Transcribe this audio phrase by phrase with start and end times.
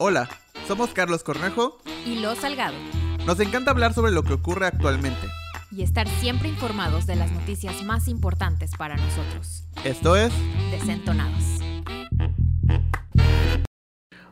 [0.00, 0.28] Hola,
[0.68, 2.76] somos Carlos Cornejo y Lo Salgado.
[3.26, 5.26] Nos encanta hablar sobre lo que ocurre actualmente.
[5.72, 9.64] Y estar siempre informados de las noticias más importantes para nosotros.
[9.84, 10.32] Esto es
[10.70, 11.42] Desentonados.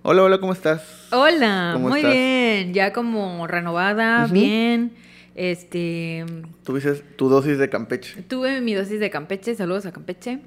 [0.03, 1.09] Hola, hola, ¿cómo estás?
[1.11, 2.13] Hola, ¿Cómo muy estás?
[2.13, 4.95] bien, ya como renovada, bien.
[5.35, 6.25] Este,
[6.63, 8.23] Tuviste tu dosis de Campeche.
[8.23, 10.39] tuve mi dosis de Campeche, saludos a Campeche.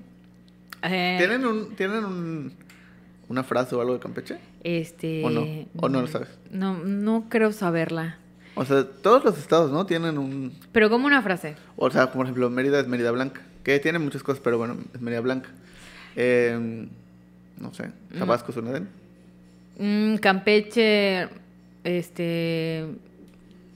[0.81, 2.53] Eh, ¿Tienen, un, ¿tienen un,
[3.29, 4.37] una frase o algo de Campeche?
[4.63, 5.47] Este, ¿O no?
[5.77, 6.27] ¿O no lo sabes?
[6.51, 8.17] No, no creo saberla.
[8.55, 9.85] O sea, todos los estados, ¿no?
[9.85, 10.51] Tienen un...
[10.73, 11.55] Pero como una frase.
[11.77, 13.41] O sea, por ejemplo, Mérida es Mérida Blanca.
[13.63, 15.49] Que tiene muchas cosas, pero bueno, es Mérida Blanca.
[16.15, 16.87] Eh,
[17.59, 18.87] no sé, Tabasco es una de él.
[19.77, 21.29] Mm, Campeche,
[21.83, 22.85] este,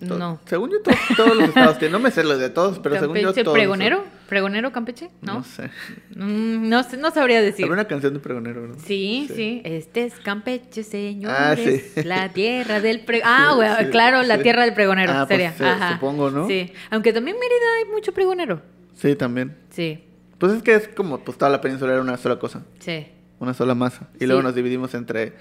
[0.02, 0.40] no.
[0.46, 1.94] Según yo, to- todos los estados tienen.
[1.94, 3.56] No me sé los de todos, pero según yo Campeche, todos.
[3.58, 5.44] pregonero, pregonero Campeche, No, ¿no?
[5.44, 5.70] sé.
[6.16, 7.66] Mm, no, sé, no sabría decir.
[7.66, 8.76] Había una canción de pregonero, ¿no?
[8.80, 11.38] Sí, sí, este es Campeche, señores.
[11.40, 12.04] Ah, sí.
[12.04, 13.30] La tierra del pregonero.
[13.32, 15.54] Ah, Sí, bueno, sí, claro, la tierra del pregonero, Ah, sería.
[15.60, 15.94] Ajá.
[15.94, 16.48] supongo, ¿no?
[16.48, 18.62] Sí, aunque también Mérida hay mucho pregonero.
[18.96, 19.56] Sí, también.
[19.70, 20.04] Sí,
[20.38, 23.08] Pues es que es como, pues toda la península era una sola cosa, sí.
[23.40, 24.10] una sola masa.
[24.20, 25.34] Y luego nos dividimos entre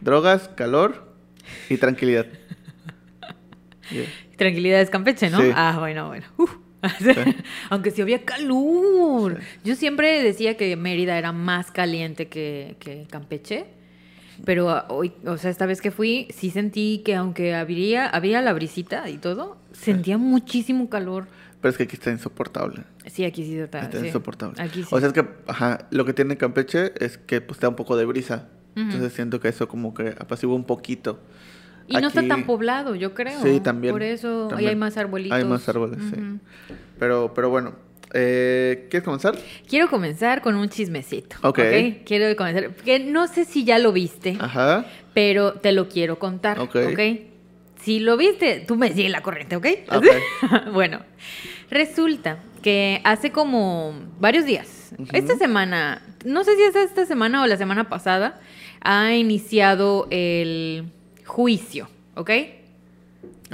[0.00, 1.12] drogas, calor
[1.68, 2.26] y tranquilidad.
[3.90, 4.04] Yeah.
[4.36, 5.40] Tranquilidad es Campeche, ¿no?
[5.40, 5.50] Sí.
[5.52, 6.24] Ah, bueno, bueno.
[6.36, 6.54] Uf.
[7.70, 9.40] Aunque sí había calor.
[9.64, 13.66] Yo siempre decía que Mérida era más caliente que, que Campeche.
[14.44, 18.52] Pero hoy, o sea, esta vez que fui, sí sentí que aunque había, había la
[18.52, 21.26] brisita y todo, sentía muchísimo calor.
[21.60, 22.84] Pero es que aquí está insoportable.
[23.06, 23.80] Sí, aquí sí está.
[23.80, 24.06] Está sí.
[24.06, 24.62] insoportable.
[24.62, 24.88] Aquí sí.
[24.90, 27.76] O sea, es que, ajá, lo que tiene Campeche es que pues te da un
[27.76, 28.48] poco de brisa.
[28.76, 31.20] Entonces siento que eso como que apacigua un poquito.
[31.86, 33.40] Y no está tan poblado, yo creo.
[33.42, 33.92] Sí, también.
[33.92, 34.68] Por eso ahí también.
[34.70, 35.38] hay más arbolitos.
[35.38, 36.20] Hay más árboles, sí.
[36.98, 37.74] Pero, pero bueno,
[38.12, 39.36] eh, ¿quieres comenzar?
[39.68, 41.36] Quiero comenzar con un chismecito.
[41.42, 41.60] Ok.
[42.04, 42.74] Quiero comenzar.
[42.74, 44.36] Que no sé si ya lo viste.
[44.40, 44.84] Ajá.
[45.14, 46.76] pero te lo quiero contar, Ok.
[46.92, 47.00] ¿ok?
[47.82, 49.66] Si lo viste, tú me sigues la corriente, ¿ok?
[49.90, 50.06] Ok.
[50.72, 51.00] bueno,
[51.70, 57.46] resulta que hace como varios días, esta semana, no sé si es esta semana o
[57.46, 58.38] la semana pasada,
[58.82, 60.92] ha iniciado el
[61.30, 62.28] juicio, ¿ok?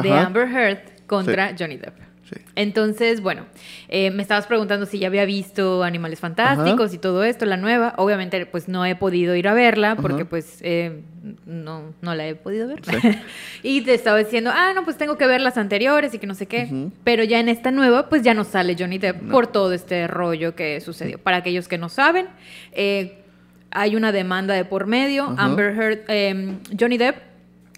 [0.03, 0.27] De Ajá.
[0.27, 1.95] Amber Heard contra Johnny Depp.
[2.29, 2.41] Sí.
[2.57, 3.47] Entonces, bueno,
[3.89, 7.95] eh, me estabas preguntando si ya había visto Animales Fantásticos y todo esto, la nueva.
[7.99, 10.31] Obviamente, pues no he podido ir a verla porque Ajá.
[10.31, 11.03] pues eh,
[11.45, 12.81] no, no la he podido ver.
[12.85, 12.97] Sí.
[13.63, 16.35] y te estaba diciendo, ah, no, pues tengo que ver las anteriores y que no
[16.35, 16.89] sé qué.
[17.05, 19.33] Pero ya en esta nueva, pues ya no sale Johnny Depp No.
[19.33, 21.19] por todo este rollo que sucedió.
[21.19, 22.27] Para aquellos que no saben,
[22.73, 23.19] eh,
[23.71, 25.33] hay una demanda de por medio.
[25.39, 27.36] Amber Heard, Johnny Depp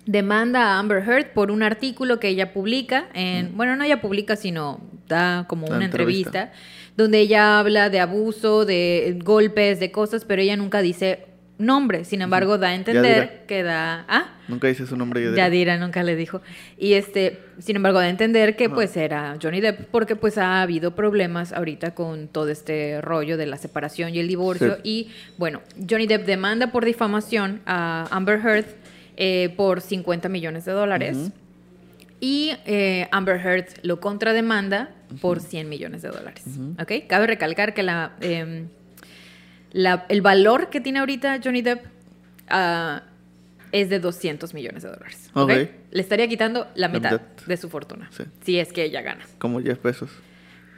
[0.09, 4.37] demanda a Amber Heard por un artículo que ella publica en, bueno, no ella publica,
[4.37, 6.45] sino da como La una entrevista.
[6.45, 6.63] entrevista.
[6.97, 11.27] donde ella habla de abuso, de golpes, de cosas, pero ella nunca dice
[11.59, 12.05] nombre.
[12.07, 13.47] Sin embargo, da a entender Yadira.
[13.47, 15.21] que da, ah, Nunca dice su nombre.
[15.23, 15.45] Yadira.
[15.45, 16.41] Yadira nunca le dijo.
[16.79, 20.63] Y este, sin embargo, da a entender que pues era Johnny Depp porque pues ha
[20.63, 24.77] habido problemas ahorita con todo este rollo de la separación y el divorcio.
[24.77, 24.81] Sí.
[24.85, 28.65] Y bueno, Johnny Depp demanda por difamación a Amber Heard
[29.21, 31.33] eh, por 50 millones de dólares.
[32.21, 34.91] Y eh, Amber Heard lo contrademanda
[35.21, 36.45] por 100 millones de dólares.
[36.47, 36.75] Ujú.
[36.81, 36.93] ¿Ok?
[37.09, 38.67] Cabe recalcar que la, eh,
[39.73, 41.85] la- el valor que tiene ahorita Johnny Depp
[42.49, 43.03] ah,
[43.73, 45.31] es de 200 millones de dólares.
[45.35, 45.43] ¿ok?
[45.51, 45.69] Ok.
[45.91, 48.09] Le estaría quitando la La mitad, de su fortuna.
[48.13, 48.25] Sí.
[48.45, 49.25] Si es que ella gana.
[49.39, 50.11] Como Jeff Bezos.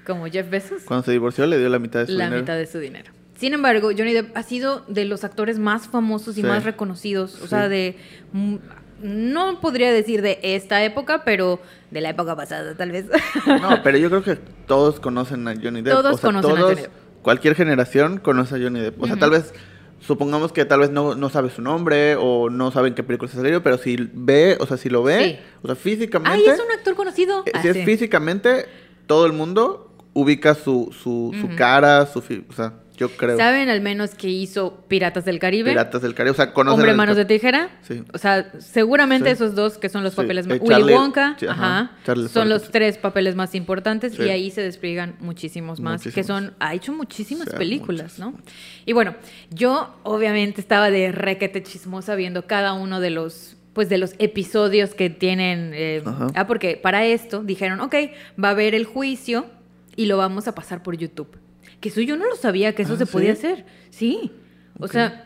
[0.06, 2.42] Como Jeff Bezos, Cuando se divorció le dio la mitad de su la dinero.
[2.42, 3.12] mitad de su dinero.
[3.40, 6.46] Sin embargo, Johnny Depp ha sido de los actores más famosos y Sí.
[6.46, 7.36] más reconocidos.
[7.36, 7.48] O Sí.
[7.48, 7.96] sea, de.
[8.32, 8.56] mm,
[9.02, 11.58] No podría decir de esta época, pero
[11.90, 13.06] de la época pasada, tal vez.
[13.46, 14.36] No, pero yo creo que
[14.66, 15.94] todos conocen a Johnny Depp.
[15.94, 16.90] Todos O sea, conocen a Johnny Depp.
[17.22, 19.02] Cualquier generación conoce a Johnny Depp.
[19.02, 19.54] O sea, tal vez,
[20.00, 23.30] supongamos que tal vez no, no sabe su nombre o no sabe en qué película
[23.30, 25.38] se salió, pero si ve, o sea, si lo ve, Sí.
[25.62, 26.36] o sea, físicamente.
[26.38, 27.42] ¡Ay, es un actor conocido!
[27.46, 28.66] eh, Ah, si es físicamente,
[29.06, 32.18] todo el mundo ubica su, su, su cara, su.
[32.18, 33.36] O sea, yo creo.
[33.36, 35.70] ¿Saben al menos que hizo Piratas del Caribe?
[35.70, 36.30] Piratas del Caribe.
[36.30, 37.70] O sea, conocen Hombre Manos de Tijera.
[37.82, 38.04] Sí.
[38.12, 39.32] O sea, seguramente Sí.
[39.32, 40.18] esos dos que son los Sí.
[40.18, 40.58] papeles más...
[40.58, 41.92] Eh, Willy Charlie- Wonka, sí, ajá.
[42.04, 46.26] Charlie son los tres papeles más importantes y ahí se despliegan muchísimos más, que Muchísimos.
[46.44, 46.54] son...
[46.60, 48.34] Ha hecho muchísimas películas, muchas, ¿no?
[48.86, 49.14] Y bueno,
[49.50, 54.94] yo obviamente estaba de requete chismosa viendo cada uno de los pues de los episodios
[54.94, 56.02] que tienen eh,
[56.34, 57.94] ah porque para esto dijeron ok
[58.42, 59.46] va a haber el juicio
[59.94, 61.28] y lo vamos a pasar por YouTube
[61.80, 64.32] que eso yo no lo sabía que eso Ah, se podía hacer sí
[64.78, 65.24] o sea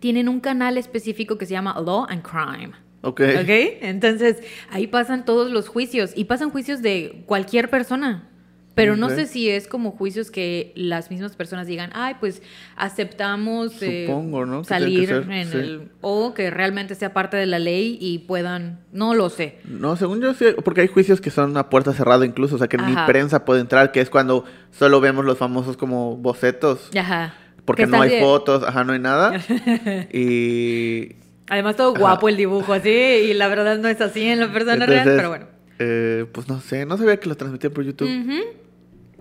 [0.00, 2.72] tienen un canal específico que se llama Law and Crime.
[3.02, 3.20] Ok.
[3.20, 3.48] ¿Ok?
[3.80, 4.38] Entonces,
[4.70, 8.28] ahí pasan todos los juicios y pasan juicios de cualquier persona.
[8.78, 12.42] Pero no sé si es como juicios que las mismas personas digan, ay, pues
[12.76, 14.64] aceptamos eh, Supongo, ¿no?
[14.64, 15.56] Salir ser, en sí.
[15.58, 15.88] el...
[16.00, 18.80] O que realmente sea parte de la ley y puedan...
[18.92, 19.58] No lo sé.
[19.64, 22.68] No, según yo sí, porque hay juicios que son a puerta cerrada incluso, o sea
[22.68, 27.34] que ni prensa puede entrar, que es cuando solo vemos los famosos como bocetos, Ajá.
[27.64, 29.38] porque Que no hay fotos, ajá, no hay nada.
[30.12, 31.16] y
[31.50, 31.98] Además todo Ajá.
[32.00, 35.28] guapo el dibujo así y la verdad no es así en la persona real, pero
[35.30, 35.46] bueno.
[35.78, 38.08] eh, pues no sé, no sabía que lo transmitían por YouTube.
[38.08, 38.38] Ujú.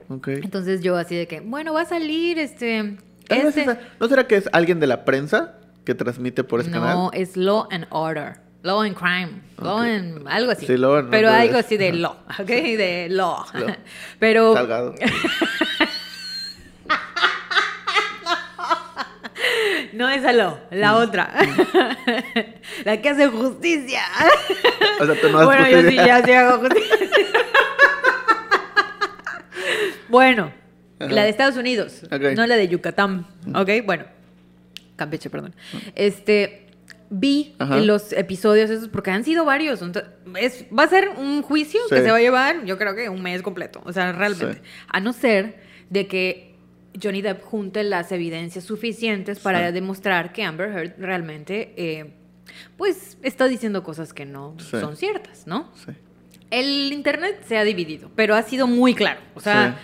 [0.10, 0.28] Ok.
[0.30, 2.98] Entonces yo así de que, bueno, va a salir este...
[3.30, 3.62] Este...
[3.62, 7.10] esa- ¿No será que es alguien de la prensa que transmite por ese no, canal?
[7.14, 8.38] es Law and Order.
[8.64, 9.42] Law and Crime.
[9.60, 9.84] Law Ok.
[9.86, 10.28] and...
[10.28, 10.66] Algo así.
[10.66, 12.46] Sí, Law and Pero Order algo así de law, ¿ok?
[12.48, 13.46] De law.
[13.54, 13.76] Law.
[14.20, 14.54] Pero...
[14.54, 14.96] Salgado.
[19.94, 20.96] No esa law, la Mm.
[20.98, 21.32] otra.
[22.86, 24.02] la que hace justicia.
[25.00, 26.06] O sea, tú no haces bueno, yo sí, justicia.
[26.06, 26.98] ya sí hago justicia.
[30.10, 30.52] Bueno,
[31.00, 31.12] Ajá.
[31.12, 32.04] la de Estados Unidos,
[32.36, 33.28] no la de Yucatán.
[33.56, 34.06] Ok, bueno.
[34.96, 35.54] Campeche, perdón.
[35.96, 36.68] Este,
[37.10, 37.78] vi Ajá.
[37.78, 39.82] los episodios esos porque han sido varios.
[39.82, 40.06] ento-
[40.40, 43.22] es, va a ser un juicio que se va a llevar, yo creo que un
[43.22, 43.82] mes completo.
[43.86, 44.56] O sea, realmente.
[44.56, 44.60] Sí.
[44.88, 45.60] A no ser
[45.92, 46.56] de que
[47.02, 49.74] Johnny Depp junte las evidencias suficientes para Sí.
[49.74, 52.14] demostrar que Amber Heard realmente, eh,
[52.76, 55.72] pues, está diciendo cosas que no son ciertas, ¿no?
[55.86, 55.92] Sí.
[56.50, 59.20] El internet se ha dividido, pero ha sido muy claro.
[59.36, 59.78] O sea,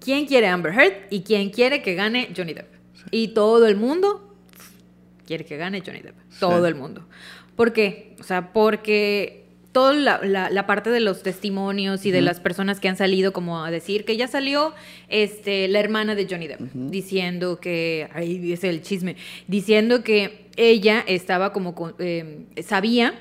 [0.00, 2.68] ¿quién quiere Amber Heard y quién quiere que gane Johnny Depp?
[3.10, 4.34] Y todo el mundo
[5.26, 6.16] quiere que gane Johnny Depp.
[6.40, 7.06] Todo el mundo.
[7.56, 8.16] ¿Por qué?
[8.20, 12.80] O sea, porque toda la, la- la parte de los testimonios y de las personas
[12.80, 14.74] que han salido como a decir que ya salió
[15.08, 19.14] este, la hermana de Johnny Depp diciendo que, ahí es el chisme,
[19.46, 23.14] diciendo que ella estaba como, eh, sabía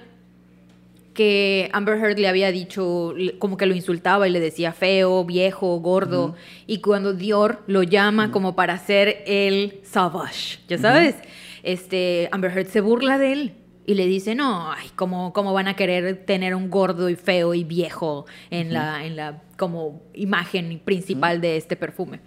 [1.20, 5.78] que Amber Heard le había dicho, como que lo insultaba y le decía feo, viejo,
[5.82, 6.36] gordo,
[6.66, 11.16] y cuando Dior lo llama como para ser el savage, ¿ya sabes?
[11.64, 13.54] Este, Amber Heard se burla de él
[13.86, 17.54] y le dice, no, ay, ¿cómo, cómo van a querer tener un gordo y feo
[17.54, 22.22] y viejo en la, en la como imagen principal de este perfume?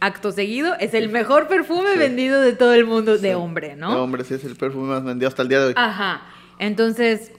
[0.00, 1.98] Acto seguido, es el mejor perfume Sí.
[2.00, 3.94] vendido de todo el mundo de hombre, ¿no?
[3.94, 5.74] De hombre, sí es el perfume más vendido hasta el día de hoy.
[5.76, 6.22] Ajá.
[6.58, 7.30] Entonces,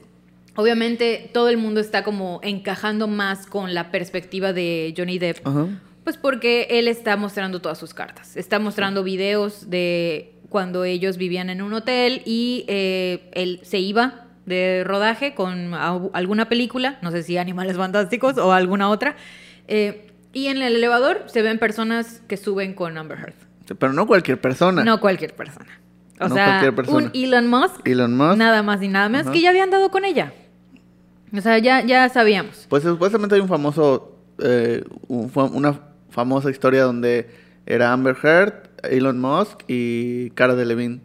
[0.56, 5.46] obviamente todo el mundo está como encajando más con la perspectiva de Johnny Depp.
[5.48, 5.68] Ajá.
[6.04, 8.38] Pues porque él está mostrando todas sus cartas.
[8.38, 14.28] Está mostrando videos de cuando ellos vivían en un hotel y eh, él se iba
[14.46, 19.16] de rodaje con alguna película, no sé si Animales Fantásticos o alguna otra.
[19.68, 20.02] eh,
[20.34, 23.34] y en el elevador se ven personas que suben con Amber Heard.
[23.80, 24.84] Pero no cualquier persona.
[24.84, 25.80] No cualquier persona.
[26.19, 26.98] O No sea, cualquier persona.
[26.98, 28.38] un Elon Musk Elon Musk.
[28.38, 30.34] Nada más y nada menos que ya habían dado con ella.
[31.38, 32.66] O sea, ya, ya sabíamos.
[32.70, 35.80] Pues supuestamente hay un famoso, eh, un una
[36.10, 37.28] famosa historia donde
[37.66, 41.02] era Amber Heard, Elon Musk y Cara Delevingne.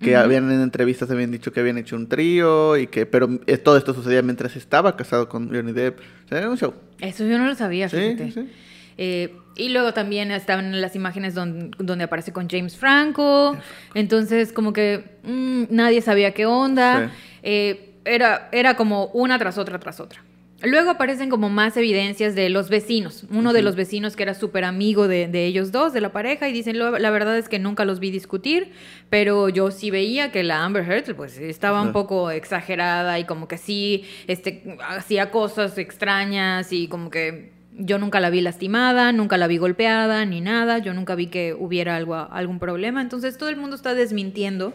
[0.00, 3.28] Que habían en entrevistas habían dicho que habían hecho un trío y que, pero
[3.64, 5.98] todo esto sucedía mientras estaba casado con Johnny Depp.
[6.26, 6.74] O sea, era un show.
[7.00, 8.30] Eso yo no lo sabía, Sí, fíjate.
[8.30, 8.50] sí.
[8.98, 13.56] Eh, y luego también estaban las imágenes don- donde aparece con James Franco.
[13.94, 17.06] Entonces, como que mm, nadie sabía qué onda.
[17.08, 17.12] Sí.
[17.42, 20.22] Eh, era, era como una tras otra tras otra.
[20.62, 23.24] Luego aparecen como más evidencias de los vecinos.
[23.30, 26.48] Uno de los vecinos que era súper amigo de, de ellos dos, de la pareja,
[26.48, 28.72] y dicen, "Lo- la verdad es que nunca los vi discutir,
[29.10, 33.48] pero yo sí veía que la Amber Heard pues estaba un poco exagerada y como
[33.48, 39.36] que sí este, hacía cosas extrañas y como que yo nunca la vi lastimada, nunca
[39.36, 43.02] la vi golpeada ni nada, yo nunca vi que hubiera algo, algún problema.
[43.02, 44.72] Entonces todo el mundo está desmintiendo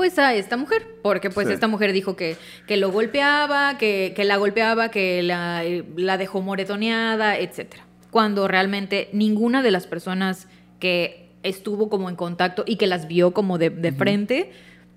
[0.00, 1.52] pues a esta mujer, porque pues Sí.
[1.52, 6.16] esta mujer dijo que, que lo golpeaba, que, que la golpeaba, que la, eh, la
[6.16, 7.84] dejó moretoneada, etcétera.
[8.10, 13.32] Cuando realmente ninguna de las personas que estuvo como en contacto y que las vio
[13.34, 14.52] como de, de frente,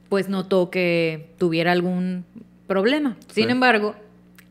[0.07, 2.24] pues notó que tuviera algún
[2.67, 3.17] problema.
[3.27, 3.51] Sin Sí.
[3.51, 3.95] embargo,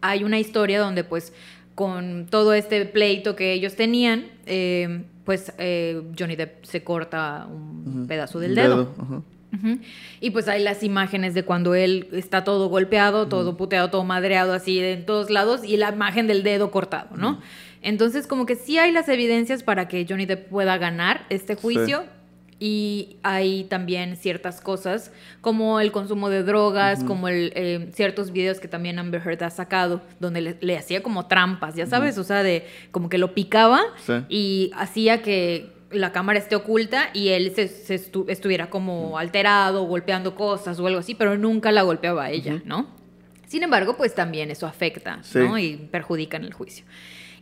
[0.03, 1.33] hay una historia donde pues
[1.75, 8.05] con todo este pleito que ellos tenían, eh, pues eh, Johnny Depp se corta un
[8.07, 9.25] pedazo del Un dedo.
[10.21, 14.55] Y pues hay las imágenes de cuando él está todo golpeado, todo puteado, todo madreado
[14.55, 17.41] así en todos lados y la imagen del dedo cortado, ¿no?
[17.83, 22.05] Entonces como que sí hay las evidencias para que Johnny Depp pueda ganar este juicio
[22.59, 28.61] y hay también ciertas cosas como el consumo de drogas, como el, eh, ciertos videos
[28.61, 32.25] que también Amber Heard ha sacado donde le, le hacía como trampas, ya sabes, o
[32.25, 34.13] sea, de como que lo picaba Sí.
[34.29, 39.85] y hacía que la cámara esté oculta y él se, se estu- estuviera como alterado,
[39.85, 42.63] golpeando cosas o algo así, pero nunca la golpeaba a ella.
[42.65, 42.87] ¿no?
[43.47, 45.39] Sin embargo, pues también eso afecta, Sí.
[45.39, 45.59] ¿no?
[45.59, 46.85] Y perjudica en el juicio.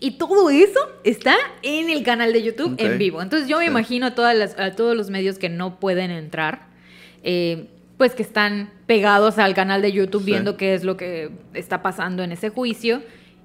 [0.00, 3.21] Y todo eso está en el canal de YouTube en vivo.
[3.23, 3.71] Entonces yo me Sí.
[3.71, 6.66] imagino a, todas las, a todos los medios que no pueden entrar,
[7.23, 7.66] eh,
[7.99, 10.30] pues que están pegados al canal de YouTube Sí.
[10.30, 13.02] viendo qué es lo que está pasando en ese juicio.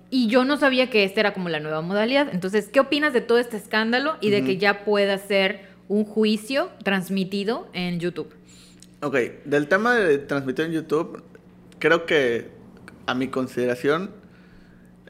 [0.10, 2.30] Y yo no sabía que esta era como la nueva modalidad.
[2.32, 6.70] Entonces, ¿qué opinas de todo este escándalo y de que ya pueda ser un juicio
[6.84, 8.34] transmitido en YouTube?
[9.02, 11.24] Ok, del tema de transmitir en YouTube,
[11.80, 12.50] creo que
[13.08, 14.12] a mi consideración,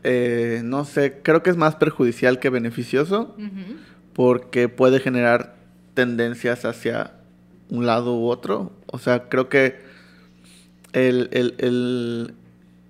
[0.04, 3.36] eh, no sé, creo que es más perjudicial que beneficioso
[4.14, 5.56] porque puede generar
[5.94, 7.14] tendencias hacia
[7.70, 8.72] un lado u otro.
[8.88, 9.80] O sea, creo que
[10.94, 12.34] el, el- el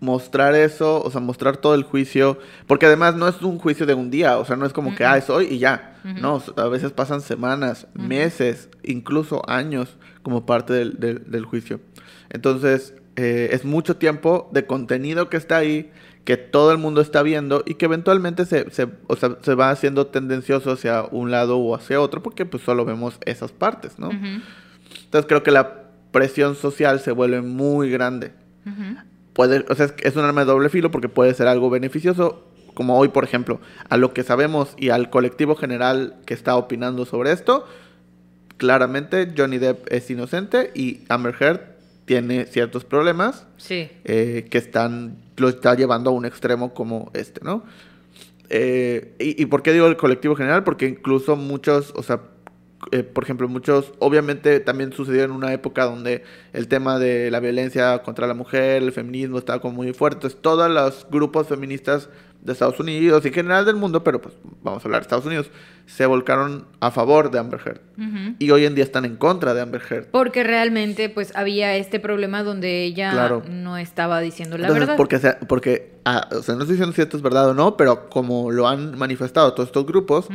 [0.02, 2.38] mostrar eso, o sea, mostrar todo el juicio,
[2.68, 5.06] porque además no es un juicio de un día, o sea, no es como que,
[5.06, 5.92] ah, es hoy y ya.
[6.22, 11.80] No, a veces pasan semanas, meses, incluso años como parte del, del- del juicio.
[12.30, 15.92] Entonces, eh, es mucho tiempo de contenido que está ahí,
[16.26, 19.70] que todo el mundo está viendo y que eventualmente se, se, o sea, se va
[19.70, 24.10] haciendo tendencioso hacia un lado o hacia otro, porque pues solo vemos esas partes, ¿no?
[25.06, 28.34] Entonces creo que la presión social se vuelve muy grande.
[29.36, 32.44] Puede, o sea, es, es un arma de doble filo porque puede ser algo beneficioso,
[32.74, 37.06] como hoy, por ejemplo, a lo que sabemos y al colectivo general que está opinando
[37.06, 37.66] sobre esto,
[38.58, 41.62] claramente Johnny Depp es inocente y Amber Heard
[42.06, 43.90] tiene ciertos problemas Sí.
[44.04, 47.64] eh, que están lo está llevando a un extremo como este, ¿no?
[48.50, 50.64] Eh, y, y por qué digo el colectivo general?
[50.64, 52.22] Porque incluso muchos, o sea,
[52.92, 57.40] eh, por ejemplo, muchos, obviamente también sucedió en una época donde el tema de la
[57.40, 60.30] violencia contra la mujer, el feminismo estaba como muy fuerte.
[60.30, 62.10] Todos los grupos feministas
[62.46, 65.26] de Estados Unidos y en general del mundo, pero pues vamos a hablar de Estados
[65.26, 65.50] Unidos,
[65.88, 67.82] se volcaron a favor de Amber Heard.
[68.40, 70.06] Y hoy en día están en contra de Amber Heard.
[70.12, 73.44] Porque realmente pues había este problema donde ella Claro.
[73.50, 74.98] no estaba diciendo la Entonces, verdad.
[74.98, 77.78] porque, sea- porque ah, o sea, no estoy diciendo si esto es verdad o no,
[77.78, 80.28] pero como lo han manifestado todos estos grupos,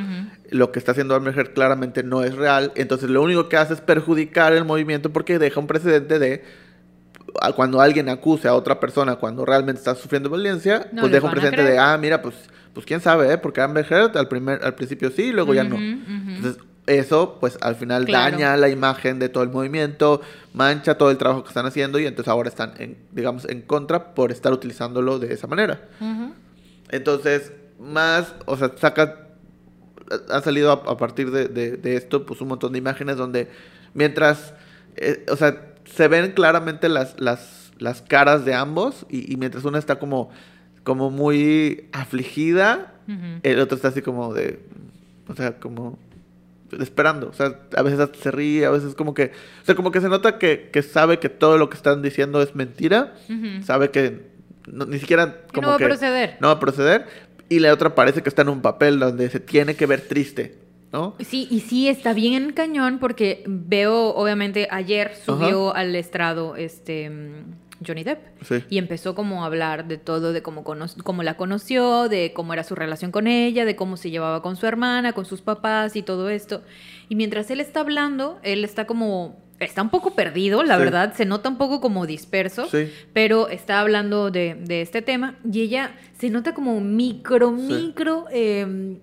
[0.50, 2.72] lo que está haciendo Amber Heard claramente no es real.
[2.74, 6.42] Entonces, lo único que hace es perjudicar el movimiento porque deja un precedente de
[7.54, 11.32] cuando alguien acuse a otra persona cuando realmente está sufriendo violencia, No pues deja un
[11.32, 12.34] precedente de, ah, mira, pues,
[12.74, 13.38] pues quién sabe, ¿eh?
[13.38, 15.76] Porque Amber Heard al, primer, al principio sí y luego ya no.
[15.76, 18.32] Entonces, eso, pues al final Claro.
[18.32, 20.20] daña la imagen de todo el movimiento,
[20.54, 24.14] mancha todo el trabajo que están haciendo y entonces ahora están, en, digamos, en contra
[24.14, 25.82] por estar utilizándolo de esa manera.
[26.90, 29.28] Entonces, más, o sea, saca,
[30.30, 33.48] ha salido a, a partir de, de- de esto, pues un montón de imágenes donde
[33.94, 34.54] mientras,
[34.96, 39.64] eh, o sea, se ven claramente las, las, las caras de ambos y, y mientras
[39.64, 40.30] una está como,
[40.84, 42.94] como muy afligida,
[43.42, 44.60] el otro está así como de,
[45.28, 45.98] o sea, como
[46.78, 49.32] esperando, o sea, a veces se ríe, a veces como que,
[49.62, 52.40] o sea, como que se nota que, que sabe que todo lo que están diciendo
[52.40, 53.14] es mentira,
[53.64, 54.30] sabe que
[54.70, 56.36] no- ni siquiera como no va a proceder.
[56.40, 57.06] no va a proceder
[57.48, 60.54] y la otra parece que está en un papel donde se tiene que ver triste,
[60.92, 61.14] ¿no?
[61.20, 67.10] Sí, y sí está bien cañón porque veo, obviamente, ayer subió al estrado este
[67.86, 68.18] Johnny Depp.
[68.42, 68.64] Sí.
[68.68, 72.52] Y empezó como a hablar de todo, de cómo, cono- cómo la conoció, de cómo
[72.52, 75.96] era su relación con ella, de cómo se llevaba con su hermana, con sus papás
[75.96, 76.62] y todo esto.
[77.08, 80.80] Y mientras él está hablando, él está como, está un poco perdido, la Sí.
[80.82, 82.90] verdad, se nota un poco como disperso, Sí.
[83.14, 87.62] pero está hablando de, de este tema y ella se nota como micro, Sí.
[87.72, 88.26] micro...
[88.30, 88.98] eh,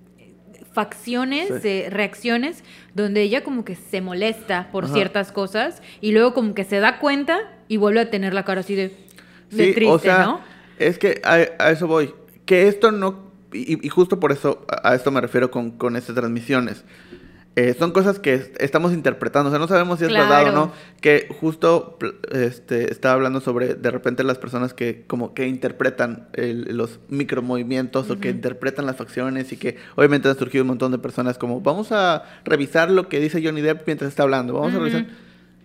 [0.77, 1.67] facciones, Sí.
[1.69, 4.93] eh, reacciones, donde ella como que se molesta por Ajá.
[4.93, 8.59] ciertas cosas y luego como que se da cuenta y vuelve a tener la cara
[8.61, 8.89] así de,
[9.49, 10.41] de Sí, triste, o sea, ¿no?
[10.77, 12.13] es que a, a eso voy.
[12.45, 13.25] Que esto no.
[13.51, 16.85] Y, y justo por eso a, a esto me refiero con, con estas transmisiones.
[17.59, 20.51] Eh, son cosas que est- estamos interpretando, o sea, no sabemos si es verdad o
[20.51, 20.71] no.
[21.01, 21.97] Que justo
[22.31, 28.09] este, estaba hablando sobre de repente las personas que como que interpretan el- los micromovimientos
[28.11, 31.59] o que interpretan las facciones y que obviamente han surgido un montón de personas como
[31.61, 35.01] vamos a revisar lo que dice Johnny Depp mientras está hablando, vamos a revisar.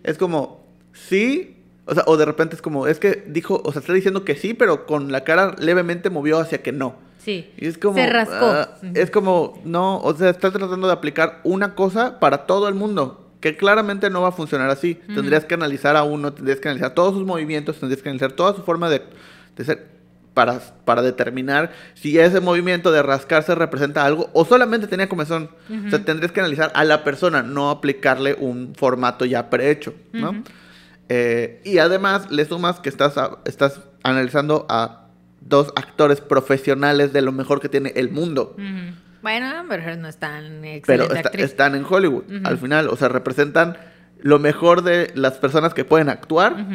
[0.03, 3.81] Es como, sí, o sea, o de repente es como, es que dijo, o sea,
[3.81, 6.95] está diciendo que sí, pero con la cara levemente movió hacia que no.
[7.23, 7.51] Sí.
[7.57, 7.95] Y es como.
[7.95, 8.45] Se rascó.
[8.45, 12.75] ah, es como, no, o sea, está tratando de aplicar una cosa para todo el
[12.75, 13.19] mundo.
[13.39, 14.95] Que claramente no va a funcionar así.
[15.13, 18.55] Tendrías que analizar a uno, tendrías que analizar todos sus movimientos, tendrías que analizar toda
[18.55, 19.01] su forma de,
[19.57, 19.93] de ser.
[20.33, 25.49] Para, para determinar si ese movimiento de rascarse representa algo o solamente tenía comezón.
[25.87, 30.41] O sea, tendrías que analizar a la persona, no aplicarle un formato ya prehecho, ¿no?
[31.09, 35.02] Eh, y además le sumas que estás, a- estás analizando a
[35.47, 38.55] dos actores profesionales de lo mejor que tiene el mundo.
[39.21, 41.45] Bueno, Amber Heard no es tan excelente Pero está- actriz.
[41.45, 42.89] están en Hollywood al final.
[42.89, 43.77] O sea, representan
[44.19, 46.65] lo mejor de las personas que pueden actuar.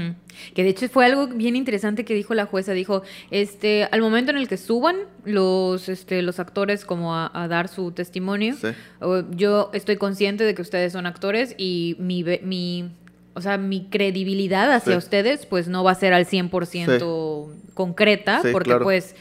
[0.55, 2.73] Que de hecho fue algo bien interesante que dijo la jueza.
[2.73, 7.49] Dijo, este, al momento en el que suban los, este, los actores como a, a
[7.49, 8.69] dar su testimonio, Sí.
[9.31, 12.95] yo estoy consciente de que ustedes son actores y mi, mi
[13.39, 14.99] o sea, mi credibilidad hacia Sí.
[14.99, 18.85] ustedes pues no va a ser al 100% concreta Sí, porque claro.
[18.85, 19.15] pues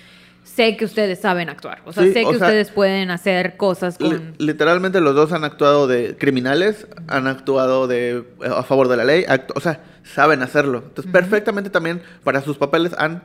[0.44, 1.82] sé que ustedes saben actuar.
[1.86, 4.34] O sea, sé o que sea, ustedes pueden hacer cosas con...
[4.40, 9.26] literalmente los dos han actuado de criminales, han actuado de a favor de la ley,
[9.56, 10.84] o sea, saben hacerlo.
[10.88, 13.24] Entonces, perfectamente también para sus papeles han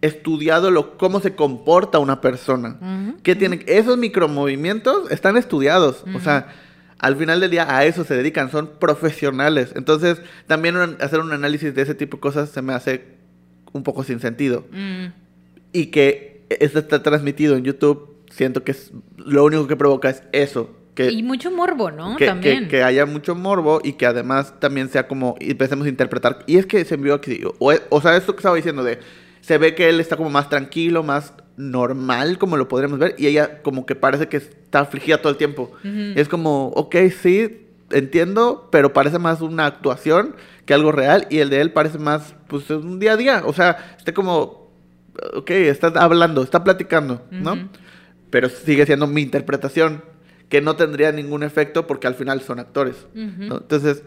[0.00, 2.76] estudiado lo cómo se comporta una persona.
[3.22, 6.48] ¿Qué tiene esos micromovimientos están estudiados, o sea,
[6.98, 9.72] al final del día a eso se dedican, son profesionales.
[9.76, 13.04] Entonces, también un- hacer un análisis de ese tipo de cosas se me hace
[13.72, 15.06] un poco sin sentido Mm.
[15.72, 20.22] y que esto está transmitido en YouTube, siento que es, lo único que provoca es
[20.32, 20.70] eso.
[20.94, 22.16] Que, Y mucho morbo, ¿no?
[22.16, 22.64] que, También.
[22.64, 26.44] que- que haya mucho morbo y que además también sea como, empecemos a interpretar.
[26.46, 29.00] Y es que se envió aquí, o, o sea, esto que estaba diciendo de,
[29.40, 33.26] se ve que él está como más tranquilo, más normal, como lo podríamos ver, y
[33.26, 35.72] ella como que parece que está afligida todo el tiempo.
[35.82, 40.34] Es como, ok, sí, entiendo, pero parece más una actuación
[40.66, 43.42] que algo real, y el de él parece más, pues, un día a día.
[43.46, 44.70] O sea, está como,
[45.34, 47.68] ok, está hablando, está platicando, ¿no?
[48.30, 50.02] Pero sigue siendo mi interpretación,
[50.48, 53.06] que no tendría ningún efecto porque al final son actores.
[53.14, 54.02] Entonces,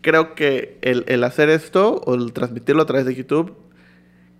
[0.00, 3.56] creo que el, el hacer esto o el transmitirlo a través de YouTube,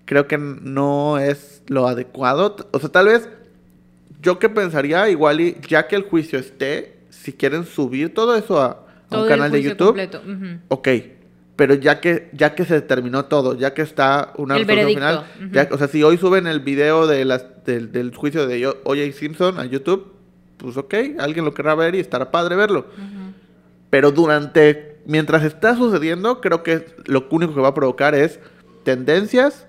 [0.05, 2.57] creo que no es lo adecuado.
[2.73, 3.29] O sea, tal vez
[4.21, 8.61] yo que pensaría, igual y ya que el juicio esté, si quieren subir todo eso
[8.61, 10.59] a, un canal de YouTube, completo, ujú.
[10.69, 10.89] ok.
[11.57, 15.25] Pero ya que, ya que se terminó todo, ya que está una El resolución veredicto,
[15.39, 15.55] final, ujú.
[15.55, 19.13] ya- o sea, si hoy suben el video de las, del, del juicio de O.J.
[19.13, 20.13] Simpson a YouTube,
[20.57, 22.87] pues ok, alguien lo querrá ver y estará padre verlo.
[23.91, 28.41] Pero durante, mientras está sucediendo, creo que lo único que va a provocar es
[28.83, 29.67] tendencias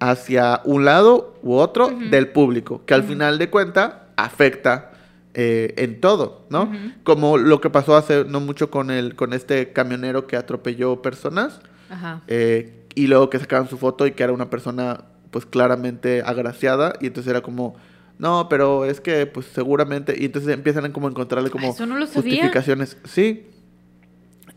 [0.00, 4.90] hacia un lado u otro del público, que al final de cuenta afecta
[5.34, 6.72] eh, en todo, ¿no?
[7.04, 11.60] Como lo que pasó hace no mucho con el, con este camionero que atropelló personas,
[11.90, 12.22] Ajá.
[12.26, 16.94] eh, y luego que sacaban su foto y que era una persona pues claramente agraciada,
[17.00, 17.76] y entonces era como,
[18.18, 21.96] no, pero es que pues seguramente, y entonces empiezan a como encontrarle como eso no
[21.96, 22.32] lo sabía.
[22.32, 22.96] justificaciones.
[23.04, 23.46] Sí.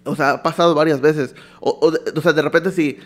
[0.06, 1.36] O sea, ha pasado varias veces.
[1.62, 2.98] O, o, o sea, de repente si,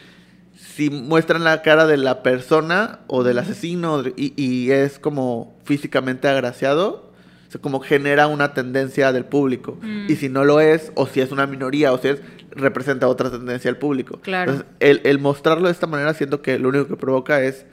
[0.57, 6.27] si muestran la cara de la persona o del asesino y, y es como físicamente
[6.27, 7.11] agraciado,
[7.47, 9.77] o sea, como genera una tendencia del público.
[9.81, 10.07] Mm.
[10.09, 13.29] Y si no lo es, o si es una minoría, o si es, representa otra
[13.29, 14.19] tendencia del público.
[14.21, 14.51] Claro.
[14.51, 17.65] Entonces, el, el mostrarlo de esta manera siento que lo único que provoca es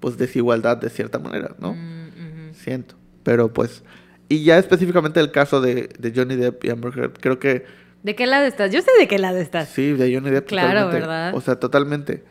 [0.00, 1.74] pues desigualdad de cierta manera, ¿no?
[1.74, 2.54] Mm.
[2.54, 2.96] Siento.
[3.22, 3.84] Pero pues.
[4.28, 7.64] Y ya específicamente el caso de, de Johnny Depp y Amber Heard, creo que
[8.02, 8.70] ¿De qué lado estás?
[8.72, 9.68] Yo sé de qué lado estás.
[9.68, 10.46] sí, de Johnny Depp.
[10.48, 11.00] Claro, totalmente.
[11.00, 11.34] ¿verdad?
[11.34, 12.24] O sea, totalmente.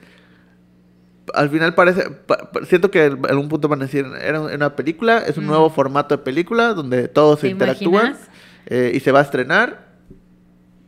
[1.33, 2.09] Al final parece.
[2.09, 5.43] pa- pa- siento que en algún punto van a decir, era una película, es un
[5.45, 5.47] Mm.
[5.47, 8.17] nuevo formato de película donde todos se ¿Te interactúan
[8.65, 9.89] eh, y se va a estrenar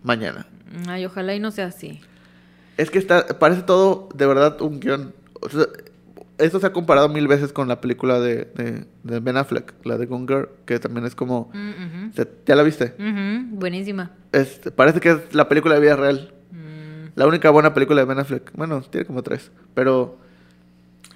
[0.02, 0.48] mañana.
[0.88, 2.02] Ay, ojalá y no sea así.
[2.78, 5.14] Es que está, parece todo de verdad un guion.
[5.42, 5.66] O sea,
[6.38, 9.98] esto se ha comparado mil veces con la película de, de, de Ben Affleck, la
[9.98, 11.52] de Gone Girl, que también es como.
[11.54, 12.12] Mm,
[12.46, 12.94] ¿Ya la viste?
[13.52, 14.12] Buenísima.
[14.32, 16.34] Es- parece que es la película de vida real.
[16.52, 17.10] Mm.
[17.16, 18.52] La única buena película de Ben Affleck.
[18.56, 19.52] Bueno, tiene como tres.
[19.74, 20.18] Pero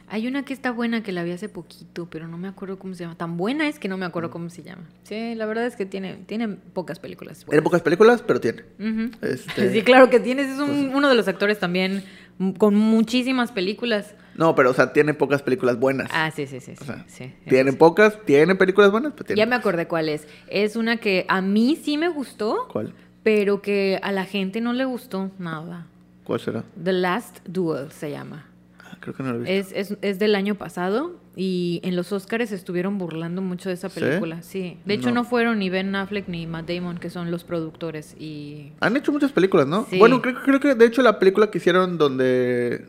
[0.08, 2.94] Hay una que está buena que la vi hace poquito, pero no me acuerdo cómo
[2.94, 3.16] se llama.
[3.18, 4.84] Tan buena es que no me acuerdo cómo se llama.
[5.04, 7.44] Sí, la verdad es que tiene, tiene pocas películas.
[7.50, 8.64] tiene pocas películas, pero tiene.
[9.24, 10.48] Este- Sí, claro que tienes.
[10.52, 12.04] Es un- Pues- uno de los actores también
[12.38, 14.14] mm, con muchísimas películas.
[14.38, 16.10] No, pero o sea, tiene pocas películas buenas.
[16.14, 16.76] Ah, sí, sí, sí.
[16.76, 17.78] sí, O sea, sí, eso tiene sí.
[17.78, 19.40] pocas, tiene películas buenas, pero tiene.
[19.40, 20.28] Ya me acordé cuál es.
[20.48, 22.94] Es una que a mí sí me gustó, ¿Cuál?
[23.24, 25.88] pero que a la gente no le gustó nada.
[26.26, 26.64] ¿Cuál será?
[26.84, 28.48] The Last Duel se llama.
[28.80, 29.76] Ah, creo que no lo he visto.
[29.76, 33.90] Es, es, es del año pasado y en los Oscars estuvieron burlando mucho de esa
[33.90, 34.42] película.
[34.42, 34.78] Sí.
[34.86, 35.16] De hecho, No.
[35.16, 35.24] no.
[35.24, 38.16] fueron ni Ben Affleck ni Matt Damon, que son los productores.
[38.20, 38.72] Y.
[38.80, 39.86] Han hecho muchas películas, ¿no?
[39.90, 39.98] Sí.
[40.00, 42.88] Bueno, creo, creo que de hecho la película que hicieron donde.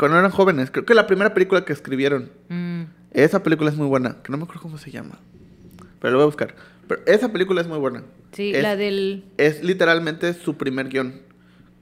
[0.00, 2.30] Cuando eran jóvenes, creo que la primera película que escribieron.
[2.48, 5.18] Mm, Esa película es muy buena, que no me acuerdo cómo se llama.
[6.00, 6.54] Pero lo voy a buscar.
[6.88, 8.02] Pero esa película es muy buena.
[8.32, 9.24] sí, es, la del.
[9.36, 11.20] es literalmente su primer guion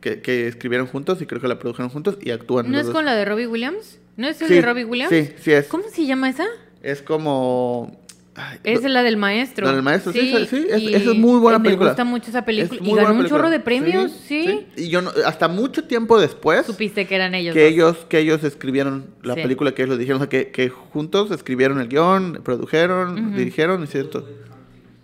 [0.01, 2.71] que, que escribieron juntos y creo que la produjeron juntos y actúan.
[2.71, 2.95] ¿No es dos.
[2.95, 4.01] con la de Robbie Williams?
[4.17, 5.11] ¿No es el Sí, de Robbie Williams?
[5.11, 5.69] Sí, sí es.
[5.69, 6.45] ¿Cómo se llama esa?
[6.83, 8.01] Es como.
[8.39, 9.67] Ay, Es no- la del maestro.
[9.67, 11.91] La del maestro, sí, sí, es- y esa es muy buena me película.
[11.91, 12.81] gusta mucho esa película.
[12.81, 14.67] es Y ganó un chorro de premios, sí.
[14.77, 16.67] Y yo no- hasta mucho tiempo después.
[16.67, 17.55] Supiste que eran ellos.
[17.55, 17.73] que dos.
[17.73, 21.31] ellos que ellos escribieron la película que ellos lo dijeron o sea, que, que juntos
[21.31, 23.37] escribieron el guion produjeron Ujú.
[23.37, 24.27] dirigieron y cierto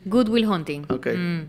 [0.07, 0.83] Good Will Hunting.
[0.91, 1.07] Ok.
[1.17, 1.41] Mm.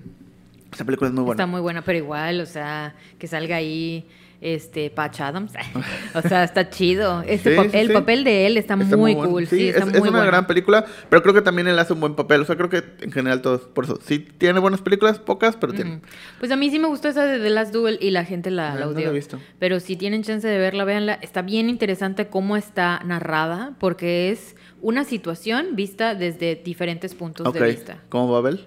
[0.74, 1.34] Esa película es muy buena.
[1.42, 4.06] Está muy buena, pero igual, o sea, que salga ahí
[4.42, 5.54] este Patch Adams.
[6.16, 7.22] o sea, está chido.
[7.22, 7.94] Este Sí, pa- sí, el sí.
[7.94, 9.30] papel de él está, muy, bueno.
[9.32, 9.48] cool.
[9.48, 10.26] Sí, está es, muy es una bueno.
[10.28, 12.42] gran película, pero creo que también él hace un buen papel.
[12.42, 15.74] O sea, creo que en general todos, por eso, sí tiene buenas películas, pocas, pero
[15.74, 16.02] tiene.
[16.40, 18.70] Pues a mí sí me gustó esa de The Last Duel y la gente la,
[18.74, 19.10] No, la no la odió.
[19.10, 19.40] he visto.
[19.60, 21.14] Pero si tienen chance de verla, véanla.
[21.22, 27.68] Está bien interesante cómo está narrada, porque es una situación vista desde diferentes puntos de
[27.68, 27.98] vista.
[28.10, 28.66] ¿cómo Babel?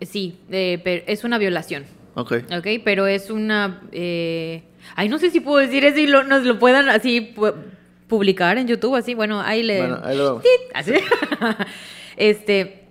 [0.00, 1.84] Sí, eh, pero es una violación.
[2.14, 2.32] Ok.
[2.58, 3.82] Ok, pero es una...
[3.92, 4.64] eh,
[4.96, 7.54] Ay, no sé si puedo decir eso y lo, nos lo puedan así pu-
[8.08, 9.78] publicar en YouTube, así, bueno, ahí le...
[9.78, 10.44] Bueno, ahí lo vemos.
[10.74, 10.92] Así.
[12.16, 12.84] este,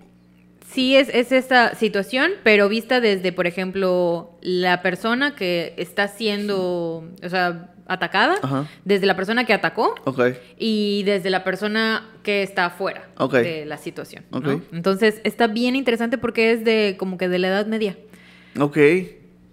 [0.74, 7.06] sí es, es esta situación, pero vista desde, por ejemplo, la persona que está siendo,
[7.24, 8.68] o sea, atacada, Ajá.
[8.86, 9.96] desde la persona que atacó
[10.58, 13.10] y desde la persona que está afuera
[13.44, 14.24] de la situación.
[14.72, 17.98] Entonces, está bien interesante porque es de como que de la Edad Media.
[18.60, 18.78] Ok.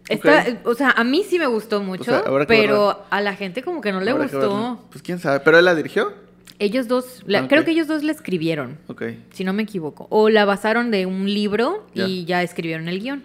[0.09, 0.67] Está, ok.
[0.67, 3.93] O sea, a mí sí me gustó mucho, sea, pero a la gente como que
[3.93, 4.87] no le Habrá gustó.
[4.91, 5.41] Pues quién sabe.
[5.41, 6.13] ¿Pero él la dirigió?
[6.61, 9.03] Ellos dos, la- Ah, creo que ellos dos la escribieron, Ok.
[9.33, 10.07] si no me equivoco.
[10.11, 12.43] O la basaron de un libro y Ya.
[12.43, 13.23] escribieron el guion.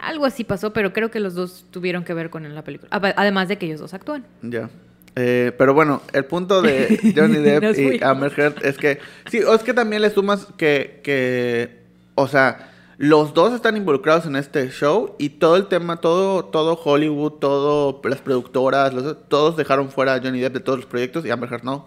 [0.00, 2.88] Algo así pasó, pero creo que los dos tuvieron que ver con la película.
[2.90, 4.24] Ap- Además de que ellos dos actúan.
[4.42, 4.68] Ya.
[5.14, 8.02] Eh, pero bueno, el punto de Johnny Depp y.
[8.02, 8.98] Amber Heard es que,
[9.30, 11.82] sí, o es que también le sumas que, que,
[12.16, 12.71] o sea,
[13.04, 18.00] los dos están involucrados en este show y todo el tema, todo, todo Hollywood, todo
[18.04, 21.50] las productoras, los- todos dejaron fuera a Johnny Depp de todos los proyectos y Amber
[21.52, 21.86] Heard no.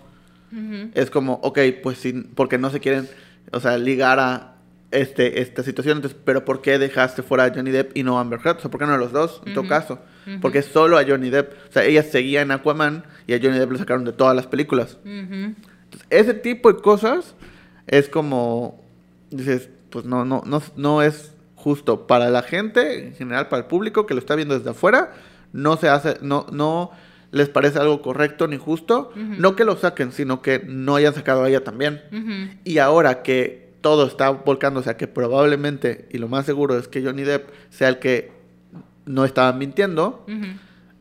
[0.93, 3.07] Es como, ok, pues sí, porque no se quieren,
[3.53, 4.55] o sea, ligar a
[4.91, 5.99] este, esta situación.
[5.99, 8.57] Entonces, pero ¿por qué dejaste fuera a Johnny Depp y no a Amber Heard?
[8.57, 9.99] O sea, ¿por qué no a los dos, en todo caso?
[10.41, 11.53] Porque solo a Johnny Depp.
[11.69, 14.47] O sea, ella seguía en Aquaman y a Johnny Depp lo sacaron de todas las
[14.47, 14.97] películas.
[15.85, 17.35] Entonces, ese tipo de cosas
[17.87, 18.81] es como,
[19.31, 23.67] dices, pues no, no, no, no es justo para la gente, en general para el
[23.69, 25.13] público que lo está viendo desde afuera,
[25.53, 26.91] no se hace, no, no
[27.31, 31.45] les parece algo correcto ni justo, no que lo saquen, sino que no hayan sacado
[31.45, 32.01] a ella también.
[32.65, 37.01] Y ahora que todo está volcándose a que probablemente, y lo más seguro es que
[37.01, 38.33] Johnny Depp sea el que
[39.05, 40.25] no estaba mintiendo,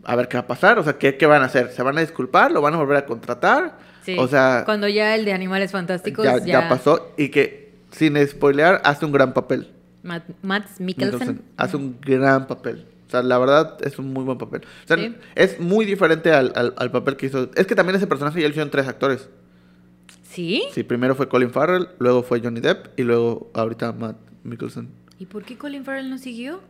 [0.05, 1.73] a ver qué va a pasar, o sea, ¿qué, qué van a hacer?
[1.73, 2.53] ¿Se van a disculpar?
[2.53, 3.77] ¿Lo van a volver a contratar?
[4.05, 4.15] Sí.
[4.21, 7.64] O sea, Cuando ya el de Animales Fantásticos ya, ya, ya pasó y que
[7.97, 9.71] sin spoilear hace un gran papel.
[10.03, 11.19] Matt, Mads Mikkelsen.
[11.19, 12.87] Mikkelsen hace un gran papel.
[13.07, 14.63] O sea, la verdad es un muy buen papel.
[14.85, 15.15] O sea, Sí.
[15.35, 17.49] es muy diferente al, al- al papel que hizo.
[17.55, 19.29] Es que también ese personaje ya lo hicieron tres actores.
[20.23, 20.65] ¿Sí?
[20.73, 24.89] Sí, primero fue Colin Farrell, luego fue Johnny Depp y luego ahorita Matt Mikkelsen.
[25.19, 26.61] ¿Y por qué Colin Farrell no siguió?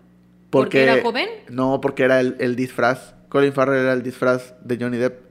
[0.51, 1.29] Porque, era joven?
[1.49, 3.15] No, porque era el, el disfraz.
[3.31, 5.24] Colin Farrell era el disfraz de Johnny Depp.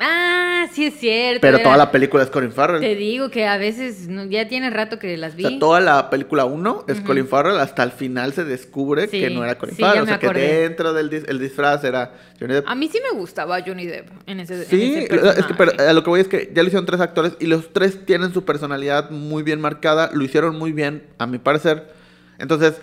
[0.00, 1.40] Ah, sí es cierto.
[1.40, 2.80] Pero era- toda la película es Colin Farrell.
[2.80, 5.44] Te digo que a veces no- ya tiene rato que las vi.
[5.44, 7.00] O sea, toda la película 1 es.
[7.00, 10.02] Colin Farrell, hasta el final se descubre Sí, que no era Colin sí, Farrell.
[10.02, 12.68] O sea, que dentro del dis- el disfraz era Johnny Depp.
[12.68, 15.54] A mí sí me gustaba Johnny Depp en ese, en Sí, ese lo- es que
[15.54, 18.04] pero a lo que voy es que ya lo hicieron tres actores y los tres
[18.06, 21.92] tienen su personalidad muy bien marcada, lo hicieron muy bien, a mi parecer.
[22.38, 22.80] Entonces,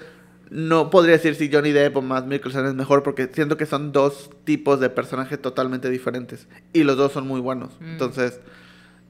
[0.50, 3.92] no podría decir si Johnny Depp o Matt Mikkelsen es mejor porque siento que son
[3.92, 7.72] dos tipos de personajes totalmente diferentes y los dos son muy buenos.
[7.80, 7.92] Mm.
[7.92, 8.40] Entonces,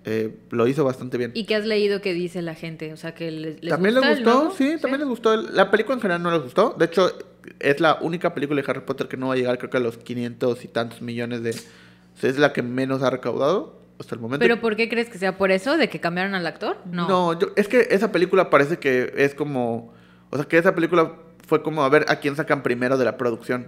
[0.06, 1.32] eh, lo hizo bastante bien.
[1.34, 2.93] ¿Y qué has leído que dice la gente?
[2.93, 5.36] O sea, que les, les También gusta les gustó, sí, también les gustó.
[5.36, 6.76] La película en general no les gustó.
[6.78, 7.12] De hecho,
[7.60, 9.82] es la única película de Harry Potter que no va a llegar, creo que a
[9.82, 11.52] los 500 y tantos millones de...
[11.52, 14.43] o sea, es la que menos ha recaudado hasta el momento.
[14.43, 15.76] ¿Pero por qué crees que sea por eso?
[15.78, 16.78] ¿De que cambiaron al actor?
[16.86, 17.08] No.
[17.08, 19.93] No, yo- es que esa película parece que es como...
[20.30, 21.13] O sea, que esa película
[21.47, 23.67] fue como a ver a quién sacan primero de la producción.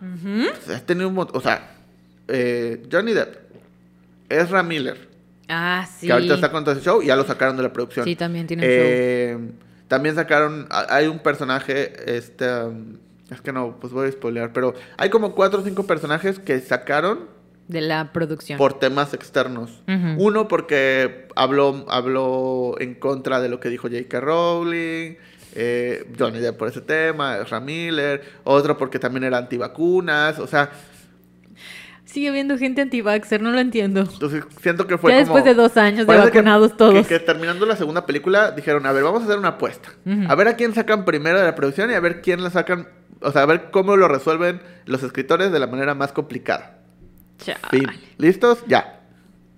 [0.00, 0.48] Ujú.
[0.50, 1.18] O sea, ha tenido un...
[1.18, 1.70] O sea,
[2.28, 3.36] eh, Johnny Depp,
[4.28, 5.08] Ezra Miller,
[5.48, 6.06] Ah, sí.
[6.06, 8.04] que ahorita está con todo ese show y ya lo sacaron de la producción.
[8.04, 9.38] Sí, también tiene un Eh,
[9.88, 12.46] También sacaron, ha- hay un personaje, este,
[13.30, 16.58] es que no, pues voy a spoilear, pero hay como cuatro o cinco personajes que
[16.60, 17.26] sacaron
[17.68, 18.56] De la producción.
[18.58, 19.82] por temas externos.
[20.16, 24.20] Uno porque habló, habló en contra de lo que dijo J.K.
[24.20, 25.16] Rowling,
[25.54, 30.70] eh, Johnny Depp por ese tema, Ezra Miller, otro porque también era antivacunas, o sea,
[32.04, 34.00] Sigue habiendo gente anti-vaxxer, no lo entiendo.
[34.02, 35.34] entonces siento que fue Ya como...
[35.34, 36.94] después de dos años de que- vacunados todos.
[37.08, 39.88] Que, que terminando la segunda película dijeron, a ver, vamos a hacer una apuesta.
[40.28, 42.86] A ver a quién sacan primero de la producción y a ver quién la sacan,
[43.20, 46.78] o sea, a ver cómo lo resuelven los escritores de la manera más complicada.
[47.38, 47.58] Chale.
[47.70, 47.86] Fin.
[48.18, 48.62] ¿Listos?
[48.68, 49.00] Ya.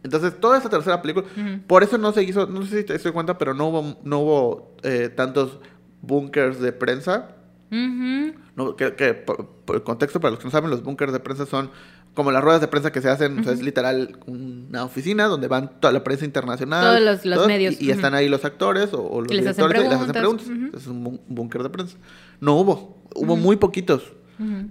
[0.03, 1.27] Entonces, toda esa tercera película,
[1.67, 4.21] por eso no se hizo, no sé si te das cuenta, pero no hubo, no
[4.21, 5.59] hubo eh, tantos
[6.07, 7.29] bunkers de prensa
[7.71, 11.21] no, que, que por, por el contexto, para los que no saben, los búnkers de
[11.21, 11.71] prensa son
[12.15, 15.49] como las ruedas de prensa que se hacen, o sea, es literal una oficina donde
[15.49, 16.83] van toda la prensa internacional.
[16.83, 17.79] Todos los, los todos, medios.
[17.79, 20.13] Y, y están ahí los actores o, o los les hacen directores y les hacen
[20.13, 20.81] preguntas.
[20.81, 21.99] Es un bún- búnker de prensa.
[22.41, 24.03] No hubo, hubo muy poquitos.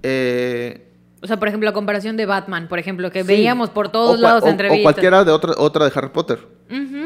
[0.01, 3.27] Eh, O sea, por ejemplo, la comparación de Batman, por ejemplo, que sí.
[3.27, 4.81] veíamos por todos O lados o- entrevistas.
[4.81, 6.39] O cualquiera de otra, otra de Harry Potter.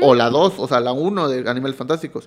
[0.01, 2.25] O la 2, o sea, la 1 de Animales Fantásticos.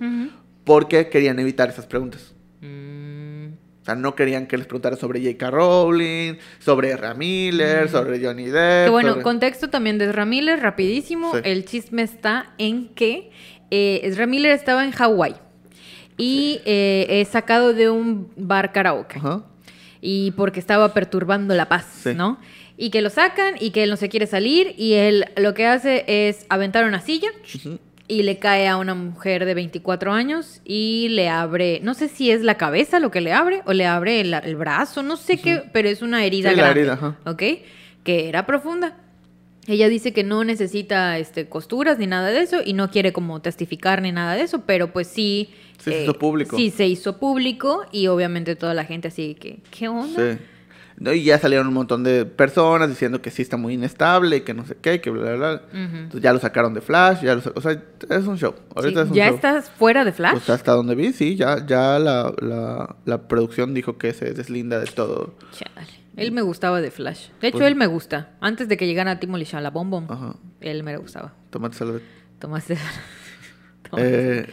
[0.63, 2.33] Porque querían evitar esas preguntas.
[2.61, 3.47] Mm,
[3.81, 5.51] O sea, no querían que les preguntaran sobre J.K.
[5.51, 8.85] Rowling, sobre Ezra Miller, sobre Johnny Depp.
[8.85, 11.33] Que bueno, sobre- contexto también de Ezra Miller, rapidísimo.
[11.33, 11.39] Sí.
[11.43, 13.31] El chisme está en que
[13.71, 15.35] eh, Ezra Miller estaba en Hawái
[16.17, 19.19] y eh, es sacado de un bar karaoke.
[19.99, 22.13] Y porque estaba perturbando la paz, Sí.
[22.13, 22.37] ¿no?
[22.77, 25.65] Y que lo sacan y que él no se quiere salir y él lo que
[25.67, 27.77] hace es aventar una silla Ujú.
[28.07, 32.31] y le cae a una mujer de 24 años y le abre, no sé si
[32.31, 35.37] es la cabeza lo que le abre o le abre el, el brazo, no sé
[35.37, 37.17] qué, pero es una herida Sí, la grande, herida, ajá.
[37.25, 37.43] ¿ok?
[38.03, 38.97] Que era profunda.
[39.65, 43.39] Ella dice que no necesita este, costuras ni nada de eso y no quiere como
[43.41, 45.49] testificar ni nada de eso, pero pues sí.
[45.51, 46.57] eh, Sí, se hizo público.
[46.57, 50.33] Sí, se hizo público y obviamente toda la gente así que, ¿qué onda?
[50.33, 50.39] Sí.
[50.97, 54.41] No, y ya salieron un montón de personas diciendo que sí está muy inestable y
[54.41, 55.61] que no sé qué, que bla, bla, bla.
[55.73, 57.71] Entonces ya lo sacaron de Flash, ya lo o sea,
[58.09, 58.53] es un show.
[58.75, 59.35] Ahorita Sí, es un ¿Ya show.
[59.35, 60.33] estás fuera de Flash?
[60.33, 64.79] Pues hasta donde vi, sí, ya, ya la, la, la producción dijo que se deslinda
[64.79, 65.35] de todo.
[65.51, 65.87] Chale.
[66.15, 67.29] Él me gustaba de Flash.
[67.41, 68.33] De hecho, Pues- él me gusta.
[68.39, 70.35] Antes de que llegara Timothy Chalabombom, Ajá.
[70.61, 71.33] él me gustaba.
[71.49, 72.01] Tomate salud.
[72.37, 72.91] Tomás César.
[73.97, 74.47] Eh,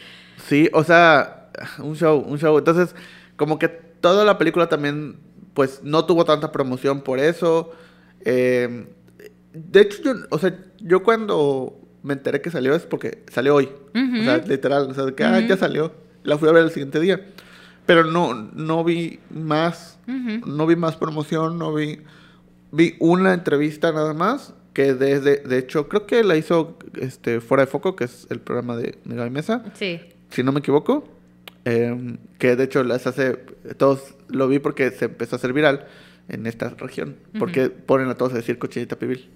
[0.46, 2.56] sí, o sea, un show, un show.
[2.58, 2.94] Entonces,
[3.36, 5.18] como que toda la película también,
[5.60, 7.70] pues, no tuvo tanta promoción por eso.
[8.24, 8.86] Eh,
[9.52, 13.68] de hecho, yo, o sea, yo cuando me enteré que salió es porque salió hoy.
[13.94, 15.92] O sea, literal, o sea, de que, ah, ya salió.
[16.24, 17.26] La fui a ver el siguiente día.
[17.84, 21.98] Pero no, no vi más, no vi más promoción, no vi,
[22.72, 27.66] vi una entrevista nada más, que desde, de hecho, creo que la hizo este, Fuera
[27.66, 30.00] de Foco, que es el programa de, de Gaby Mesa, Sí.
[30.30, 31.04] si no me equivoco,
[31.66, 33.36] eh, que de hecho las hace,
[33.76, 35.86] todos lo vi porque se empezó a hacer viral
[36.28, 39.28] en esta región, porque ponen a todos a decir cochinita pibil.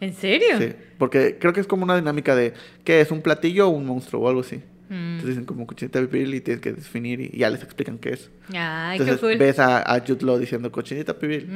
[0.00, 0.58] ¿En serio?
[0.58, 3.10] Sí, porque creo que es como una dinámica de, ¿qué es?
[3.10, 4.56] ¿Un platillo o un monstruo o algo así?
[4.88, 4.92] Mm.
[4.92, 8.30] Entonces dicen como cochinita pibil y tienes que definir y, ya les explican qué es.
[8.52, 9.36] Ay, qué cool.
[9.36, 11.48] ves a, a Jude Law diciendo cochinita pibil.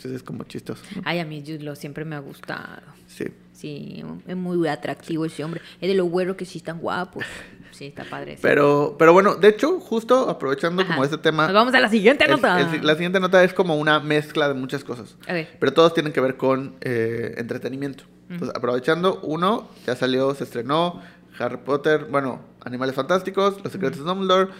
[0.00, 0.82] Entonces es como chistoso.
[0.96, 1.02] ¿no?
[1.04, 2.82] Ay, a mí Jude Law siempre me ha gustado.
[3.06, 3.24] Sí.
[3.52, 5.60] Sí, es muy atractivo ese hombre.
[5.80, 7.24] Es de los güeros que sí están guapos.
[7.70, 8.36] Sí, está padre.
[8.42, 10.92] Pero, pero bueno, de hecho, justo aprovechando Ajá.
[10.92, 12.60] como este tema, Nos vamos a la siguiente nota.
[12.60, 15.16] el- la siguiente nota es como una mezcla de muchas cosas.
[15.58, 18.04] Pero todos tienen que ver con eh, entretenimiento.
[18.28, 21.00] Entonces, aprovechando, uno, ya salió, se estrenó
[21.38, 24.50] Harry Potter, bueno, Animales Fantásticos, Los Secretos de Dumbledore.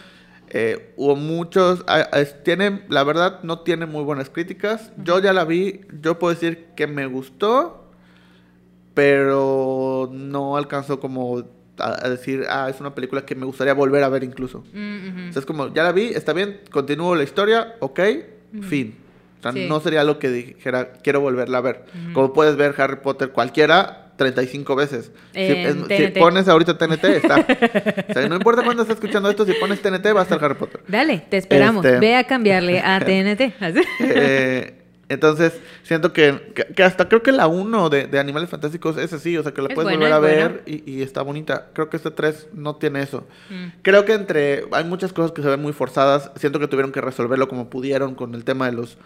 [0.53, 1.85] Eh, hubo muchos,
[2.43, 4.91] tiene, la verdad, no tiene muy buenas críticas.
[4.97, 7.85] Yo ya la vi, yo puedo decir que me gustó,
[8.95, 11.45] pero no alcanzó como
[11.81, 14.65] a, a decir, ah, es una película que me gustaría volver a ver incluso.
[14.73, 15.29] Mm, ujú.
[15.29, 18.01] O sea, es como, ya la vi, está bien, continúo la historia, ok,
[18.63, 18.97] fin.
[19.39, 19.67] O sea, Sí.
[19.69, 21.85] no sería algo que dijera, quiero volverla a ver.
[22.13, 25.13] Como puedes ver Harry Potter cualquiera 35 veces.
[25.33, 26.19] Si, es- si TNT.
[26.19, 27.37] pones ahorita TNT, está.
[28.11, 30.57] o sea, no importa cuándo estés escuchando esto, si pones TNT va a estar Harry
[30.57, 30.83] Potter.
[30.89, 31.83] Dale, te esperamos.
[31.87, 33.55] Este- Ve a cambiarle a TNT.
[34.01, 34.80] Eh,
[35.11, 39.13] entonces, siento que, que, que hasta creo que la 1 de, de Animales Fantásticos es
[39.13, 41.67] así, o sea, que la Es puedes buena, volver a ver y, y está bonita.
[41.73, 43.27] Creo que este 3 no tiene eso.
[43.51, 43.81] Mm.
[43.83, 44.67] Creo que entre.
[44.71, 46.31] Hay muchas cosas que se ven muy forzadas.
[46.37, 48.99] Siento que tuvieron que resolverlo como pudieron con el tema de los.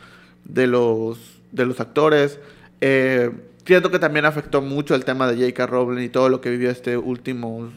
[0.44, 1.40] de los.
[1.52, 2.38] de los actores.
[2.82, 3.30] Eh,
[3.64, 5.66] siento que también afectó mucho el tema de J.K.
[5.66, 7.72] Rowling y todo lo que vivió este último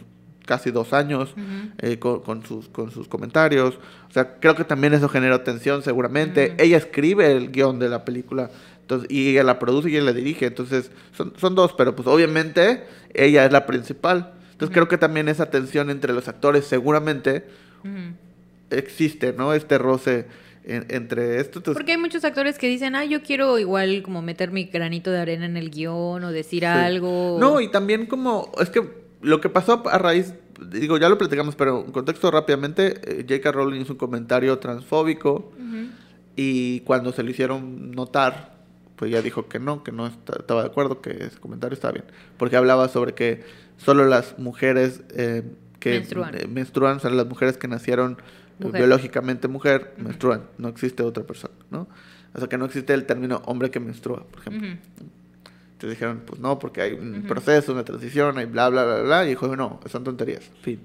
[0.48, 1.36] casi dos años
[1.80, 3.76] eh, con, con sus, con sus comentarios.
[4.10, 6.56] O sea, creo que también eso generó tensión seguramente.
[6.58, 8.50] Ella escribe el guion de la película
[8.82, 10.46] entonces, y ella la produce y ella la dirige.
[10.48, 14.32] Entonces, son, son dos, pero pues obviamente ella es la principal.
[14.54, 17.46] Entonces, creo que también esa tensión entre los actores seguramente
[18.70, 19.54] existe, ¿no?
[19.54, 20.26] Este roce
[20.66, 21.60] en- entre esto.
[21.60, 25.12] Entonces, Porque hay muchos actores que dicen, ah, yo quiero igual como meter mi granito
[25.12, 26.66] de arena en el guion o decir Sí.
[26.66, 27.38] algo.
[27.40, 28.82] No, y también como, es que
[29.22, 30.34] lo que pasó a raíz,
[30.72, 33.52] digo, ya lo platicamos, pero en contexto rápidamente, eh, J.K.
[33.52, 35.52] Rowling hizo un comentario transfóbico
[36.36, 38.56] y cuando se lo hicieron notar,
[38.96, 41.94] pues ya dijo que no, que no esta- estaba de acuerdo, que ese comentario estaba
[41.94, 42.06] bien,
[42.38, 43.44] porque hablaba sobre que
[43.78, 45.44] solo las mujeres eh,
[45.80, 46.36] que Menstruan.
[46.36, 48.14] eh, menstruan, o sea, las mujeres que nacieron
[48.60, 48.82] eh, Mujer.
[48.82, 51.88] biológicamente mujer, menstruan, no existe otra persona, ¿no?
[52.34, 54.68] O sea, que no existe el término hombre que menstrua, por ejemplo.
[54.68, 54.78] Ujú.
[55.78, 59.26] Entonces dijeron, pues no, porque hay un proceso, una transición, hay bla, bla, bla, bla.
[59.26, 60.50] Y dijo, no, son tonterías.
[60.63, 60.80] Fin.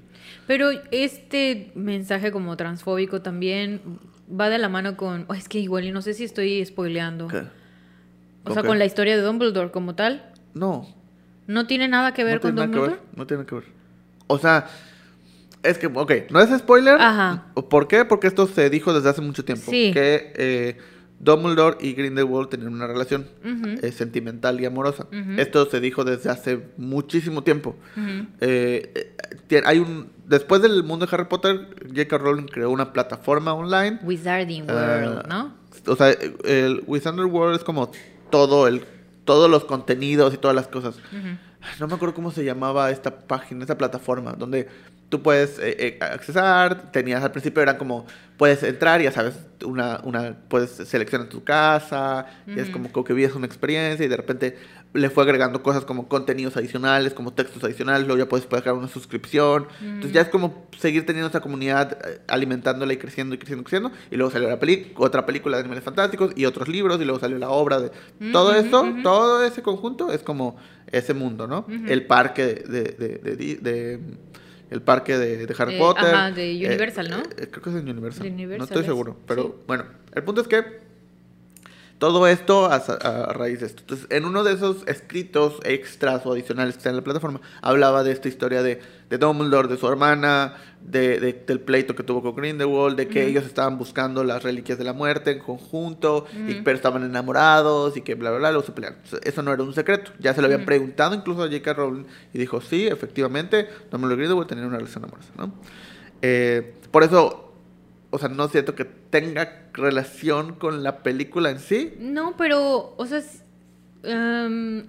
[0.46, 3.80] Pero este mensaje como transfóbico también
[4.28, 5.24] va de la mano con...
[5.28, 7.28] oh, es que igual, y no sé si estoy spoileando.
[7.28, 7.42] ¿Qué?
[8.44, 10.30] O sea, con la historia de Dumbledore como tal.
[10.52, 10.86] No.
[11.46, 13.00] ¿No tiene nada que ver no con tiene nada que Dumbledore?
[13.00, 13.18] ver.
[13.18, 13.64] No tiene que ver.
[14.26, 14.66] O sea,
[15.62, 17.00] es que, ok, no es spoiler.
[17.00, 17.46] Ajá.
[17.70, 18.04] ¿Por qué?
[18.04, 19.70] Porque esto se dijo desde hace mucho tiempo.
[19.70, 19.90] Sí.
[19.94, 20.78] Que eh,
[21.22, 23.26] Dumbledore y Grindelwald tenían una relación
[23.80, 25.06] eh, sentimental y amorosa.
[25.38, 27.76] Esto se dijo desde hace muchísimo tiempo.
[28.40, 29.14] Eh,
[29.48, 32.18] eh, hay un después del mundo de Harry Potter, J.K.
[32.18, 34.00] Rowling creó una plataforma online.
[34.02, 35.54] Wizarding Ah, World, ¿no?
[35.86, 36.10] O sea,
[36.44, 37.92] el Wizarding World es como
[38.30, 38.84] todo el
[39.24, 40.96] todos los contenidos y todas las cosas.
[41.78, 44.68] No me acuerdo cómo se llamaba esta página, esta plataforma, donde
[45.08, 48.06] tú puedes eh, eh, accesar, tenías al principio eran como,
[48.38, 53.12] puedes entrar, ya sabes, una, una, puedes seleccionar tu casa, y es como, como que
[53.12, 54.58] vives una experiencia y de repente
[54.94, 58.88] le fue agregando cosas como contenidos adicionales, como textos adicionales, luego ya puedes pagar una
[58.88, 63.62] suscripción, entonces ya es como seguir teniendo esa comunidad, eh, alimentándola y creciendo y creciendo
[63.62, 67.00] y creciendo, y luego salió la peli otra película de Animales Fantásticos y otros libros,
[67.00, 67.90] y luego salió la obra de...
[68.32, 69.02] Todo Ujú, esto, ujú.
[69.02, 70.56] todo ese conjunto es como
[70.90, 71.60] ese mundo, ¿no?
[71.60, 71.86] Ujú.
[71.88, 74.00] El parque de, de, de- de-
[74.70, 76.14] el parque de, de Harry Eh, Potter.
[76.14, 77.18] ajá, de Universal, ¿no?
[77.18, 78.24] eh, creo que es de Universal.
[78.24, 79.64] De no Universal estoy es, seguro, pero sí.
[79.66, 80.91] bueno, el punto es que
[82.02, 82.80] todo esto a,
[83.32, 83.82] raíz de esto.
[83.82, 88.02] Entonces, en uno de esos escritos extras o adicionales que está en la plataforma, hablaba
[88.02, 92.20] de esta historia de, de Dumbledore, de su hermana, de, de- del pleito que tuvo
[92.20, 96.54] con Grindelwald, de que ellos estaban buscando las reliquias de la muerte en conjunto, y,
[96.62, 98.98] pero estaban enamorados y que bla, bla, bla, luego se pelearon.
[99.22, 100.10] Eso no era un secreto.
[100.18, 101.72] Ya se lo habían preguntado incluso a J.K.
[101.74, 105.52] Rowling y dijo, sí, efectivamente, Dumbledore y Grindelwald tenían una relación amorosa, ¿no?
[106.20, 107.51] Eh, por eso,
[108.12, 111.94] o sea, no siento que tenga relación con la película en sí.
[111.98, 113.42] No, pero, o sea, es-
[114.04, 114.84] em,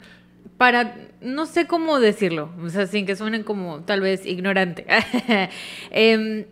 [0.58, 4.86] para, no sé cómo decirlo, o sea, sin que suenen como tal vez ignorante.
[5.92, 6.46] Em,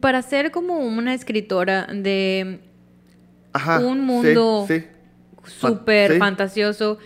[0.00, 2.60] para ser como una escritora de
[3.52, 3.80] Ajá.
[3.80, 4.84] Un mundo Sí,
[5.44, 6.18] súper sí.
[6.18, 6.98] fantasioso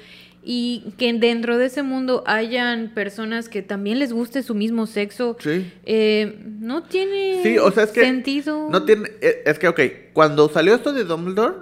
[0.46, 5.36] y que dentro de ese mundo hayan personas que también les guste su mismo sexo,
[5.40, 5.72] sí.
[5.86, 8.68] eh, no tiene Sí, o sea, es que sentido.
[8.70, 9.08] No tiene.
[9.22, 9.80] eh, Es que, ok,
[10.12, 11.54] cuando salió esto de Dumbledore,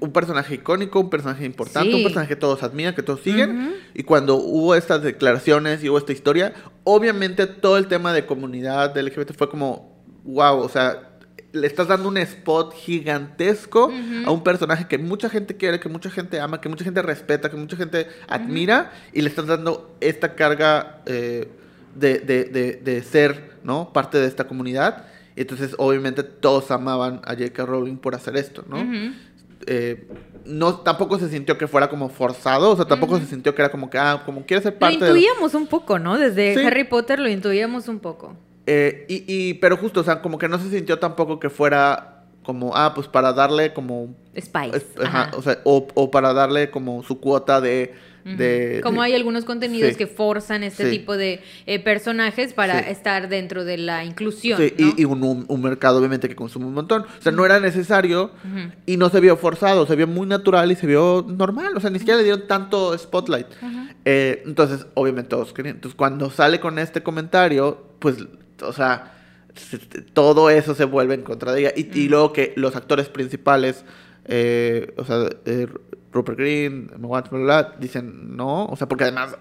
[0.00, 1.96] un personaje icónico, un personaje importante, Sí.
[1.96, 3.74] un personaje que todos admiran, que todos siguen.
[3.94, 8.94] Y cuando hubo estas declaraciones y hubo esta historia, obviamente todo el tema de comunidad
[8.94, 11.10] de LGBT fue como, wow, o sea,
[11.52, 13.92] le estás dando un spot gigantesco
[14.24, 17.50] a un personaje que mucha gente quiere, que mucha gente ama, que mucha gente respeta,
[17.50, 21.48] que mucha gente admira, y le estás dando esta carga eh,
[21.94, 23.92] de, de- de- de ser, ¿no?
[23.92, 25.04] Parte de esta comunidad.
[25.36, 27.64] Y entonces, obviamente, todos amaban a J.K.
[27.66, 28.78] Rowling por hacer esto, ¿no?
[29.66, 30.08] Eh,
[30.44, 33.70] no tampoco se sintió que fuera como forzado, o sea, tampoco se sintió que era
[33.70, 35.06] como que, ah, como quiere ser Lo parte de...
[35.10, 36.18] intuíamos un poco, ¿no?
[36.18, 36.64] Desde Sí.
[36.66, 38.36] Harry Potter lo intuíamos un poco.
[38.66, 42.24] Eh, y, y, pero justo, o sea, como que no se sintió tampoco que fuera
[42.44, 44.14] como, ah, pues para darle como...
[44.38, 44.76] Spice.
[44.76, 47.94] es- ajá, o sea, o, o para darle como su cuota de...
[48.84, 49.96] Como hay algunos contenidos sí.
[49.96, 50.90] que forzan este Sí.
[50.98, 52.90] tipo de eh, personajes para Sí.
[52.90, 54.60] estar dentro de la inclusión.
[54.60, 54.86] Sí, ¿no?
[54.96, 57.02] y, y un, un- mercado obviamente que consume un montón.
[57.02, 58.30] O sea, no era necesario
[58.86, 61.76] y no se vio forzado, se vio muy natural y se vio normal.
[61.76, 63.48] O sea, ni siquiera le dieron tanto spotlight.
[64.04, 65.74] Eh, entonces, obviamente todos querían.
[65.76, 68.18] Entonces, cuando sale con este comentario, pues,
[68.62, 69.12] o sea,
[69.54, 71.72] se- todo eso se vuelve en contra de ella.
[71.76, 73.84] Y, y luego que los actores principales,
[74.26, 75.66] eh, o sea, eh,
[76.12, 76.90] Rupert Green,
[77.78, 78.66] dicen no.
[78.66, 79.36] O sea, porque además,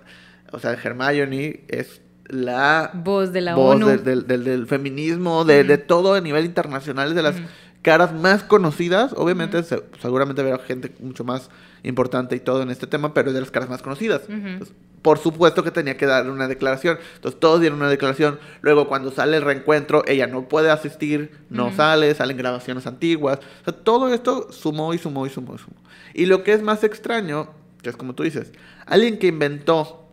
[0.51, 3.87] o sea, Hermione es la Voz de la voz ONU.
[3.87, 7.35] del, del- del feminismo, de, de todo a nivel internacional, es de las
[7.81, 9.13] caras más conocidas.
[9.17, 11.49] Obviamente, se- seguramente habrá gente mucho más
[11.83, 14.21] importante y todo en este tema, pero es de las caras más conocidas.
[14.27, 16.99] Entonces, por supuesto que tenía que dar una declaración.
[17.15, 18.39] Entonces, todos dieron una declaración.
[18.61, 23.39] Luego, cuando sale el reencuentro, ella no puede asistir, no sale, salen grabaciones antiguas.
[23.61, 25.75] O sea, todo esto sumó y sumó y sumó y sumó.
[26.13, 27.49] Y lo que es más extraño,
[27.81, 28.51] que es como tú dices,
[28.85, 30.07] alguien que inventó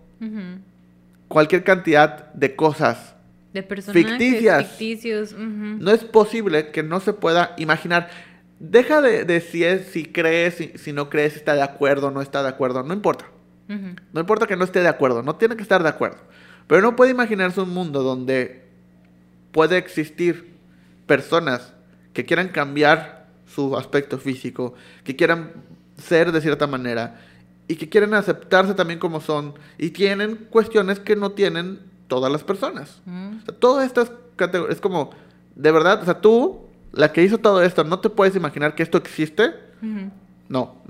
[1.29, 3.15] cualquier cantidad de cosas
[3.53, 4.67] De personajes Ficticias.
[4.69, 5.35] ficticios.
[5.37, 8.09] no es posible que no se pueda imaginar.
[8.61, 12.11] Deja de, de si es, si crees, si, si no crees, si está de acuerdo,
[12.11, 13.27] no está de acuerdo, no importa.
[14.13, 16.17] No importa que no esté de acuerdo, no tiene que estar de acuerdo.
[16.67, 18.65] Pero no puede imaginarse un mundo donde
[19.53, 20.55] puede existir
[21.07, 21.75] personas
[22.15, 25.53] que quieran cambiar su aspecto físico, que quieran
[25.99, 27.21] ser de cierta manera
[27.67, 32.45] y que quieren aceptarse también como son y tienen cuestiones que no tienen todas las
[32.45, 33.03] personas.
[33.05, 33.39] Mm.
[33.39, 35.11] O sea, todas estas categorías, es como,
[35.55, 38.83] de verdad, o sea, tú, la que hizo todo esto, ¿no te puedes imaginar que
[38.83, 39.51] esto existe?
[39.83, 40.11] Ujú.
[40.49, 40.77] No.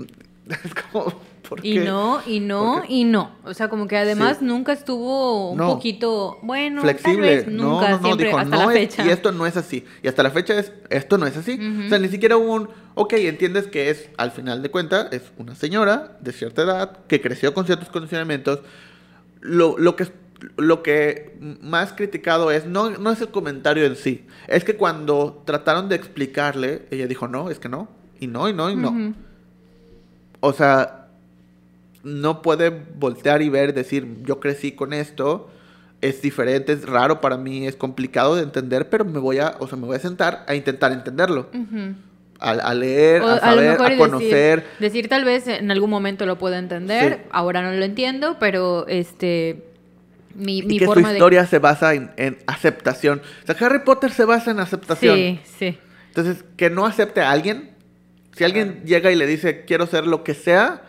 [0.49, 1.13] Es como,
[1.47, 1.85] ¿Por Y qué?
[1.85, 2.93] no, y no, ¿Por qué?
[2.93, 3.33] y no.
[3.45, 4.45] O sea, como que además Sí.
[4.47, 5.69] nunca estuvo un No.
[5.75, 7.37] poquito, bueno, flexible.
[7.39, 9.07] tal vez no, nunca, no, no, siempre, dijo, hasta no la es- fecha.
[9.07, 9.85] y esto no es así.
[10.03, 11.55] Y hasta la fecha es, esto no es así.
[11.55, 11.87] Ujú.
[11.87, 15.23] O sea, ni siquiera hubo un, ok, entiendes que es, al final de cuentas, es
[15.39, 18.61] una señora de cierta edad que creció con ciertos condicionamientos.
[19.41, 20.07] Lo, lo que
[20.57, 25.43] lo que más criticado es, no, no es el comentario en sí, es que cuando
[25.45, 27.89] trataron de explicarle, ella dijo, no, es que no,
[28.21, 29.15] y no, y no, y no.
[30.41, 31.09] O sea,
[32.05, 35.51] no puede voltear y ver, decir, yo crecí con esto,
[36.01, 39.67] es diferente, es raro para mí, es complicado de entender, pero me voy a, o
[39.67, 41.49] sea, me voy a sentar a intentar entenderlo.
[42.41, 44.61] A, a leer, O a saber, a conocer.
[44.61, 47.29] Decir, decir tal vez en algún momento lo puedo entender, Sí.
[47.33, 49.65] ahora no lo entiendo, pero este
[50.39, 53.21] mi, Y mi que su forma de historia se basa en, en aceptación.
[53.43, 55.17] O sea, Harry Potter se basa en aceptación.
[55.17, 55.79] Sí, sí.
[56.09, 57.71] Entonces, que no acepte a alguien.
[58.37, 60.83] Si alguien llega y le dice, quiero ser lo que sea,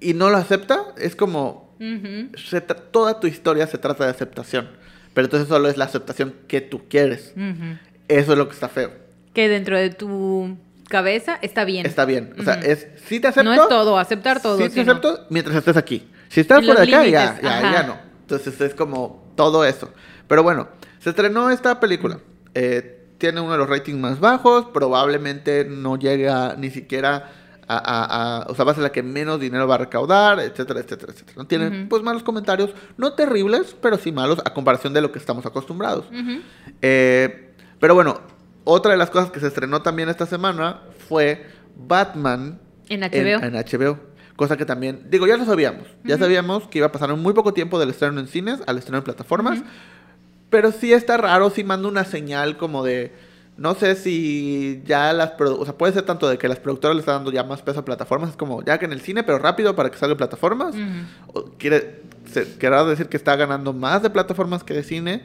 [0.00, 4.10] y no lo acepta, es como, Ujú, se tra- toda tu historia se trata de
[4.10, 4.68] aceptación.
[5.14, 7.32] Pero entonces solo es la aceptación que tú quieres.
[7.36, 7.78] ujú.
[8.08, 8.92] Eso es lo que está feo.
[9.34, 10.56] Que dentro de tu
[10.88, 11.84] cabeza está bien.
[11.86, 12.32] Está bien.
[12.38, 12.66] O sea, Ujú.
[12.70, 13.42] es, sí te acepto.
[13.42, 14.58] No es todo, aceptar todo.
[14.58, 16.06] Sí te sino- acepto mientras estés aquí.
[16.28, 18.05] Si estás de los acá, ya, límites, ya, ya no.
[18.26, 19.90] Entonces es como todo eso.
[20.26, 20.68] Pero bueno,
[20.98, 22.18] se estrenó esta película.
[22.54, 24.66] Eh, tiene uno de los ratings más bajos.
[24.74, 27.30] Probablemente no llega ni siquiera
[27.68, 30.40] a, a- a- O sea, va a ser la que menos dinero va a recaudar,
[30.40, 31.34] etcétera, etcétera, etcétera.
[31.36, 31.88] No tiene, Ujú.
[31.88, 32.70] pues, malos comentarios.
[32.96, 36.06] No terribles, pero sí malos a comparación de lo que estamos acostumbrados.
[36.82, 38.20] Eh, pero bueno,
[38.64, 41.46] otra de las cosas que se estrenó también esta semana fue
[41.76, 42.58] Batman
[42.88, 43.44] En HBO.
[43.44, 43.98] en, HBO.
[44.36, 45.88] Cosa que también, digo, ya lo sabíamos.
[46.04, 48.76] Ya sabíamos que iba a pasar en muy poco tiempo del estreno en cines al
[48.76, 49.62] estreno en plataformas.
[50.50, 53.12] Pero sí está raro, sí manda una señal como de.
[53.56, 55.32] No sé si ya las.
[55.40, 57.80] O sea, puede ser tanto de que las productoras le están dando ya más peso
[57.80, 58.30] a plataformas.
[58.30, 60.74] Es como ya que en el cine, pero rápido para que salga en plataformas.
[61.32, 65.22] O quiere, se, querrá decir que está ganando más de plataformas que de cine.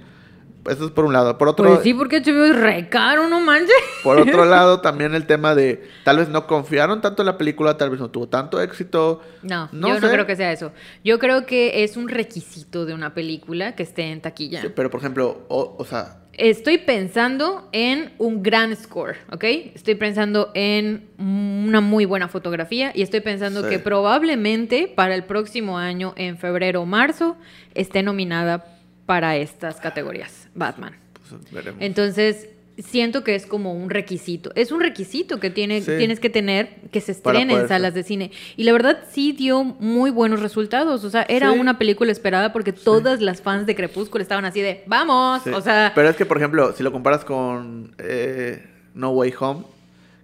[0.70, 1.38] Eso es por un lado.
[1.38, 3.74] Por otro, Pues sí, porque HBO es re caro, no manches.
[4.04, 7.78] por otro lado, también el tema de tal vez no confiaron tanto en la película,
[7.78, 9.22] tal vez no tuvo tanto éxito.
[9.42, 10.02] No, No yo sé.
[10.02, 10.72] no creo que sea eso.
[11.04, 14.62] Yo creo que es un requisito de una película que esté en taquilla.
[14.62, 19.44] Sí, pero por ejemplo, o, o sea, Estoy pensando en un gran score, ¿ok?
[19.76, 23.70] Estoy pensando en una muy buena fotografía y estoy pensando Sí.
[23.70, 27.36] que probablemente para el próximo año, en febrero o marzo,
[27.76, 28.66] esté nominada
[29.06, 30.96] para estas categorías, Batman.
[31.30, 31.82] pues, veremos.
[31.82, 34.52] Entonces, siento que es como un requisito.
[34.56, 35.92] Es un requisito que tiene, Sí.
[35.98, 38.32] tienes que tener que se estrene en salas de cine.
[38.58, 41.04] Y la verdad sí dio muy buenos resultados.
[41.04, 41.60] O sea, era Sí.
[41.60, 45.46] una película esperada porque todas las fans de Crepúsculo estaban así de, vamos.
[45.48, 49.64] O sea, Pero es que, por ejemplo, si lo comparas con eh, No Way Home,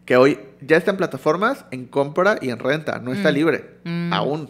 [0.05, 3.34] que hoy ya está en plataformas, en compra y en renta, no está Mm.
[3.34, 4.13] libre, Mm.
[4.13, 4.49] aún.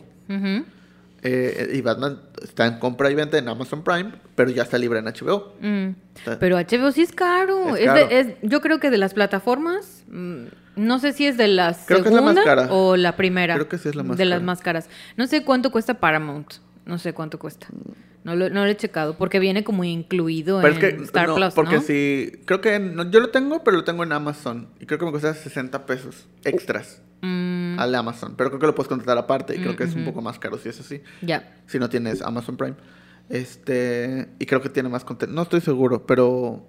[1.23, 4.99] Eh, y Batman está en compra y venta en Amazon Prime, pero ya está libre
[4.99, 5.55] en HBO.
[5.59, 5.87] mm.
[6.15, 7.75] Está- Pero HBO sí es caro.
[7.75, 8.07] Es Es caro.
[8.07, 10.45] de- es- yo creo que de las plataformas, mm,
[10.75, 12.67] no sé si es de la Creo que es la segunda más cara.
[12.71, 13.55] o la primera.
[13.55, 14.89] Creo que sí es la más De las más caras.
[15.15, 16.53] No sé cuánto cuesta Paramount.
[16.85, 17.67] No sé cuánto cuesta.
[18.23, 21.27] No lo, no lo he checado porque viene como incluido Pero en es que, Star
[21.29, 21.81] no, Plus, porque ¿no?
[21.81, 24.69] si, creo que no, yo lo tengo, pero lo tengo en Amazon.
[24.79, 28.35] Y creo que me cuesta 60 pesos extras Mm, al Amazon.
[28.37, 30.57] Pero creo que lo puedes contratar aparte y creo que es un poco más caro
[30.57, 31.01] si es así.
[31.21, 31.55] ya.
[31.67, 32.75] Si no tienes Amazon Prime.
[33.29, 35.35] Este, y creo que tiene más contenido.
[35.35, 36.65] No estoy seguro, pero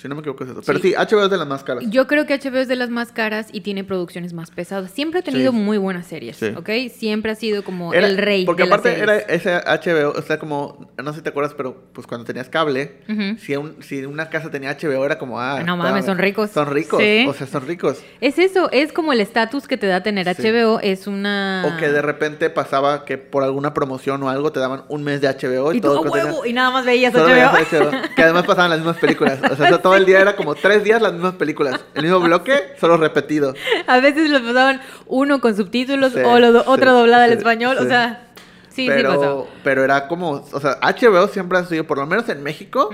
[0.00, 0.60] si no me equivoco es eso.
[0.64, 0.88] Pero Sí.
[0.88, 1.84] sí, HBO es de las más caras.
[1.88, 4.90] Yo creo que HBO es de las más caras y tiene producciones más pesadas.
[4.90, 5.58] Siempre ha tenido Sí.
[5.58, 6.46] muy buenas series, Sí.
[6.56, 6.70] ¿ok?
[6.94, 10.22] Siempre ha sido como Era- el rey Porque de las aparte era ese HBO, o
[10.22, 13.38] sea, como, no sé si te acuerdas, pero pues cuando tenías cable, Ujú.
[13.38, 16.50] si, un- si una casa tenía HBO era como, ah, No mames, son ricos.
[16.50, 18.02] Son ricos, o sea, son ricos.
[18.20, 20.26] Es eso, es como el estatus que te da tener.
[20.28, 21.64] HBO, es una...
[21.66, 25.20] O que de repente pasaba que por alguna promoción o algo te daban un mes
[25.20, 26.46] de HBO y, Y tú, todo ¡a lo que huevo!
[26.46, 27.24] Y nada más veías HBO.
[27.28, 29.38] HBO, Que además pasaban las mismas películas.
[29.50, 31.80] O sea, todo el día era como tres días las mismas películas.
[31.94, 33.54] El mismo bloque, solo repetido.
[33.86, 37.32] A veces los pasaban uno con subtítulos Sí, o lo do- sí, otra doblada al
[37.32, 38.26] español, o sea,
[38.68, 39.18] sí, sí pasaba.
[39.18, 42.90] pero, pero era como, o sea, HBO siempre ha sido, por lo menos en México,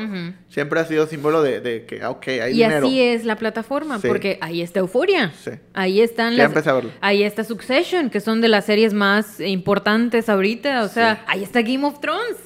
[0.49, 2.87] siempre ha sido símbolo de, de que, ah, ok, hay Y dinero.
[2.87, 4.09] así es la plataforma, Sí.
[4.09, 5.33] porque ahí está Euforia.
[5.43, 5.51] Sí.
[5.75, 6.47] Ahí están Ya las.
[6.49, 6.91] empecé a verlo.
[7.01, 10.83] Ahí está Succession, que son de las series más importantes ahorita.
[10.83, 12.37] O sea, ahí está Game of Thrones.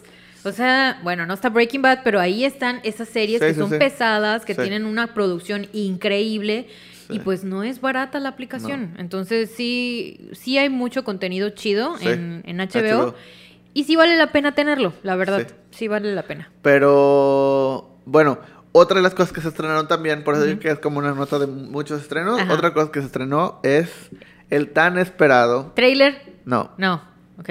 [0.44, 3.60] O sea, bueno, no está Breaking Bad, pero ahí están esas series Sí, que sí,
[3.60, 3.76] son sí.
[3.78, 6.68] pesadas, que tienen una producción increíble.
[7.12, 8.94] Y pues no es barata la aplicación.
[8.96, 13.14] Entonces sí, sí hay mucho contenido chido en, en HBO, HBO.
[13.74, 15.46] Y sí vale la pena tenerlo, la verdad.
[15.72, 15.88] Sí.
[15.88, 16.50] Vale la pena.
[16.62, 18.38] Pero, bueno,
[18.72, 21.12] otra de las cosas que se estrenaron también, por eso digo que es como una
[21.12, 22.52] nota de muchos estrenos, Ajá.
[22.54, 23.90] otra cosa que se estrenó es
[24.50, 26.22] el tan esperado Trailer.
[26.44, 27.02] No, No,
[27.38, 27.50] ok.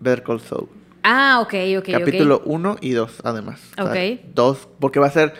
[0.00, 0.68] Better Call Saul.
[1.02, 3.60] Ah, ok, ok, Capítulo 1 y 2, además.
[3.78, 4.20] O sea, Ok.
[4.34, 5.34] Dos, porque va a ser...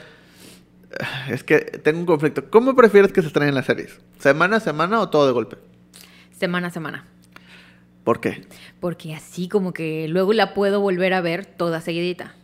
[1.30, 2.50] Es que tengo un conflicto.
[2.50, 3.98] ¿Cómo prefieres que se estrenen las series?
[4.18, 5.56] ¿Semana a semana o todo de golpe?
[6.32, 7.06] Semana a semana.
[8.04, 8.44] ¿Por qué?
[8.80, 12.34] Porque así como que luego la puedo volver a ver toda seguidita.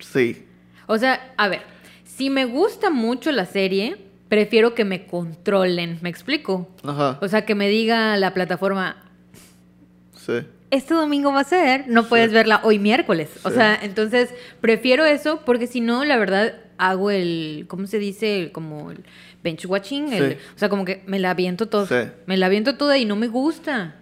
[0.00, 0.44] Sí.
[0.86, 1.62] O sea, a ver,
[2.04, 3.96] si me gusta mucho la serie,
[4.28, 6.68] prefiero que me controlen, ¿me explico?
[6.82, 7.18] Ajá.
[7.22, 8.96] O sea, que me diga la plataforma,
[10.16, 10.40] Sí.
[10.74, 13.28] Este domingo va a ser, no puedes verla hoy miércoles.
[13.44, 18.40] O sea, entonces prefiero eso porque si no, la verdad, hago el, ¿cómo se dice?
[18.42, 19.04] El- como el
[19.42, 20.12] bench watching.
[20.12, 20.38] el- Sí.
[20.54, 22.12] o sea, como que me la aviento toda.
[22.26, 23.96] Me la aviento toda y no me gusta.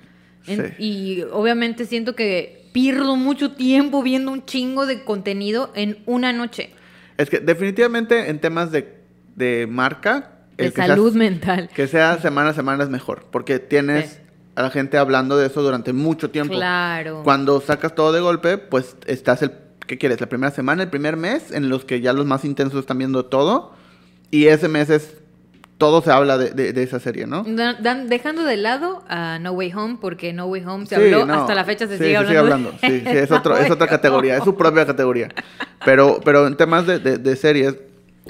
[0.47, 0.75] En-.
[0.79, 6.70] Y obviamente siento que pierdo mucho tiempo viendo un chingo de contenido en una noche.
[7.18, 8.95] Es que definitivamente en temas de,
[9.37, 10.31] de marca...
[10.57, 11.68] De que salud mental.
[11.75, 14.20] Que sea semana a semana es mejor, porque tienes.
[14.55, 16.55] A la gente hablando de eso durante mucho tiempo.
[16.55, 17.23] Claro.
[17.25, 19.53] Cuando sacas todo de golpe, pues estás el...
[19.87, 20.21] ¿Qué quieres?
[20.21, 23.25] La primera semana, el primer mes, en los que ya los más intensos están viendo
[23.27, 23.73] todo,
[24.31, 25.17] y ese mes es...
[25.79, 27.43] Todo se habla de, de- de esa serie, ¿no?
[27.45, 31.03] Da- dan- dejando de lado a No Way Home, porque No Way Home se Sí,
[31.13, 31.35] habló, no.
[31.35, 32.71] hasta la fecha se Sí, sigue hablando.
[32.71, 35.31] de- Sí, sí, es, otro, es otra categoría, es su propia categoría.
[35.85, 37.75] Pero, pero en temas de, de- de series,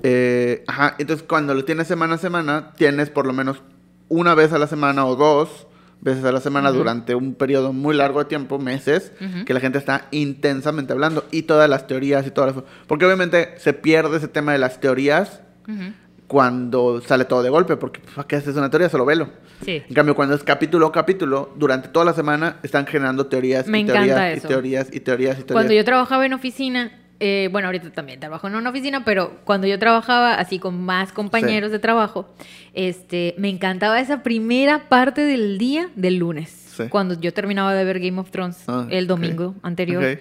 [0.03, 3.61] eh, ajá, entonces cuando lo tienes semana a semana, tienes por lo menos
[4.09, 5.67] una vez a la semana o dos
[6.03, 6.79] veces a la semana Ujú.
[6.79, 9.13] durante un periodo muy largo de tiempo, meses,
[9.47, 12.65] que la gente está intensamente hablando y todas las teorías y todas las...
[12.87, 15.93] Porque obviamente se pierde ese tema de las teorías Ujú.
[16.27, 18.89] cuando sale todo de golpe, porque pues, ¿para qué haces una teoría?
[18.89, 19.29] Solo velo.
[19.65, 19.83] Sí.
[19.89, 23.81] En cambio, cuando es capítulo a capítulo, durante toda la semana están generando teorías Me
[23.81, 25.53] y teorías y teorías y teorías y teorías.
[25.53, 26.91] Cuando yo trabajaba en oficina,
[27.25, 31.13] eh, bueno, ahorita también trabajo en una oficina, pero cuando yo trabajaba así con más
[31.13, 32.29] compañeros de trabajo,
[32.75, 36.85] este, me encantaba esa primera parte del día del lunes, Sí.
[36.89, 40.19] cuando yo terminaba de ver Game of Thrones Ah, el domingo anterior,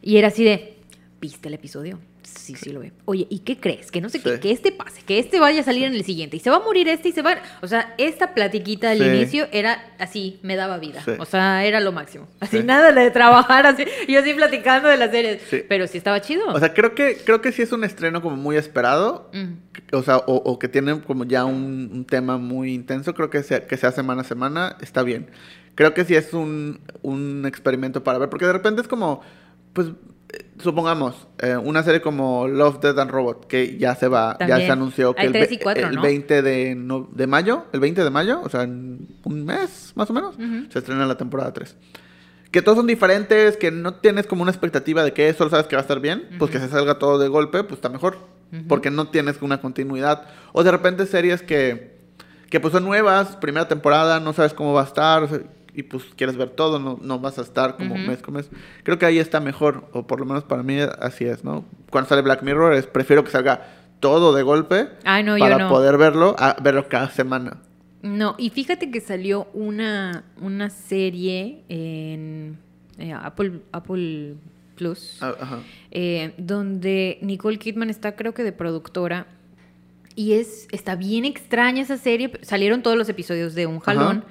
[0.00, 0.76] y era así de,
[1.20, 1.98] ¿viste el episodio?
[2.36, 2.92] Sí, sí lo ve.
[3.04, 3.90] Oye, ¿y qué crees?
[3.90, 4.40] Que no sé qué, Sí.
[4.40, 6.60] que este pase, que este vaya a salir en el siguiente, y se va a
[6.60, 7.36] morir este y se va...
[7.62, 9.04] O sea, esta platiquita al Sí.
[9.04, 11.02] inicio era así, me daba vida.
[11.04, 11.12] Sí.
[11.18, 12.26] O sea, era lo máximo.
[12.40, 12.64] Así Sí.
[12.64, 15.42] nada de trabajar así, yo así platicando de las series.
[15.68, 16.46] Pero sí estaba chido.
[16.52, 19.30] O sea, creo que, creo que sí es un estreno como muy esperado.
[19.32, 19.54] Mm.
[19.92, 23.14] O sea, o, o que tiene como ya un, un tema muy intenso.
[23.14, 25.28] Creo que sea, que sea semana a semana está bien.
[25.76, 28.28] Creo que sí es un, un experimento para ver.
[28.28, 29.20] Porque de repente es como,
[29.72, 29.88] pues,
[30.58, 34.70] supongamos, eh, una serie como Love, Death and Robot, que ya se va, ya se
[34.72, 36.02] anunció que el, tres ve- y cuatro, el ¿no?
[36.02, 40.08] 20 de, no- de mayo, el 20 de mayo, o sea, en un mes más
[40.10, 40.36] o menos,
[40.70, 41.76] se estrena la temporada 3.
[42.50, 45.74] Que todos son diferentes, que no tienes como una expectativa de que solo sabes que
[45.76, 48.18] va a estar bien, pues que se salga todo de golpe, pues está mejor.
[48.68, 50.26] Porque no tienes una continuidad.
[50.52, 51.96] O de repente series que,
[52.50, 55.40] que pues son nuevas, primera temporada, no sabes cómo va a estar, o sea,
[55.74, 58.48] y pues quieres ver todo, no, no vas a estar como mes con mes.
[58.84, 61.64] Creo que ahí está mejor, o por lo menos para mí así es, ¿no?
[61.90, 63.66] Cuando sale Black Mirror, es, prefiero que salga
[64.00, 65.68] todo de golpe Ay, no, yo para no.
[65.68, 67.58] poder verlo, a verlo cada semana.
[68.02, 72.58] No, y fíjate que salió una, una serie en
[72.98, 74.34] eh, Apple, Apple
[74.76, 75.20] Plus.
[75.90, 79.26] Eh, donde Nicole Kidman está creo que de productora
[80.16, 84.24] y es está bien extraña esa serie salieron todos los episodios de un jalón.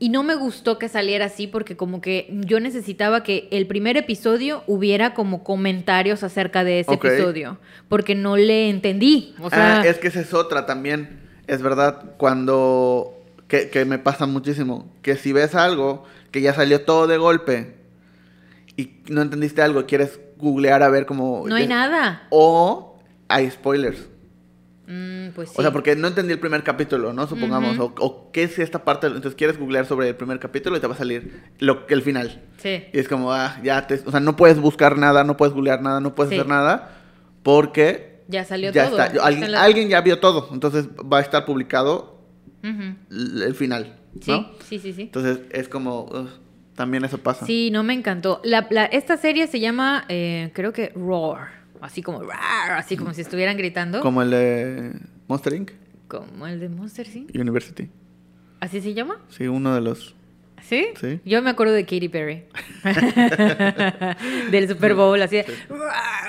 [0.00, 3.96] Y no me gustó que saliera así porque como que yo necesitaba que el primer
[3.96, 9.86] episodio hubiera como comentarios acerca de ese episodio porque no le entendí o sea Ah,
[9.86, 11.20] es que esa es otra también.
[11.46, 13.16] Es verdad, cuando.
[13.46, 14.90] Que, que me pasa muchísimo.
[15.02, 17.74] Que si ves algo que ya salió todo de golpe
[18.76, 21.44] y no entendiste algo, quieres googlear a ver cómo.
[21.46, 22.98] no hay nada O
[23.28, 24.08] hay spoilers.
[24.92, 25.54] Mm, pues sí.
[25.56, 27.26] O sea, porque no entendí el primer capítulo, ¿no?
[27.28, 27.78] Supongamos.
[27.78, 29.06] O, o qué es esta parte.
[29.06, 32.42] Entonces quieres googlear sobre el primer capítulo y te va a salir lo, el final.
[32.56, 34.00] sí Y es como, ah, ya te.
[34.04, 36.36] O sea, no puedes buscar nada, no puedes googlear nada, no puedes Sí.
[36.36, 36.96] hacer nada.
[37.44, 39.14] Porque ya salió ya todo está.
[39.14, 40.48] Yo- alguien, ya vio todo.
[40.52, 42.18] Entonces va a estar publicado
[42.62, 43.96] el final.
[44.20, 44.50] sí ¿no?
[44.68, 46.28] sí sí sí Entonces es como.
[46.74, 47.46] también eso pasa.
[47.46, 48.40] Sí, no me encantó.
[48.44, 51.59] La, la- esta serie se llama, eh, creo que Roar.
[51.80, 52.22] Así como,
[52.70, 54.00] así como si estuvieran gritando.
[54.00, 54.92] Como el de
[55.28, 55.70] Monster Inc.
[56.08, 57.26] Como el de Monster, ¿sí?
[57.34, 57.88] University.
[58.60, 59.18] ¿Así se llama?
[59.28, 60.14] Sí, uno de los.
[60.62, 60.88] ¿Sí?
[61.00, 61.20] Sí.
[61.24, 62.44] Yo me acuerdo de Katy Perry.
[64.50, 65.40] Del Super Bowl, así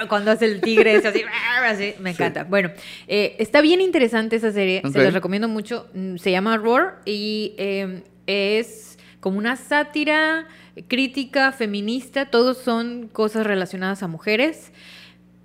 [0.07, 1.23] cuando hace el tigre, ese así,
[1.63, 2.15] así, me Sí.
[2.23, 2.43] encanta.
[2.45, 2.71] Bueno,
[3.07, 5.87] eh, está bien interesante esa serie, se las recomiendo mucho.
[5.93, 10.47] Mm, Se llama Roar y eh, es como una sátira,
[10.87, 14.71] crítica, feminista, todos son cosas relacionadas a mujeres.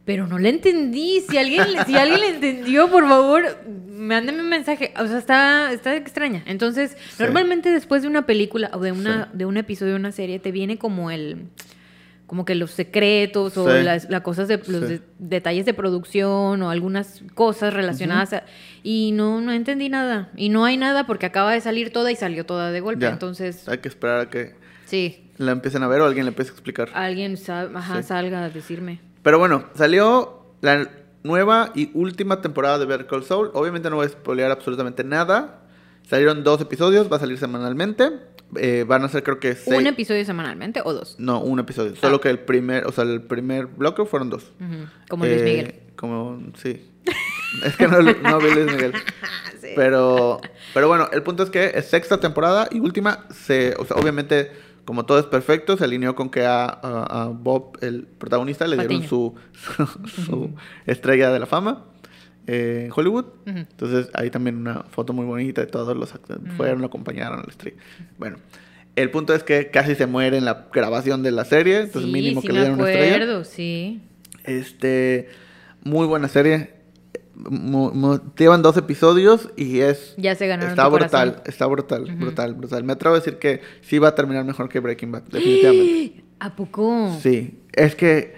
[0.06, 1.20] Pero no le entendí.
[1.28, 3.42] Si alguien, si alguien le entendió, por favor,
[3.90, 4.94] mándeme un mensaje.
[4.98, 6.42] O sea, está, está extraña.
[6.46, 7.22] Entonces, Sí.
[7.24, 9.30] normalmente después de una película o de una, Sí.
[9.38, 11.48] de un episodio de una serie, te viene como el
[12.26, 16.70] como que los secretos o las, las cosas de los de- detalles de producción o
[16.70, 18.42] algunas cosas relacionadas a-
[18.82, 22.16] y no no entendí nada y no hay nada porque acaba de salir toda y
[22.16, 23.10] salió toda de golpe Ya.
[23.10, 24.54] entonces Hay que esperar a que
[24.86, 26.88] sí la empiecen a ver o alguien le empiece a explicar.
[26.94, 30.88] alguien sa- ajá, salga a decirme Pero bueno, salió la
[31.24, 33.50] nueva y última temporada de Better Call Saul.
[33.54, 35.62] Obviamente no voy a spoilear absolutamente nada.
[36.08, 38.12] Salieron dos episodios, va a salir semanalmente.
[38.54, 39.80] Eh, van a ser creo que seis...
[39.80, 41.96] un episodio semanalmente o dos No, un episodio.
[41.96, 42.20] Solo Ah.
[42.20, 44.52] que el primer, o sea, el primer bloque fueron dos.
[45.08, 46.88] Como Luis Eh, Miguel Como, sí.
[47.64, 48.92] es que no, no vi Luis Miguel.
[49.60, 49.72] Sí.
[49.74, 50.40] Pero,
[50.74, 54.52] pero bueno, el punto es que es sexta temporada y última, se, o sea, obviamente,
[54.86, 58.76] como todo es perfecto, se alineó con que a, a- a Bob, el protagonista, le
[58.78, 59.34] dieron su,
[60.24, 60.50] su,
[60.86, 61.84] estrella de la fama
[62.46, 63.24] eh, en Hollywood.
[63.46, 63.58] Ujú.
[63.58, 66.40] Entonces, ahí también una foto muy bonita de todos los actores.
[66.56, 67.76] Fueron, lo acompañaron a la estrella.
[68.18, 68.36] Bueno,
[68.94, 71.80] el punto es que casi se muere en la grabación de la serie.
[71.80, 73.14] Entonces, sí, mínimo sí que le dieron una estrella.
[73.16, 74.00] acuerdo sí
[74.44, 75.28] Este,
[75.82, 76.75] muy buena serie.
[78.36, 81.42] Llevan dos episodios y es ya se ganaron está tu brutal, corazón.
[81.46, 82.84] está brutal, brutal, brutal.
[82.84, 86.24] Me atrevo a decir que sí va a terminar mejor que Breaking Bad, definitivamente.
[86.40, 88.34] a poco Sí, es que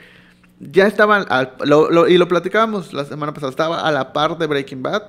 [0.60, 4.36] ya estaba al- lo- lo- y lo platicábamos la semana pasada, estaba a la par
[4.38, 5.02] de Breaking Bad.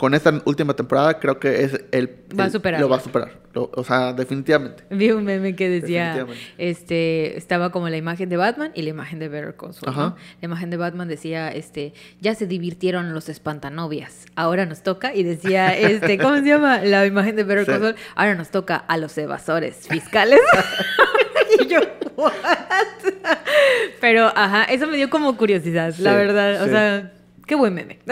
[0.00, 2.80] Con esta última temporada creo que es el, Va a el- superarla.
[2.80, 3.32] lo va a superar.
[3.52, 4.82] Lo- o sea, definitivamente.
[4.88, 6.26] Vi un meme que decía,
[6.56, 9.94] este, estaba como la imagen de Batman y la imagen de Better Call Saul.
[9.94, 15.22] La imagen de Batman decía, este, ya se divirtieron los espantanovias, ahora nos toca, y
[15.22, 16.78] decía, este, ¿cómo se llama?
[16.78, 17.70] La imagen de Better Sí.
[17.72, 20.40] Call Saul, ahora nos toca a los evasores fiscales.
[21.60, 21.80] y yo,
[22.16, 22.32] ¿what?
[24.00, 27.12] Pero, ajá, eso me dio como curiosidad, la Sí, verdad, o sea,
[27.46, 27.98] qué buen meme.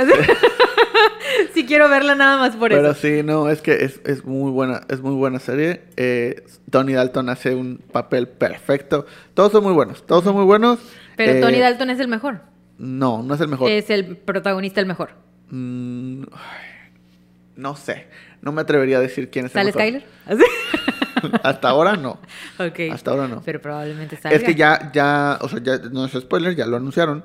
[1.55, 3.01] sí quiero verla nada más por Pero eso.
[3.01, 5.83] sí, no, es que es, es muy buena, es muy buena serie.
[5.97, 9.07] Eh, Tony Dalton hace un papel perfecto.
[9.35, 10.79] Todos son muy buenos, todos son muy buenos.
[11.17, 12.41] Pero Eh, Tony Dalton es el mejor.
[12.79, 13.71] No, no es el mejor.
[13.71, 15.11] Es el protagonista el mejor.
[15.51, 16.23] Mm,
[17.57, 18.07] no sé,
[18.43, 20.03] no me atrevería a decir quién es el ¿Sale mejor.
[20.27, 20.49] Skyler?
[21.43, 22.19] Hasta ahora no.
[22.59, 22.93] ok.
[22.93, 23.43] Hasta ahora no.
[23.45, 24.37] Pero probablemente salga.
[24.37, 27.25] Es que ya, ya, o sea, ya no es spoiler, ya lo anunciaron.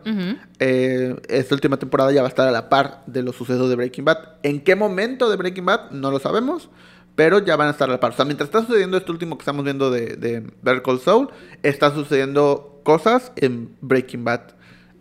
[0.59, 3.75] Eh, esta última temporada ya va a estar a la par de los sucesos de
[3.75, 4.17] Breaking Bad.
[4.43, 5.91] ¿En qué momento de Breaking Bad?
[5.91, 6.69] No lo sabemos,
[7.15, 8.11] pero ya van a estar a la par.
[8.11, 11.29] O sea, mientras está sucediendo esto último que estamos viendo de, de Better Call Saul,
[11.61, 14.41] está sucediendo cosas en Breaking Bad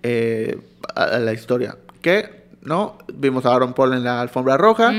[0.03, 0.59] eh,
[0.95, 1.79] a, a la historia.
[2.01, 2.99] Que, ¿no?
[3.15, 4.93] Vimos a Aaron Paul en la alfombra roja.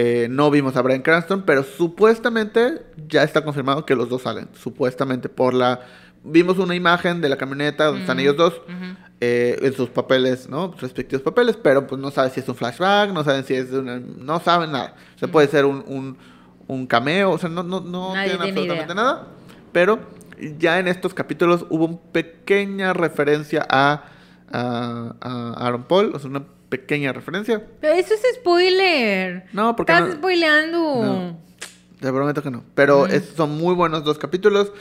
[0.00, 4.48] Eh, no vimos a Brian Cranston, pero supuestamente ya está confirmado que los dos salen.
[4.54, 5.80] Supuestamente por la...
[6.22, 8.60] Vimos una imagen de la camioneta donde están ellos dos
[9.20, 10.70] eh, en sus papeles, ¿no?
[10.74, 13.72] Sus respectivos papeles, pero pues no saben si es un flashback, no saben si es
[13.72, 13.98] una...
[13.98, 14.94] No saben nada.
[15.16, 16.16] O sea, puede ser un, un,
[16.68, 19.02] un cameo, o sea, no, no, no Nadie tienen tiene absolutamente idea.
[19.02, 19.26] nada.
[19.72, 19.98] Pero
[20.58, 24.04] ya en estos capítulos hubo una pequeña referencia a,
[24.52, 27.62] a, a Aaron Paul, o sea, una pequeña referencia.
[27.80, 29.44] Pero eso es spoiler.
[29.52, 30.78] No, porque Estás no- spoileando.
[31.04, 31.38] No.
[32.00, 32.64] Te prometo que no.
[32.74, 33.36] Pero Mm.
[33.36, 34.72] son muy buenos dos capítulos.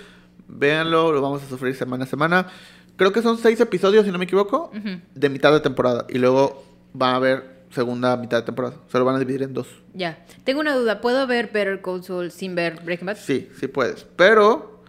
[0.47, 2.47] Véanlo, lo vamos a sufrir semana a semana.
[2.95, 4.71] Creo que son seis episodios, si no me equivoco,
[5.13, 6.05] de mitad de temporada.
[6.09, 6.63] Y luego
[6.99, 8.75] va a haber segunda mitad de temporada.
[8.91, 9.67] Se lo van a dividir en dos.
[9.93, 10.23] Ya.
[10.43, 11.01] Tengo una duda.
[11.01, 13.17] ¿Puedo ver Better Call Saul sin ver Breaking Bad?
[13.17, 14.03] Sí, sí puedes.
[14.15, 14.81] Pero,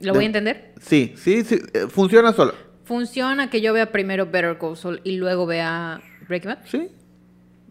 [0.00, 0.72] ¿Lo de- voy a entender?
[0.80, 1.60] sí, sí, sí.
[1.72, 2.54] eh, Funciona solo.
[2.84, 6.58] ¿Funciona que yo vea primero Better Call Saul y luego vea Breaking Bad?
[6.66, 6.88] Sí.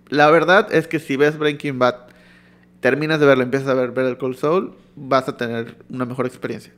[0.09, 1.95] La verdad es que si ves Breaking Bad,
[2.79, 6.73] terminas de verlo, empiezas a ver Better Call Saul, vas a tener una mejor experiencia.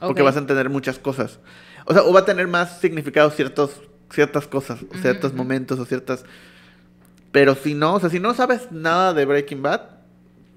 [0.00, 1.40] Porque vas a entender muchas cosas.
[1.86, 5.84] O sea, o va a tener más significado ciertos, ciertas cosas, o ciertos momentos o
[5.84, 6.24] ciertas...
[7.32, 9.82] Pero si no, o sea, si no sabes nada de Breaking Bad,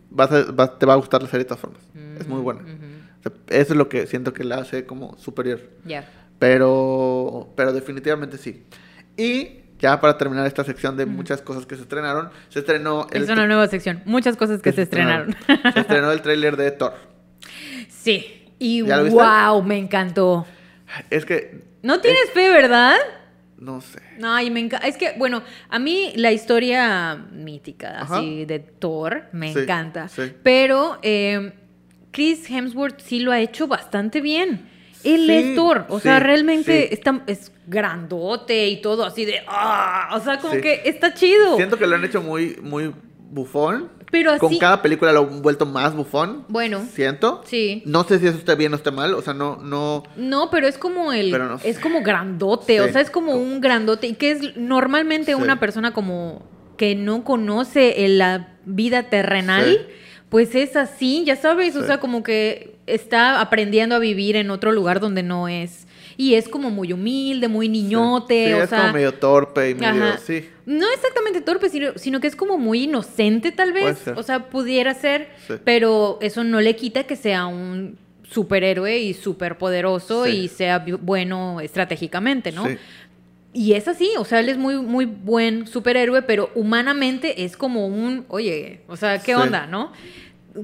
[0.10, 1.82] vas a- te va a gustar la serie de todas formas.
[2.20, 2.62] Es muy buena.
[2.62, 5.62] O sea, eso es lo que siento que la hace como superior.
[5.86, 6.08] Ya.
[6.40, 8.64] Pero, pero definitivamente sí.
[9.18, 13.24] Y ya para terminar esta sección de muchas cosas que se estrenaron, se estrenó el...
[13.24, 14.02] Es una nueva sección.
[14.06, 15.36] Muchas cosas que se estrenaron.
[15.74, 16.94] Se estrenó el tráiler de Thor.
[17.90, 18.38] sí.
[18.60, 20.46] Y wow, me encantó.
[21.10, 21.64] Es que...
[21.82, 22.96] No tienes fe, ¿verdad?
[23.58, 24.00] No sé.
[24.24, 24.88] Ay, me encanta.
[24.88, 28.18] Es que, bueno, a mí la historia mítica, Ajá.
[28.20, 30.08] así, de Thor, me Sí, encanta.
[30.10, 30.32] sí.
[30.44, 31.54] Pero eh,
[32.12, 34.70] Chris Hemsworth sí lo ha hecho bastante bien.
[35.04, 35.86] Él Sí, es Thor.
[35.90, 36.94] O sea, realmente sí.
[36.94, 39.42] está, es grandote y todo así de.
[39.48, 40.10] ¡Ah!
[40.16, 41.56] O sea, como que está chido.
[41.58, 42.94] Siento que lo han hecho muy, muy
[43.30, 43.90] bufón.
[44.12, 44.40] Pero así.
[44.42, 46.44] Con cada película lo han vuelto más bufón.
[46.50, 46.82] Bueno.
[46.94, 47.42] Siento.
[47.46, 47.82] Sí.
[47.86, 49.14] No sé si eso está bien o está mal.
[49.14, 50.04] O sea, no, no.
[50.18, 51.32] No, pero es como el.
[51.32, 51.70] Pero no sé.
[51.70, 52.82] Es como grandote.
[52.82, 54.08] O sea, es como un grandote.
[54.08, 55.42] Y que es normalmente Sí.
[55.42, 56.46] una persona como
[56.78, 59.66] que no conoce el- la vida terrenal.
[59.66, 59.94] Sí.
[60.28, 61.76] Pues es así, ya sabes.
[61.78, 65.88] O sea, como que está aprendiendo a vivir en otro lugar donde no es.
[66.18, 68.48] Y es como muy humilde, muy niñote.
[68.48, 68.82] Sí, o es sea.
[68.82, 70.04] como medio torpe y medio.
[70.06, 70.18] Ajá.
[70.18, 70.48] Sí.
[70.66, 74.08] No exactamente torpe, sino, sino que es como muy inocente tal vez.
[74.16, 75.54] O sea, pudiera ser, Sí.
[75.64, 80.32] pero eso no le quita que sea un superhéroe y superpoderoso Sí.
[80.32, 82.68] y sea bueno estratégicamente, ¿no?
[82.68, 82.78] Sí.
[83.54, 87.88] Y es así, o sea, él es muy, muy buen superhéroe, pero humanamente es como
[87.88, 89.92] un, oye, o sea, ¿qué onda, no?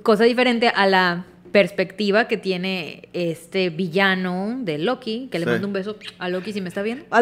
[0.03, 1.26] Cosa diferente a la
[1.61, 5.51] perspectiva que tiene este villano de Loki, que le Sí.
[5.53, 7.03] mando un beso a Loki si me está viendo.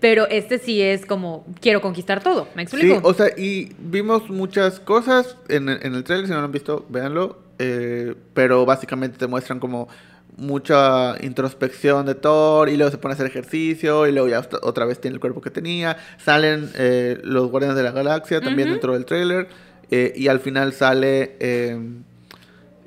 [0.00, 3.00] Pero este sí es como, quiero conquistar todo, ¿me Sí, explico?
[3.08, 6.52] o sea, y vimos muchas cosas en, el- en el trailer, si no lo han
[6.52, 7.38] visto, véanlo.
[7.58, 9.88] eh, pero básicamente te muestran como
[10.36, 14.84] mucha introspección de Thor y luego se pone a hacer ejercicio y luego ya otra-
[14.84, 15.96] vez tiene el cuerpo que tenía.
[16.22, 19.48] Salen eh, los Guardianes de la Galaxia también dentro del trailer
[19.90, 21.36] eh, y al final sale...
[21.40, 21.78] eh,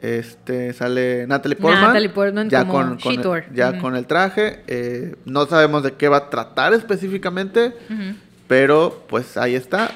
[0.01, 4.63] este sale Natalie Portman, Natalie Portman ya con, el, ya con el traje.
[4.67, 7.73] eh, no sabemos de qué va a tratar específicamente,
[8.47, 9.91] pero pues ahí está.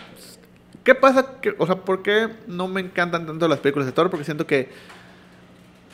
[0.83, 1.39] ¿Qué pasa?
[1.41, 4.09] Que, o sea, ¿por qué no me encantan tanto las películas de Thor?
[4.09, 4.69] Porque siento que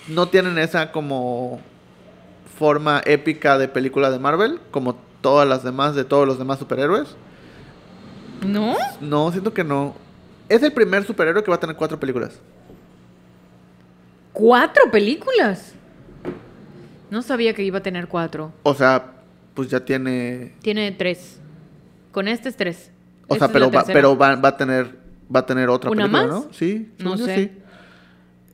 [0.07, 1.61] no tienen esa como
[2.57, 7.15] forma épica de película de Marvel, como todas las demás de todos los demás superhéroes.
[8.43, 8.75] ¿No?
[9.01, 9.95] No, siento que no.
[10.49, 12.39] Es el primer superhéroe que va a tener cuatro películas.
[14.33, 15.73] ¿Cuatro películas?
[17.11, 18.51] No sabía que iba a tener cuatro.
[18.63, 19.13] O sea,
[19.53, 20.53] pues ya tiene.
[20.61, 21.39] Tiene tres.
[22.11, 22.91] Con este es tres.
[23.27, 24.97] O Esta sea, pero, va, pero va, va a tener
[25.33, 26.45] va a tener otra ¿Una película, más?
[26.45, 26.53] ¿no?
[26.53, 27.35] Sí, No sé.
[27.35, 27.51] sí.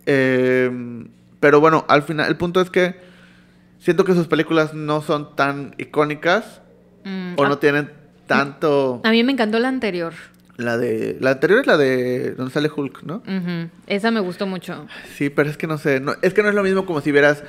[0.05, 1.05] Eh,
[1.39, 2.95] pero bueno, al final, el punto es que
[3.79, 6.61] siento que sus películas no son tan icónicas
[7.07, 7.91] Mm, o no tienen
[8.25, 8.99] tanto.
[9.03, 10.13] a mí me encantó la anterior.
[10.57, 11.17] La de.
[11.19, 12.31] La anterior es la de.
[12.31, 13.21] donde sale Hulk, ¿no?
[13.87, 14.87] Esa me gustó mucho.
[15.15, 15.99] Sí, pero es que no sé.
[15.99, 17.43] no- es que no es lo mismo como si vieras,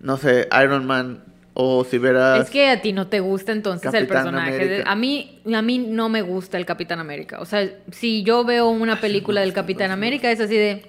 [0.00, 2.40] no sé, Iron Man o si vieras.
[2.44, 4.54] Es que a ti no te gusta entonces el personaje.
[4.56, 4.90] América.
[4.90, 7.40] a mí a mí no me gusta el Capitán América.
[7.40, 10.82] O sea, si yo veo una película del Capitán América es así de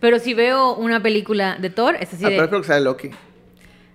[0.00, 2.84] pero si veo una película de Thor es así Ah, de pero creo que sale
[2.84, 3.10] Loki.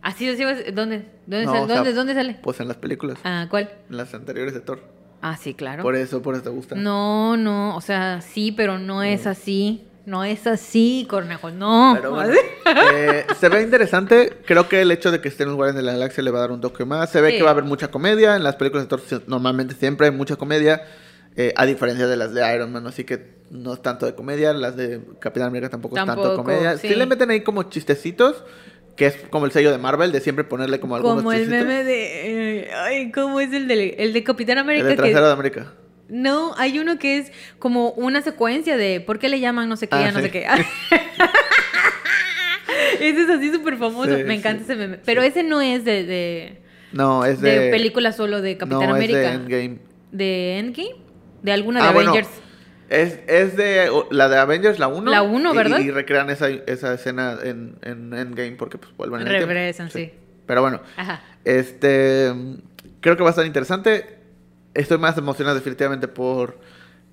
[0.01, 1.05] así de ¿dónde?
[1.27, 1.59] ¿Dónde, sale?
[1.59, 2.37] o sea, ¿Dónde, dónde sale?
[2.41, 3.17] Pues en las películas.
[3.23, 3.69] Ah, ¿cuál?
[3.89, 4.81] En las anteriores de Thor.
[5.22, 5.84] Ah, sí, claro.
[5.84, 6.76] Por eso, por eso te gusta.
[6.76, 9.88] No, no, o sea, sí, pero no es así.
[10.03, 11.93] No es así, Cornejo, no.
[11.95, 12.34] Pero bueno,
[12.91, 14.34] eh, se ve interesante.
[14.47, 16.41] Creo que el hecho de que estén los Guardianes de la Galaxia le va a
[16.41, 17.11] dar un toque más.
[17.11, 17.38] Se ve Sí.
[17.38, 18.36] que va a haber mucha comedia.
[18.36, 20.82] En las películas de Thor normalmente siempre hay mucha comedia.
[21.38, 24.51] eh, a diferencia de las de Iron Man, así que no es tanto de comedia.
[24.53, 26.78] Las de Capitán América tampoco, es tanto de comedia.
[26.78, 26.89] Sí.
[26.89, 26.95] sí.
[26.95, 28.43] le meten ahí como chistecitos,
[28.95, 31.83] que es como el sello de Marvel, de siempre ponerle como algunos Como el meme
[31.83, 32.59] de.
[32.63, 34.85] eh, ay, ¿cómo es el de, el de Capitán El América?
[34.87, 35.73] de que- trasero de América.
[36.09, 39.87] No, hay uno que es como una secuencia de ¿por qué le llaman no sé
[39.87, 40.25] qué, Ah, a no sí.
[40.25, 40.45] sé qué?
[42.99, 44.99] ese es así súper famoso, Sí, me encanta sí, ese meme.
[45.05, 46.61] Pero ese no es de, de,
[46.91, 47.71] No, es de de.
[47.71, 49.19] película solo de Capitán no, América.
[49.21, 49.79] Es de Endgame.
[50.11, 50.95] ¿De Endgame?
[51.41, 52.33] ¿De alguna de Ah, bueno, Avengers?
[52.91, 55.09] Es, es de la de Avengers, la 1.
[55.09, 55.79] La uno, ¿verdad?
[55.79, 59.47] Y, recrean esa, esa escena en, en Endgame porque pues vuelven en el.
[59.47, 60.11] Regresan, sí.
[60.45, 61.21] Pero bueno, Ajá.
[61.45, 62.33] este
[62.99, 64.17] creo que va a estar interesante.
[64.73, 66.59] Estoy más emocionado definitivamente por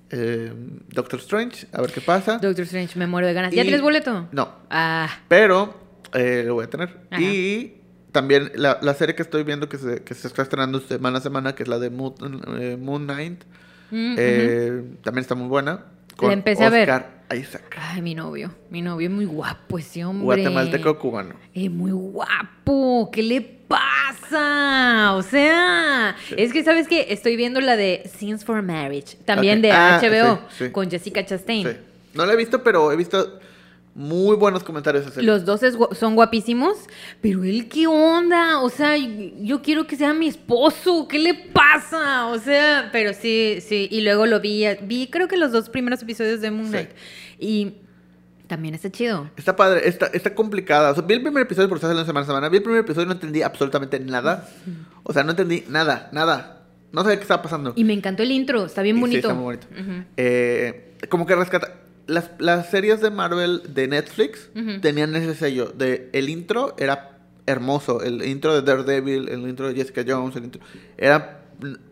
[0.09, 0.51] eh,
[0.89, 2.39] Doctor Strange, a ver qué pasa.
[2.39, 3.53] Doctor Strange, me muero de ganas.
[3.53, 4.27] ¿Ya Y- tienes boleto?
[4.33, 5.79] No, Ah, pero
[6.13, 6.97] eh, lo voy a tener.
[7.09, 7.21] Ajá.
[7.21, 11.19] Y también la, la serie que estoy viendo que se, que se está estrenando semana
[11.19, 12.15] a semana, que es la de Moon,
[12.59, 13.43] eh, Moon Knight,
[13.91, 15.85] mm, eh, también está muy buena.
[16.21, 16.89] La empecé a ver.
[16.89, 17.77] Oscar Isaac.
[17.79, 18.51] Ay, mi novio.
[18.69, 20.25] Mi novio es muy guapo ese hombre.
[20.25, 21.35] Guatemalteco cubano.
[21.53, 23.09] Es muy guapo.
[23.11, 25.13] ¿Qué le pasa?
[25.15, 29.71] O sea, es que sabes que estoy viendo la de Scenes for Marriage, también de
[29.71, 30.71] Ah, HBO, sí, sí.
[30.71, 31.67] con Jessica Chastain.
[31.67, 31.77] Sí.
[32.15, 33.39] No la he visto, pero he visto
[33.99, 35.17] muy buenos comentarios.
[35.17, 36.77] Los dos es son guapísimos,
[37.19, 42.27] pero él qué onda, o sea, yo quiero que sea mi esposo, ¿qué le pasa?
[42.27, 46.01] O sea, pero sí, sí, y luego lo vi, vi creo que los dos primeros
[46.01, 46.71] episodios de Moon Sí.
[46.71, 46.89] Knight
[47.39, 47.73] y
[48.47, 49.29] también está chido.
[49.35, 50.91] Está padre, está, está complicada.
[50.91, 52.49] O sea, vi el primer episodio porque está saliendo semana a semana.
[52.49, 54.47] Vi el primer episodio y no entendí absolutamente nada.
[55.03, 56.63] O sea, no entendí nada, nada.
[56.93, 57.73] No sabía qué estaba pasando.
[57.75, 59.17] Y me encantó el intro, está bien Y sí, bonito.
[59.27, 59.67] está muy bonito.
[60.17, 61.75] Eh, como que rescata.
[62.09, 64.49] Las, las series de Marvel de Netflix
[64.81, 65.67] tenían ese sello.
[65.75, 68.01] De el intro era hermoso.
[68.01, 70.61] El intro de Daredevil, el intro de Jessica Jones, el intro.
[70.97, 71.35] Era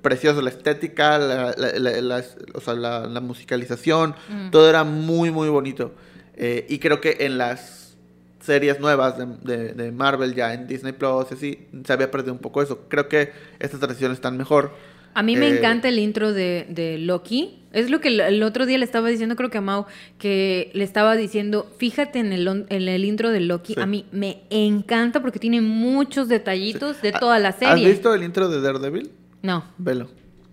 [0.01, 4.15] precioso, la estética, la, la- la- la- o sea, la, musicalización,
[4.51, 5.93] todo era muy, muy bonito.
[6.35, 7.95] Eh, y creo que en las
[8.39, 12.39] series nuevas de, de- de Marvel, ya en Disney Plus, así, se había perdido un
[12.39, 12.81] poco eso.
[12.87, 14.71] Creo que estas tradiciones están mejor.
[15.17, 17.59] A mí me Eh, encanta el intro de, de Loki.
[17.73, 19.85] Es lo que el, el otro día le estaba diciendo, creo que a Mau,
[20.19, 23.73] que le estaba diciendo, fíjate en el, en el intro de Loki.
[23.73, 23.79] Sí.
[23.81, 27.87] A mí me encanta porque tiene muchos detallitos de toda la ¿Has serie.
[27.89, 29.11] visto el intro de Daredevil?
[29.41, 29.63] No.
[29.77, 30.07] Velo.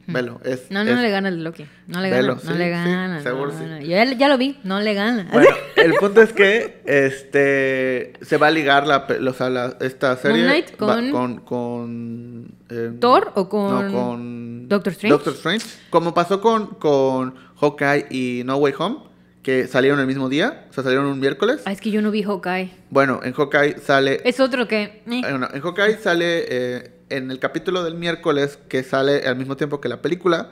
[0.07, 0.39] Velo.
[0.45, 1.65] Es, No, no, es- no le gana el Loki.
[1.87, 2.37] No le gana.
[2.45, 3.23] no le gana.
[3.23, 3.65] seguro no, sí.
[3.67, 3.81] no.
[3.81, 4.59] Yo ya, ya lo vi.
[4.63, 5.29] No le gana.
[5.33, 10.17] Bueno, el punto es que este se va a ligar la, o sea, la- esta
[10.17, 15.13] serie Moon Knight va- con- con, con, eh, ¿Thor o con no, con Doctor Strange?
[15.13, 15.67] Doctor Strange.
[15.91, 18.97] Como pasó con, con Hawkeye y No Way Home,
[19.43, 21.61] que salieron el mismo día, o sea, salieron un miércoles.
[21.67, 22.71] Ah, es que yo no vi Hawkeye.
[22.91, 24.83] Bueno, en Hawkeye sale Es otro que...
[24.83, 25.03] eh.
[25.07, 29.57] eh, no, en Hawkeye sale eh, en el capítulo del miércoles que sale al mismo
[29.57, 30.49] tiempo que la película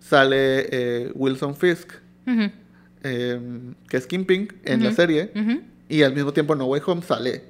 [0.00, 1.92] sale eh, Wilson Fisk,
[3.04, 3.40] eh,
[3.88, 5.30] que es Kingpin en la serie.
[5.88, 7.44] Y al mismo tiempo No Way Home sale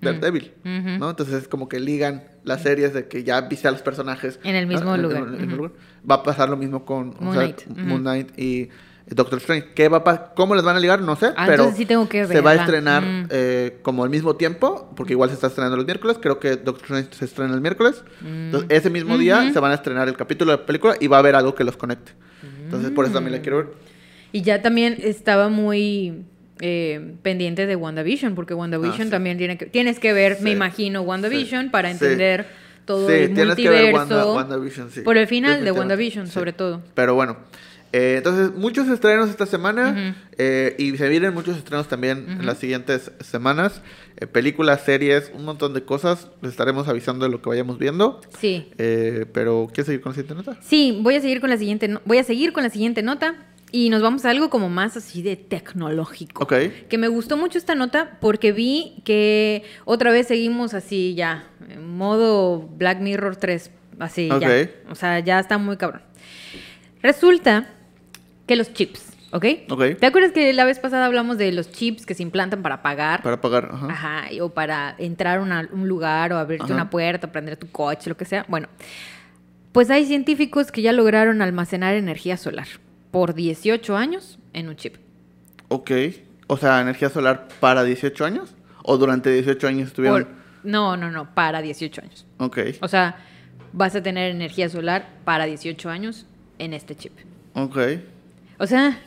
[0.00, 0.98] eh, Daredevil, Ujú.
[0.98, 1.10] ¿no?
[1.10, 4.38] Entonces es como que ligan las series de que ya viste a los personajes.
[4.44, 4.74] En el ¿no?
[4.74, 5.18] mismo En- lugar.
[5.22, 5.56] en- en el Ujú.
[5.56, 5.72] lugar.
[6.08, 7.62] Va a pasar lo mismo con o Moon sea, Knight.
[7.70, 7.80] Ujú.
[7.80, 8.68] Moon Knight y
[9.08, 9.68] Doctor Strange.
[9.74, 11.00] ¿Qué va a ¿Cómo les van a ligar?
[11.00, 12.62] No sé, Ah, pero sí tengo que se va a verla.
[12.64, 13.28] estrenar Mm.
[13.30, 16.18] eh, como al mismo tiempo, porque igual se está estrenando los miércoles.
[16.20, 18.02] Creo que Doctor Strange se estrena el miércoles.
[18.24, 19.52] Entonces ese mismo día Mm.
[19.52, 21.62] Se van a estrenar el capítulo de la película y va a haber algo que
[21.64, 22.12] los conecte.
[22.64, 23.36] Entonces por eso también Mm.
[23.36, 23.66] la quiero ver.
[24.32, 26.24] Y ya también estaba muy
[26.60, 29.10] eh, pendiente de WandaVision, porque WandaVision Ah, sí.
[29.10, 32.46] también tiene que, tienes que ver, me imagino, WandaVision para entender
[32.84, 34.34] todo el tienes que ver multiverso.
[34.34, 35.00] Wanda- WandaVision, sí.
[35.00, 35.72] Por el final de.
[35.72, 36.82] WandaVision, sobre todo.
[36.94, 37.36] Pero bueno,
[37.92, 42.58] eh, entonces muchos estrenos esta semana eh, y se vienen muchos estrenos también en las
[42.58, 43.82] siguientes semanas.
[44.18, 46.28] Eh, películas, series, un montón de cosas.
[46.42, 48.20] Les estaremos avisando de lo que vayamos viendo.
[48.38, 48.70] Sí.
[48.78, 50.58] Eh, pero, ¿quieres seguir con la siguiente nota?
[50.62, 53.34] Sí, voy a seguir con la siguiente, no- voy a seguir con la siguiente nota
[53.72, 56.44] y nos vamos a algo como más así de tecnológico.
[56.44, 56.54] Ok.
[56.88, 61.96] Que me gustó mucho esta nota porque vi que otra vez seguimos así ya, en
[61.96, 64.40] modo Black Mirror 3, así Ok.
[64.42, 64.70] ya.
[64.90, 66.02] O sea, ya está muy cabrón.
[67.02, 67.68] Resulta
[68.46, 69.44] que los chips, ¿ok?
[69.70, 69.82] Ok.
[69.98, 73.22] ¿Te acuerdas que la vez pasada hablamos de los chips que se implantan para pagar?
[73.22, 73.70] Para pagar.
[73.72, 73.86] Ajá.
[73.90, 76.74] Ajá, o para entrar a una- un lugar o abrirte Ajá.
[76.74, 78.46] una puerta, prender tu coche, lo que sea.
[78.48, 78.68] Bueno,
[79.72, 82.66] pues hay científicos que ya lograron almacenar energía solar
[83.10, 84.96] por 18 años en un chip.
[85.68, 85.90] Ok.
[86.48, 88.54] O sea, energía solar para 18 años.
[88.82, 90.24] ¿O durante 18 años estuvieron?
[90.24, 90.32] Por-
[90.62, 92.26] no, no, no, para 18 años.
[92.38, 92.58] Ok.
[92.80, 93.16] O sea,
[93.72, 96.26] vas a tener energía solar para 18 años
[96.58, 97.12] en este chip.
[97.54, 97.78] Ok.
[98.58, 98.98] O sea,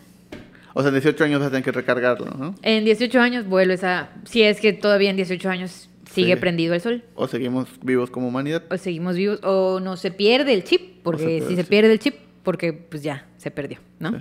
[0.74, 2.56] O sea, en 18 años vas a tener que recargarlo, ¿no?
[2.62, 4.10] en 18 años vuelves a...
[4.26, 6.40] Si es que todavía en 18 años sigue Sí.
[6.40, 7.04] prendido el sol.
[7.16, 8.64] O seguimos vivos como humanidad.
[8.70, 11.70] o seguimos vivos o no se pierde el chip, porque si se chip.
[11.70, 14.12] pierde el chip, porque pues ya se perdió, ¿no?
[14.12, 14.18] Sí.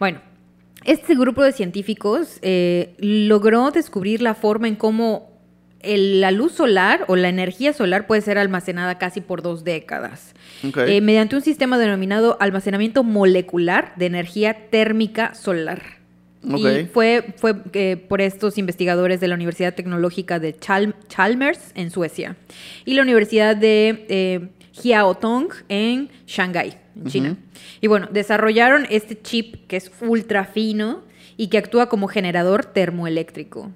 [0.00, 0.20] Bueno,
[0.84, 5.30] este grupo de científicos eh, logró descubrir la forma en cómo
[5.80, 10.34] el- la luz solar o la energía solar puede ser almacenada casi por dos décadas.
[10.88, 16.00] Eh, mediante un sistema denominado almacenamiento molecular de energía térmica solar.
[16.44, 21.90] Y fue, fue eh, por estos investigadores de la Universidad Tecnológica de Chal- Chalmers en
[21.92, 22.34] Suecia
[22.84, 27.36] y la Universidad de Jiaotong en Shanghái, en China.
[27.80, 31.02] Y bueno, desarrollaron este chip que es ultra fino
[31.36, 33.70] y que actúa como generador termoeléctrico.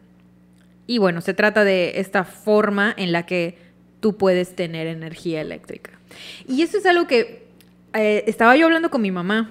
[0.87, 3.59] Y bueno, se trata de esta forma en la que
[4.01, 5.99] tú puedes tener energía eléctrica.
[6.49, 7.47] Y eso es algo que
[7.95, 9.51] eh, estaba yo hablando con mi mamá.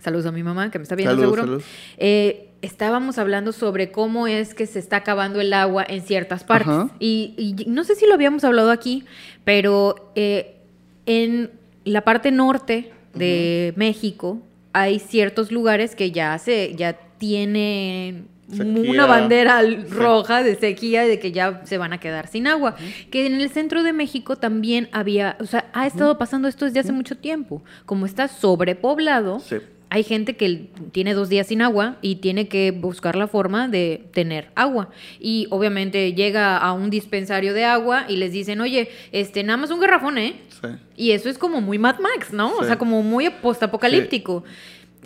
[0.00, 1.60] Saludos a mi mamá, que me está viendo seguro.
[1.98, 6.90] Eh, estábamos hablando sobre cómo es que se está acabando el agua en ciertas partes.
[7.00, 9.04] Y no sé si lo habíamos hablado aquí,
[9.44, 10.59] pero eh,
[11.06, 11.50] en
[11.84, 14.40] la parte norte de México
[14.72, 18.90] hay ciertos lugares que ya se ya tienen Sequía.
[18.90, 22.74] una bandera roja de sequía de que ya se van a quedar sin agua.
[23.10, 26.80] Que en el centro de México también había, o sea, ha estado pasando esto desde
[26.80, 27.62] hace mucho tiempo.
[27.86, 29.56] Como está sobrepoblado, Sí.
[29.92, 34.08] Hay gente que tiene dos días sin agua y tiene que buscar la forma de
[34.12, 34.90] tener agua.
[35.18, 39.70] Y obviamente llega a un dispensario de agua y les dicen, oye, este, nada más
[39.70, 40.40] un garrafón, ¿eh?
[40.62, 40.68] Sí.
[40.96, 42.54] Y eso es como muy Mad Max, ¿no?
[42.56, 42.66] O Sí.
[42.66, 44.44] sea, como muy postapocalíptico.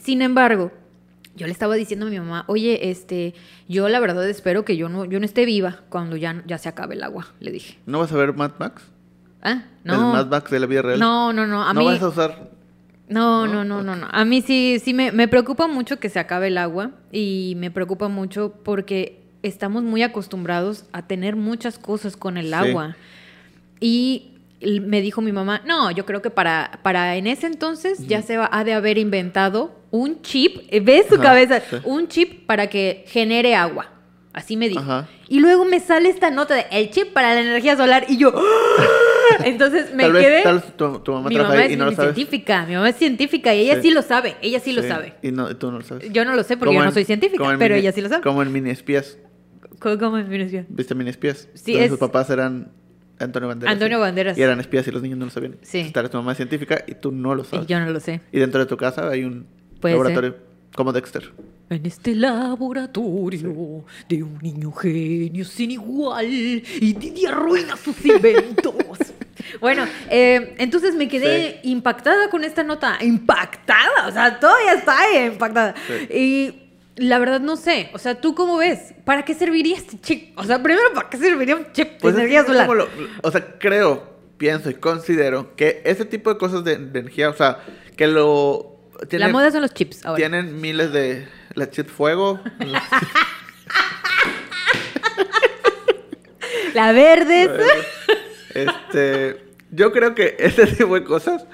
[0.02, 0.70] Sin embargo,
[1.36, 3.34] yo le estaba diciendo a mi mamá, oye, este,
[3.68, 6.68] yo la verdad espero que yo no, yo no esté viva cuando ya, ya se
[6.68, 7.78] acabe el agua, le dije.
[7.86, 8.82] ¿No vas a ver Mad Max?
[9.42, 10.12] Ah, El no.
[10.12, 10.98] Mad Max de la vida real.
[11.00, 11.62] No, no, no.
[11.66, 12.50] A ¿No mí, vas a usar
[13.08, 13.64] no, ¿no?
[13.64, 14.08] no, no, no.
[14.10, 17.70] A mí sí, sí me, me preocupa mucho que se acabe el agua y me
[17.70, 22.96] preocupa mucho porque estamos muy acostumbrados a tener muchas cosas con el agua.
[23.80, 24.30] Y
[24.60, 28.22] Y Me dijo mi mamá, no, yo creo que para, para en ese entonces ya
[28.22, 31.60] se va, ha de haber inventado un chip, eh, ¿ves su Ajá, cabeza?
[31.60, 31.76] sí.
[31.84, 33.90] Un chip para que genere agua.
[34.34, 34.80] Así me dijo.
[34.80, 35.08] Ajá.
[35.28, 38.32] Y luego me sale esta nota de el chip para la energía solar y yo,
[38.36, 39.44] ¡ah!
[39.44, 40.42] entonces me tal vez, quedé...
[40.42, 42.14] tal vez tu, tu mamá mi mamá ahí y es no lo sabes.
[42.14, 43.82] científica, mi mamá es científica y ella Sí.
[43.82, 45.14] sí, lo sabe, ella sí, lo sabe.
[45.22, 46.10] Y, no, tú no lo sabes.
[46.12, 48.00] Yo no lo sé porque yo no en- soy científica, en pero mini- ella sí
[48.00, 48.22] lo sabe.
[48.22, 49.18] Como en mini espías.
[49.78, 50.66] ¿Cómo, cómo es mi noción?
[50.68, 51.48] ¿Viste mini espías?
[51.54, 52.72] Sí, es- Sus papás eran
[53.20, 53.72] Antonio Banderas.
[53.72, 54.00] Antonio sí.
[54.00, 54.36] Banderas.
[54.38, 55.56] Y eran espías y los niños no lo sabían.
[55.62, 55.78] Sí.
[55.80, 57.66] Entonces, tu mamá es científica y tú no lo sabes.
[57.66, 58.20] Y yo no lo sé.
[58.32, 59.46] Y dentro de tu casa hay un
[59.80, 60.36] Puede laboratorio
[60.74, 61.32] como Dexter.
[61.70, 66.60] En este laboratorio de un niño genio sin igual y
[66.92, 68.74] Didi arruina sus inventos.
[69.60, 72.98] bueno, eh, entonces me quedé impactada con esta nota.
[73.00, 74.96] Impactada, o sea, todavía está
[75.26, 75.74] impactada.
[76.10, 76.60] Y
[76.96, 78.94] la verdad no sé, o sea, ¿tú cómo ves?
[79.04, 80.38] ¿Para qué serviría este chip?
[80.38, 82.68] O sea, primero, ¿para qué serviría un chip de Pues es energía solar?
[82.68, 82.88] lo-
[83.22, 87.34] o sea, creo, pienso y considero que ese tipo de cosas de, de energía, o
[87.34, 87.58] sea,
[87.96, 88.73] que lo...
[89.12, 90.16] La moda son los chips ahora.
[90.16, 91.26] Tienen miles de...
[91.54, 92.40] La chip fuego.
[96.74, 97.50] La verdes.
[98.54, 99.42] este...
[99.70, 101.46] Yo creo que ese tipo de cosas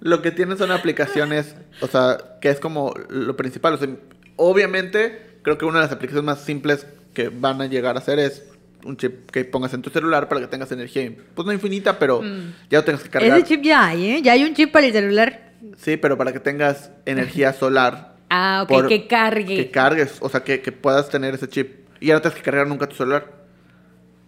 [0.00, 3.74] lo que tienen son aplicaciones, o sea, que es como lo principal.
[3.74, 3.88] O sea,
[4.36, 8.18] obviamente, creo que una de las aplicaciones más simples que van a llegar a ser
[8.18, 8.44] es
[8.84, 12.22] un chip que pongas en tu celular para que tengas energía, pues no infinita, pero
[12.70, 13.38] ya no tengas que cargar.
[13.38, 14.22] Ese chip ya hay, ¿eh?
[14.22, 15.47] Ya hay un chip para el celular.
[15.76, 18.16] Sí, pero para que tengas energía solar.
[18.30, 19.56] Ah, ok, por- que cargue.
[19.56, 21.88] Que cargues, o sea, que, que puedas tener ese chip.
[21.98, 23.26] Y ya no tengas que cargar nunca tu celular.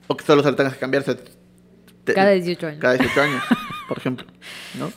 [0.07, 1.03] O que solo se lo tengas que cambiar.
[1.03, 1.17] o sea,
[2.05, 2.81] te- Cada 18 años.
[2.81, 3.43] Cada 18 años,
[3.89, 4.27] por ejemplo.
[4.79, 4.91] ¿No?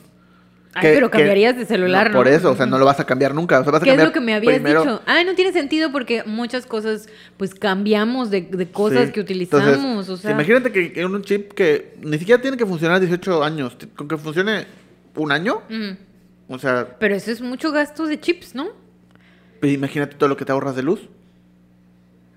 [0.73, 2.15] Ay, Que- pero que- cambiarías de celular, ¿no?
[2.17, 3.59] Por eso, o sea, no lo vas a cambiar nunca.
[3.59, 5.01] O sea, vas a ¿Qué es cambiar lo que me habías primero- dicho?
[5.05, 9.11] Ah, no tiene sentido porque muchas cosas, pues cambiamos de, de cosas Sí.
[9.11, 9.67] que utilizamos.
[9.75, 13.75] Entonces, o sea, Imagínate que, un chip que ni siquiera tiene que funcionar 18 años.
[13.97, 14.65] Con que funcione
[15.15, 15.97] un año, Ujú.
[16.47, 18.67] O sea, Pero eso es mucho gasto de chips, ¿no?
[19.59, 21.07] pues imagínate todo lo que te ahorras de luz.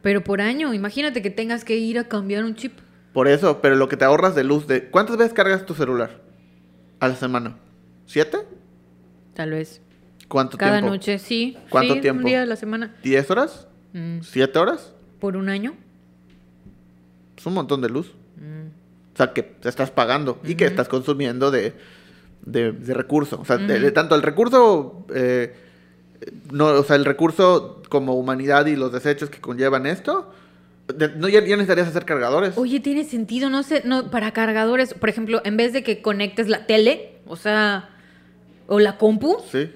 [0.00, 2.78] Pero por año, imagínate que tengas que ir a cambiar un chip.
[3.12, 4.88] Por eso, pero lo que te ahorras de luz de...
[4.90, 6.20] ¿Cuántas veces cargas tu celular?
[7.00, 7.57] A la semana.
[8.07, 8.38] ¿Siete?
[9.34, 9.80] Tal vez.
[10.28, 10.90] ¿Cuánto Cada tiempo?
[10.90, 11.57] noche, sí.
[11.68, 12.20] ¿Cuánto sí, tiempo?
[12.20, 12.94] Un día a la semana.
[13.02, 13.66] ¿Diez horas?
[13.92, 14.92] Mm, ¿Siete horas?
[15.18, 15.74] ¿Por un año?
[17.36, 18.12] Es un montón de luz.
[18.36, 18.68] Mm.
[19.14, 21.74] O sea, que te estás pagando y que estás consumiendo de,
[22.47, 23.38] de, de recurso.
[23.40, 25.05] O sea, de- tanto el recurso...
[25.14, 25.55] eh,
[26.51, 30.32] no, o sea, el recurso como humanidad y los desechos que conllevan esto...
[30.88, 32.57] de- no, ya, ya necesitarías hacer cargadores.
[32.57, 36.49] Oye, tiene sentido, no sé, no, para cargadores, por ejemplo, en vez de que conectes
[36.49, 37.90] la tele, o sea,
[38.66, 39.70] o la compu, Sí.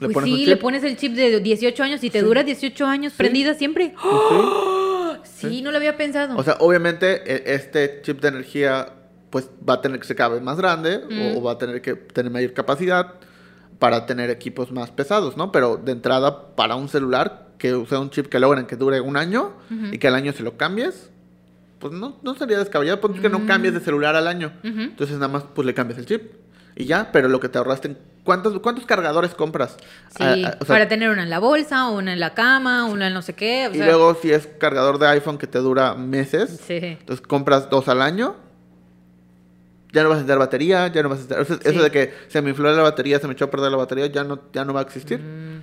[0.00, 2.24] Le pues pones sí, le pones el chip de 18 años y te Sí.
[2.26, 3.94] dura 18 años prendida siempre.
[4.00, 4.36] Sí.
[5.48, 6.36] Sí, no lo había pensado.
[6.36, 8.88] O sea, obviamente e- este chip de energía
[9.30, 11.36] pues va a tener que ser cada vez más grande Mm.
[11.36, 13.14] o, o va a tener que tener mayor capacidad
[13.78, 15.52] para tener equipos más pesados, ¿no?
[15.52, 19.16] Pero de entrada para un celular que use un chip que logren que dure un
[19.16, 19.52] año
[19.92, 21.10] y que al año se lo cambies,
[21.78, 23.46] pues no, no sería descabellado, porque que no Mm.
[23.46, 24.52] cambies de celular al año.
[24.64, 24.80] Ujú.
[24.80, 26.32] Entonces nada más pues le cambias el chip
[26.74, 29.76] y ya, pero lo que te ahorraste, en- ¿cuántos, cuántos cargadores compras?
[30.10, 32.84] Sí, Ah, ah, o sea, para tener una en la bolsa, una en la cama,
[32.86, 33.68] una en no sé qué.
[33.68, 36.78] o y sea, luego si es cargador de iPhone que te dura meses, Sí.
[36.82, 38.34] Entonces compras dos al año.
[39.92, 41.40] Ya no vas a necesitar batería, ya no vas a necesitar...
[41.40, 41.68] o sea, Sí.
[41.68, 44.06] Eso de que se me infló la batería, se me echó a perder la batería,
[44.06, 45.18] ya no, ya no va a existir.
[45.20, 45.62] Mm.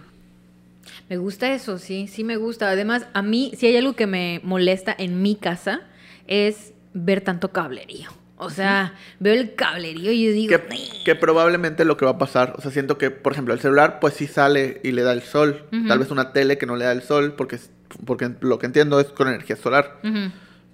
[1.09, 2.69] Me gusta eso, sí, sí me gusta.
[2.69, 5.81] Además, a mí, si hay algo que me molesta en mi casa,
[6.27, 8.09] es ver tanto cablerío.
[8.37, 12.17] O sea, veo el cablerío y yo digo, Que, que probablemente lo que va a
[12.17, 15.13] pasar, o sea, siento que, por ejemplo, el celular pues sí sale y le da
[15.13, 15.63] el sol.
[15.87, 17.59] Tal vez una tele que no le da el sol, porque,
[18.05, 19.99] porque lo que entiendo es con energía solar.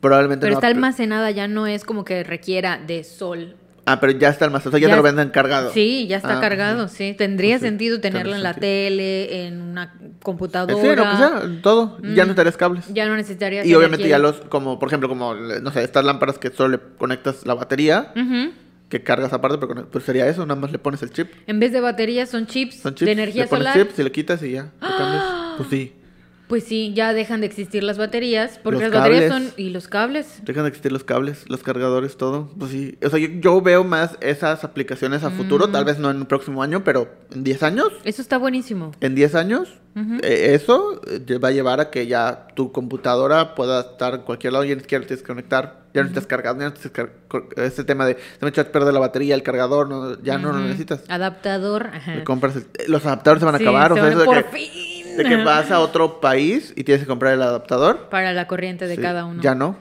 [0.01, 3.55] Probablemente pero no está almacenada, ya no es como que requiera de sol.
[3.85, 5.71] Ah, pero ya está almacenado, o sea, ya, Ya te lo venden cargado.
[5.73, 7.09] Sí, ya está Ah, cargado, sí.
[7.09, 7.13] sí.
[7.17, 8.69] Tendría sí, sentido tenerlo en la sentido.
[8.69, 10.75] tele, en una computadora.
[10.75, 11.97] Sí, lo que sea, todo.
[12.01, 12.15] Ya Mm.
[12.15, 12.85] no necesitarías cables.
[12.93, 13.65] Ya no necesitaría.
[13.65, 16.79] Y obviamente ya los, como por ejemplo, como, no sé, estas lámparas que solo le
[16.97, 18.13] conectas la batería,
[18.89, 21.31] que cargas aparte, pero pues sería eso, nada más le pones el chip.
[21.47, 23.87] En vez de baterías son chips, Son chips, de energía le pones solar.
[23.87, 25.23] chips y le quitas y ya, cambias.
[25.57, 25.93] Pues sí,
[26.51, 29.51] Pues sí, ya dejan de existir las baterías, porque Los las baterías son...
[29.55, 30.27] ¿Y los cables?
[30.43, 32.49] dejan de existir los cables, los cargadores, todo.
[32.59, 35.71] Pues sí, o sea, yo, yo veo más esas aplicaciones a futuro, Mm.
[35.71, 37.87] tal vez no en el próximo año, pero en 10 años.
[38.03, 38.91] Eso está buenísimo.
[38.99, 39.69] En 10 años,
[40.23, 44.51] eh, eso eh, va a llevar a que ya tu computadora pueda estar en cualquier
[44.51, 45.79] lado y ni siquiera tienes que conectar.
[45.93, 46.73] Ya no necesitas cargar, ya no
[47.29, 50.37] cor- ese tema de se me echó a perder la batería, el cargador, no, ya
[50.37, 51.03] no lo necesitas.
[51.09, 51.87] Adaptador.
[51.93, 52.23] Ajá.
[52.25, 54.25] Compras el- los adaptadores se van a Sí, acabar, o se sea, van- eso de
[54.25, 54.69] por que, fin.
[55.24, 58.09] De que vas a otro país y tienes que comprar el adaptador.
[58.09, 59.41] Para la corriente de Sí, cada uno.
[59.41, 59.78] Ya no.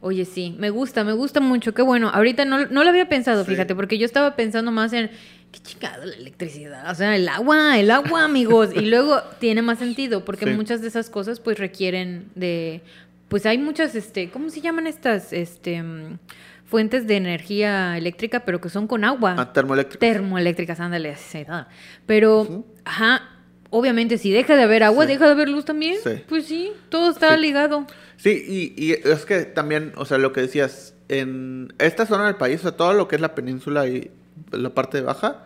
[0.00, 2.08] Oye, sí, me gusta, me gusta mucho, qué bueno.
[2.08, 3.50] Ahorita no, no lo había pensado, Sí.
[3.50, 5.10] fíjate, porque yo estaba pensando más en,
[5.52, 8.70] qué chingada la electricidad, o sea, el agua, el agua, amigos.
[8.74, 10.52] y luego tiene más sentido, porque Sí.
[10.52, 12.82] muchas de esas cosas pues requieren de,
[13.28, 16.18] pues hay muchas, este, ¿cómo se llaman estas, este, mm,
[16.64, 19.34] fuentes de energía eléctrica, pero que son con agua?
[19.38, 19.52] Ah.
[19.52, 21.68] Termoeléctricas, ándale, así, nada.
[22.06, 23.22] Pero, ajá,
[23.70, 25.12] obviamente si deja de haber agua, Sí.
[25.12, 25.96] deja de haber luz también.
[26.02, 26.10] Sí.
[26.28, 27.40] Pues sí, todo está Sí.
[27.40, 27.86] ligado.
[28.16, 32.36] Sí, y, y es que también, o sea, lo que decías, en esta zona del
[32.36, 34.10] país, o sea, todo lo que es la península y
[34.50, 35.44] la parte de baja,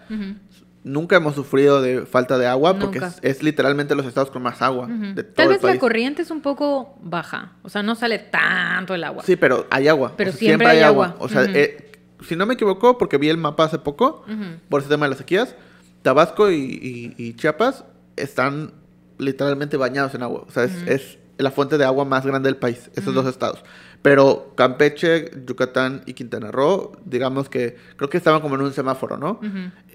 [0.84, 4.60] nunca hemos sufrido de falta de agua porque es, es literalmente los estados con más
[4.62, 5.14] agua Ujú.
[5.14, 8.18] de todo Tal el vez la corriente es un poco baja, o sea, no sale
[8.18, 9.22] tanto el agua.
[9.24, 10.14] Sí, pero hay agua.
[10.16, 11.14] Pero o sea, siempre hay agua.
[11.20, 11.92] O sea, eh,
[12.26, 14.24] si no me equivoco, porque vi el mapa hace poco,
[14.68, 15.54] por ese tema de las sequías,
[16.02, 17.84] Tabasco y, y- y Chiapas
[18.22, 18.72] están
[19.18, 20.44] literalmente bañados en agua.
[20.48, 23.64] O sea, es, la fuente de agua más grande del país, esos dos estados.
[24.00, 29.16] Pero Campeche, Yucatán y Quintana Roo, digamos que creo que estaban como en un semáforo,
[29.16, 29.40] ¿no?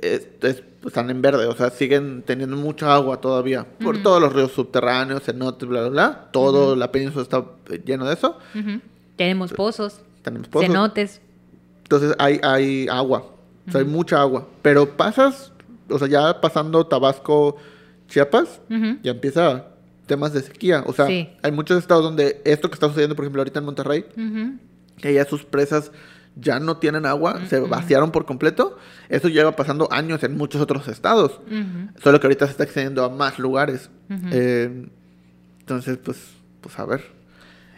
[0.01, 3.65] Es- es- están en verde, o sea, siguen teniendo mucha agua todavía.
[3.82, 6.28] Por todos los ríos subterráneos, cenotes, bla, bla, bla.
[6.32, 8.38] Todo la península está eh, lleno de eso.
[9.15, 10.67] Tenemos pozos, Tenemos pozos.
[10.67, 11.21] cenotes.
[11.84, 13.23] Entonces hay, hay agua,
[13.67, 14.47] o sea, hay mucha agua.
[14.61, 15.51] Pero pasas,
[15.89, 17.55] o sea, ya pasando Tabasco,
[18.08, 18.62] Chiapas,
[19.03, 19.68] ya empieza
[20.05, 20.84] temas de sequía.
[20.88, 21.30] O sea, Sí.
[21.43, 24.05] hay muchos estados donde esto que está sucediendo, por ejemplo, ahorita en Monterrey,
[24.97, 25.91] que ya sus presas
[26.39, 28.78] ya no tienen agua, se vaciaron por completo.
[29.10, 31.39] Eso lleva pasando años en muchos otros estados.
[32.01, 33.89] Solo que ahorita se está extendiendo a más lugares.
[34.32, 34.88] Eh,
[35.60, 36.18] entonces, pues,
[36.62, 37.16] pues a ver.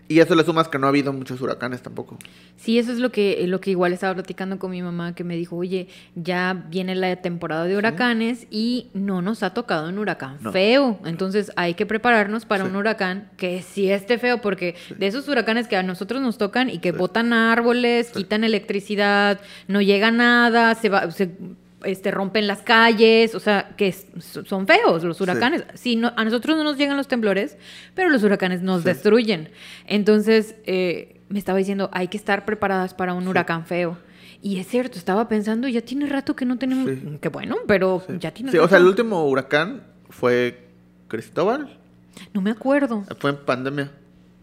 [0.09, 2.17] Y eso le sumas que no ha habido muchos huracanes tampoco.
[2.57, 5.35] Sí, eso es lo que, lo que igual estaba platicando con mi mamá, que me
[5.37, 10.37] dijo, oye, ya viene la temporada de huracanes y no nos ha tocado un huracán
[10.41, 10.51] No.
[10.51, 10.99] feo.
[11.05, 12.69] Entonces hay que prepararnos para Sí.
[12.71, 16.71] un huracán que sí esté feo, porque de esos huracanes que a nosotros nos tocan
[16.71, 21.11] y que botan árboles, quitan electricidad, no llega nada, se va...
[21.11, 21.29] Se,
[21.83, 25.63] este, rompen las calles, o sea, que son feos los huracanes.
[25.75, 27.57] Sí, no, a nosotros no nos llegan los temblores,
[27.95, 28.87] pero los huracanes nos Sí.
[28.89, 29.49] destruyen.
[29.87, 33.97] Entonces, eh, me estaba diciendo, hay que estar preparadas para un huracán feo.
[34.41, 36.89] Y es cierto, estaba pensando, ya tiene rato que no tenemos...
[37.19, 38.65] Que bueno, pero ya tiene Sí, rato.
[38.65, 40.65] o sea, el último huracán fue
[41.09, 41.77] Cristóbal.
[42.33, 43.03] No me acuerdo.
[43.19, 43.91] Fue en pandemia.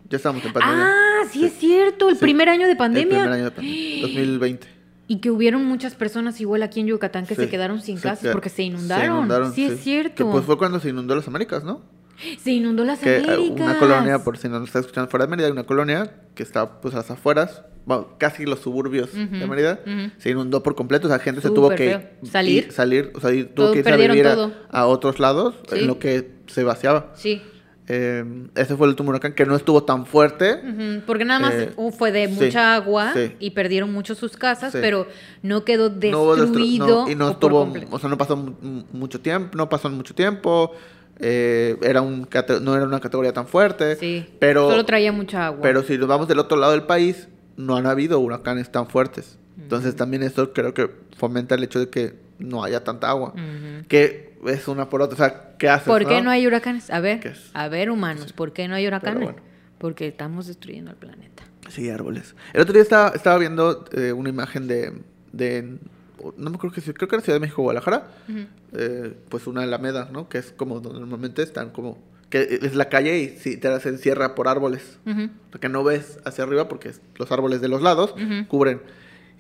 [0.09, 0.87] Ya estábamos en pandemia.
[0.89, 3.09] Ah, sí, es cierto, el primer año de El pandemia.
[3.21, 4.01] primer año de pandemia.
[4.03, 4.67] 2020.
[5.09, 7.51] Y que hubieron muchas personas igual aquí en Yucatán que se Sí.
[7.51, 9.53] quedaron sin Se casas qued- porque se inundaron.
[9.53, 10.15] sí, es cierto.
[10.17, 11.81] Que pues fue cuando se inundó las Américas, ¿no?
[12.43, 13.61] Se inundó las Que eh, Américas.
[13.61, 16.81] una colonia, por si no nos está escuchando fuera de Mérida, una colonia que está
[16.81, 20.11] pues a las afueras, bueno, casi los suburbios de Ujú, Mérida, ujú.
[20.19, 22.03] se inundó por completo, o sea, gente se tuvo que feo.
[22.25, 22.65] ¿Salir?
[22.69, 25.55] ir- salir, o sea, ir- tuvo Todo- que irse a vivir a, a otros lados
[25.71, 25.79] Sí.
[25.81, 27.13] en lo que se vaciaba.
[27.15, 27.43] Sí.
[27.89, 28.25] Eh,
[28.57, 30.59] ese fue el último huracán que no estuvo tan fuerte.
[31.07, 33.37] Porque nada más Eh, fue de sí, mucha agua sí.
[33.39, 34.79] y perdieron mucho sus casas, Sí.
[34.81, 35.07] pero
[35.43, 37.05] no quedó destruido.
[37.05, 40.15] no, y no o estuvo, o sea, no pasó mu- mucho tiempo, no pasó mucho
[40.15, 40.73] tiempo.
[41.19, 42.29] eh, era un
[42.61, 43.97] no era una categoría tan fuerte.
[43.97, 45.61] Sí, pero solo traía mucha agua.
[45.63, 49.39] Pero si nos vamos del otro lado del país, no han habido huracanes tan fuertes.
[49.59, 53.35] Entonces también esto creo que fomenta el hecho de que no haya tanta agua.
[53.89, 55.15] Que es una por otra.
[55.15, 55.87] O sea, ¿qué haces?
[55.89, 56.91] ¿Por qué no hay huracanes?
[56.91, 59.23] A ¿Qué ver, a ver, humanos, ¿por qué no hay huracanes?
[59.25, 59.39] bueno.
[59.79, 61.45] Porque estamos destruyendo el planeta.
[61.69, 62.35] Sí, árboles.
[62.55, 64.93] El otro día estaba, estaba viendo eh, una imagen de,
[65.33, 65.79] de...
[66.39, 68.09] No me acuerdo que creo que era Ciudad de México, Guadalajara.
[68.73, 70.29] Eh, pues una alameda, ¿no?
[70.29, 71.99] Que es como donde normalmente están como...
[72.31, 74.99] Que es la calle y si te se encierra por árboles.
[75.07, 75.25] Ujú.
[75.25, 78.15] O sea, que no ves hacia arriba porque los árboles de los lados
[78.49, 78.81] cubren.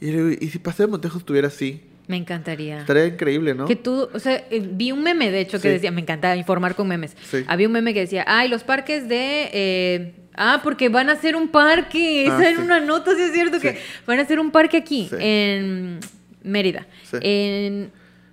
[0.00, 1.82] ¿y si Paseo de Montejo estuviera así?
[2.08, 2.80] Me encantaría.
[2.80, 3.64] Estaría increíble, ¿no?
[3.66, 5.74] Que tú, o sea, eh, vi un meme, de hecho, que Sí.
[5.74, 7.16] decía, me encanta informar con memes.
[7.28, 7.44] Sí.
[7.48, 9.50] Había un meme que decía, ay, los parques de...
[9.52, 12.26] eh, ah, porque van a hacer un parque.
[12.30, 12.62] Ah, Esa era sí.
[12.64, 15.98] una nota, sí es cierto, que van a hacer un parque aquí, en
[16.44, 16.86] Mérida.
[17.02, 17.16] Sí.
[17.22, 17.90] En,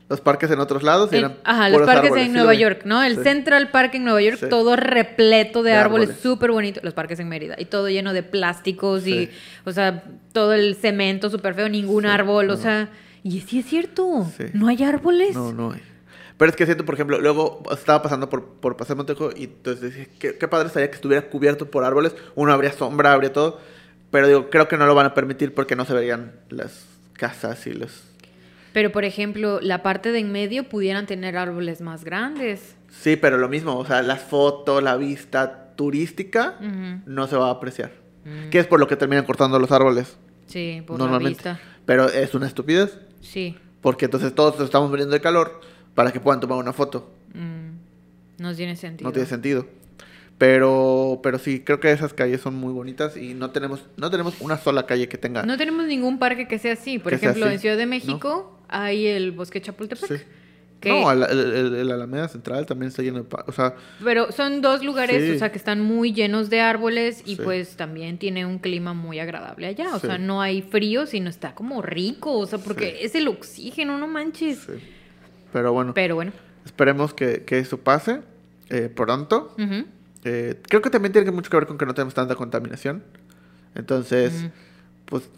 [0.07, 2.53] Los parques en otros lados eran ajá, los parques árboles, en Nueva.
[2.53, 3.01] York, ¿no?
[3.01, 3.23] El Sí.
[3.23, 4.45] Central Park en Nueva York, Sí.
[4.49, 6.79] todo repleto de, De árboles, súper bonito.
[6.83, 7.55] Los parques en Mérida.
[7.57, 9.29] Y todo lleno de plásticos y,
[9.65, 12.89] o sea, todo el cemento súper feo, ningún árbol, o sea...
[13.23, 14.45] Y sí es cierto, Sí.
[14.53, 15.33] no hay árboles.
[15.35, 15.81] No, no hay.
[16.37, 19.93] Pero es que siento, por ejemplo, luego estaba pasando por, por Paseo Montejo y entonces
[19.93, 22.15] dije, qué, qué padre estaría que estuviera cubierto por árboles.
[22.35, 23.59] Uno habría sombra, habría todo.
[24.11, 27.65] Pero digo, creo que no lo van a permitir porque no se verían las casas
[27.67, 28.03] y los...
[28.73, 32.75] Pero, por ejemplo, la parte de en medio pudieran tener árboles más grandes.
[32.89, 36.55] Sí, pero lo mismo, o sea, las fotos, la vista turística
[37.05, 37.91] no se va a apreciar.
[38.25, 38.49] Mm.
[38.49, 40.17] Que es por lo que terminan cortando los árboles.
[40.47, 41.59] Sí, por la vista.
[41.85, 42.97] Pero es una estupidez.
[43.23, 43.57] Sí.
[43.81, 45.59] Porque entonces todos nos estamos muriendo de calor
[45.95, 47.11] para que puedan tomar una foto.
[47.33, 48.41] Mm.
[48.41, 49.09] No tiene sentido.
[49.09, 49.65] No tiene sentido.
[50.37, 54.41] Pero, pero sí, creo que esas calles son muy bonitas y no tenemos, no tenemos
[54.41, 55.43] una sola calle que tenga.
[55.43, 56.99] No tenemos ningún parque que sea así.
[56.99, 57.91] Por ejemplo, así, en Ciudad de ¿no?
[57.91, 60.17] México hay el Bosque Chapultepec.
[60.17, 60.23] Sí.
[60.83, 63.27] Que- No, el, el- el- el Alameda Central también está lleno de...
[63.47, 63.73] O sea,
[64.03, 65.31] Pero son dos lugares, Sí.
[65.31, 67.41] o sea, que están muy llenos de árboles y Sí.
[67.41, 69.95] pues también tiene un clima muy agradable allá.
[69.95, 70.07] O Sí.
[70.07, 72.37] sea, no hay frío, sino está como rico.
[72.37, 74.67] O sea, porque es el oxígeno, no manches.
[75.53, 76.33] Pero bueno, Pero bueno.
[76.65, 78.19] esperemos que, que eso pase
[78.69, 79.55] eh, pronto.
[80.25, 83.03] Eh, creo que también tiene mucho que ver con que no tenemos tanta contaminación.
[83.75, 84.47] Entonces,
[85.05, 85.29] pues,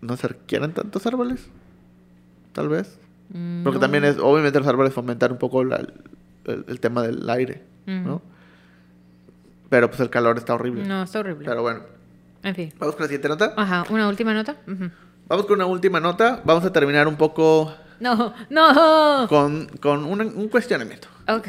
[0.00, 1.48] no se requieren tantos árboles.
[2.52, 2.98] Tal vez.
[3.30, 3.80] Mm, Porque no.
[3.80, 5.76] también es, obviamente los árboles fomentan un poco la-
[6.44, 8.14] el, el tema del aire, ¿no?
[8.16, 8.22] Ujú.
[9.68, 10.84] Pero pues el calor está horrible.
[10.86, 11.44] No, está horrible.
[11.46, 11.80] Pero bueno,
[12.42, 12.72] En fin.
[12.78, 13.52] vamos con la siguiente nota.
[13.56, 14.56] Ajá, una última nota.
[14.66, 14.90] Ujú.
[15.28, 16.40] Vamos con una última nota.
[16.44, 19.26] Vamos a terminar un poco No, no.
[19.28, 21.08] con, con un, un cuestionamiento.
[21.28, 21.48] Ok.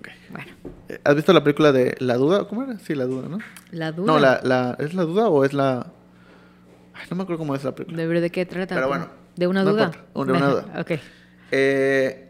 [0.00, 0.08] Ok.
[0.30, 0.52] Bueno,
[0.90, 2.46] Eh, ¿Has visto la película de La Duda?
[2.48, 2.78] ¿Cómo era?
[2.80, 3.38] Sí, La Duda, ¿no?
[3.70, 4.06] la duda.
[4.12, 5.86] No, la, la, ¿es La Duda o es la...?
[6.94, 7.96] Ay, no me acuerdo cómo es la película.
[8.06, 8.74] ¿De, de qué trata?
[8.74, 9.06] Pero bueno,
[9.38, 9.92] ¿De una no duda?
[10.14, 10.80] de una duda.
[10.80, 10.90] ok.
[11.52, 12.28] Eh,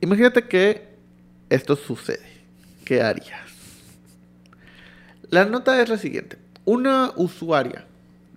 [0.00, 0.88] imagínate que
[1.50, 2.26] esto sucede.
[2.86, 3.50] ¿Qué harías?
[5.28, 6.38] La nota es la siguiente.
[6.64, 7.84] Una usuaria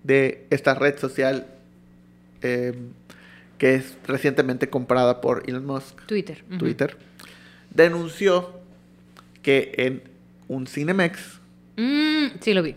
[0.03, 1.47] de esta red social
[2.41, 2.73] eh,
[3.57, 6.43] que es recientemente comprada por Elon Musk, Twitter.
[6.59, 6.97] Twitter,
[7.73, 8.59] denunció
[9.41, 10.03] que en
[10.49, 11.39] un Cinemex,
[11.77, 12.75] Mm, sí, lo vi.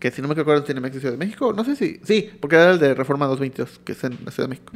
[0.00, 2.30] Que si no me acuerdo, un Cinemex de Ciudad de México, no sé si, sí,
[2.40, 4.72] porque era el de Reforma 222, que es en la Ciudad de México.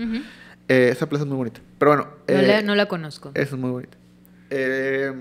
[0.68, 1.60] Eh, esa plaza es muy bonita.
[1.78, 3.32] Pero bueno, No, eh, la, no la conozco.
[3.34, 3.96] Es muy bonito.
[4.50, 5.12] Eh,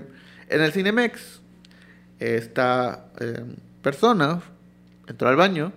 [0.48, 1.40] en el Cinemex,
[2.20, 3.44] esta eh,
[3.82, 4.40] persona
[5.06, 5.72] entró al baño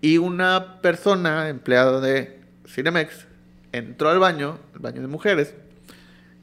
[0.00, 3.26] y una persona, empleado de Cinemex,
[3.72, 5.54] entró al baño, el baño de mujeres,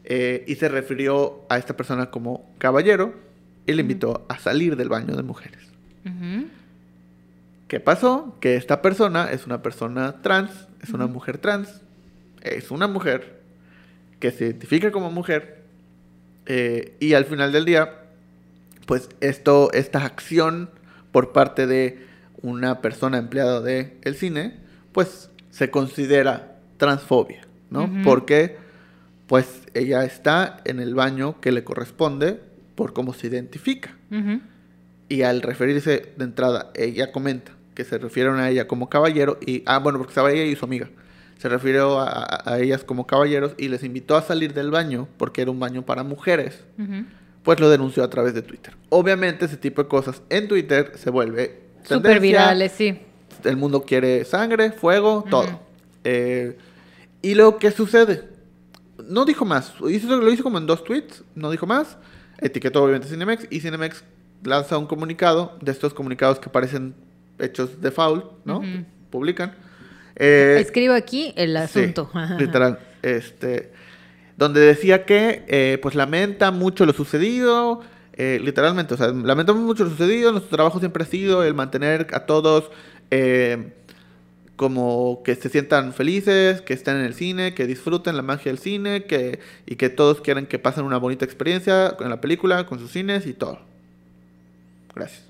[0.03, 3.13] eh, y se refirió a esta persona como caballero
[3.65, 5.61] y le invitó a salir del baño de mujeres.
[6.05, 6.47] Ujú.
[7.73, 8.37] ¿Qué pasó?
[8.39, 10.51] Que esta persona es una persona trans,
[10.83, 11.81] es una mujer trans,
[12.43, 13.41] es una mujer
[14.19, 15.63] que se identifica como mujer
[16.45, 18.01] eh, y al final del día,
[18.85, 20.69] pues esto, esta acción
[21.11, 22.05] por parte de
[22.43, 24.55] una persona empleada del el cine,
[24.91, 27.41] pues se considera transfobia,
[27.71, 27.89] ¿no?
[28.03, 28.55] Porque
[29.25, 32.39] pues ella está en el baño que le corresponde
[32.75, 33.97] por cómo se identifica.
[35.09, 39.63] Y al referirse de entrada, ella comenta que se refirieron a ella como caballero y...
[39.65, 40.89] Ah, bueno, porque estaba ella y su amiga.
[41.37, 45.51] Se refirió a, ellas como caballeros y les invitó a salir del baño porque era
[45.51, 46.63] un baño para mujeres.
[47.43, 48.75] Pues lo denunció a través de Twitter.
[48.89, 51.63] Obviamente ese tipo de cosas en Twitter se vuelve...
[51.83, 52.99] Súper tendencia, virales, sí.
[53.43, 55.59] El mundo quiere sangre, fuego, todo.
[56.05, 56.57] Eh,
[57.21, 58.23] y luego, ¿qué sucede?
[59.09, 59.73] No dijo más.
[59.89, 61.97] Hizo, lo hizo como en dos tweets, no dijo más.
[62.39, 64.03] Etiquetó obviamente Cinemex y Cinemex
[64.43, 66.93] lanza un comunicado de estos comunicados que parecen
[67.39, 68.61] hechos de foul, ¿no?
[69.09, 69.53] Publican.
[70.15, 72.09] Eh, Escribo aquí el sí, asunto.
[72.39, 72.79] literal.
[73.01, 73.71] Este,
[74.37, 77.81] donde decía que eh, pues lamenta mucho lo sucedido,
[78.13, 82.07] eh, literalmente, o sea, lamentamos mucho lo sucedido, nuestro trabajo siempre ha sido el mantener
[82.13, 82.69] a todos
[83.11, 83.73] eh,
[84.55, 88.59] como que se sientan felices, que estén en el cine, que disfruten la magia del
[88.59, 92.79] cine, que, y que todos quieren que pasen una bonita experiencia con la película, con
[92.79, 93.59] sus cines y todo.
[94.95, 95.23] Gracias.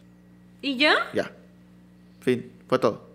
[0.62, 0.96] ¿Y ya?
[1.14, 1.32] Ya.
[2.24, 2.52] Fin.
[2.68, 3.08] Fue todo.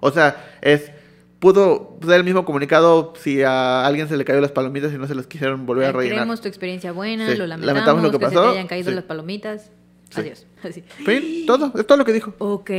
[0.00, 0.90] O sea, es.
[1.38, 5.06] Pudo ser el mismo comunicado si a alguien se le cayó las palomitas y no
[5.06, 6.16] se las quisieron volver a rellenar.
[6.16, 8.66] Queremos tu experiencia buena, Sí, lo lamentamos, lamentamos lo que que, se pasó, te hayan
[8.66, 8.94] caído sí.
[8.96, 9.70] las palomitas.
[10.10, 10.20] Sí.
[10.20, 10.46] Adiós.
[10.64, 10.82] Así.
[10.82, 11.46] Fin.
[11.46, 11.72] Todo.
[11.76, 12.34] Es todo lo que dijo.
[12.38, 12.70] Ok.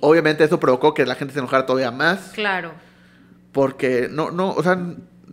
[0.00, 2.32] Obviamente eso provocó que la gente se enojara todavía más.
[2.34, 2.72] Claro.
[3.52, 4.76] Porque no, no, o sea,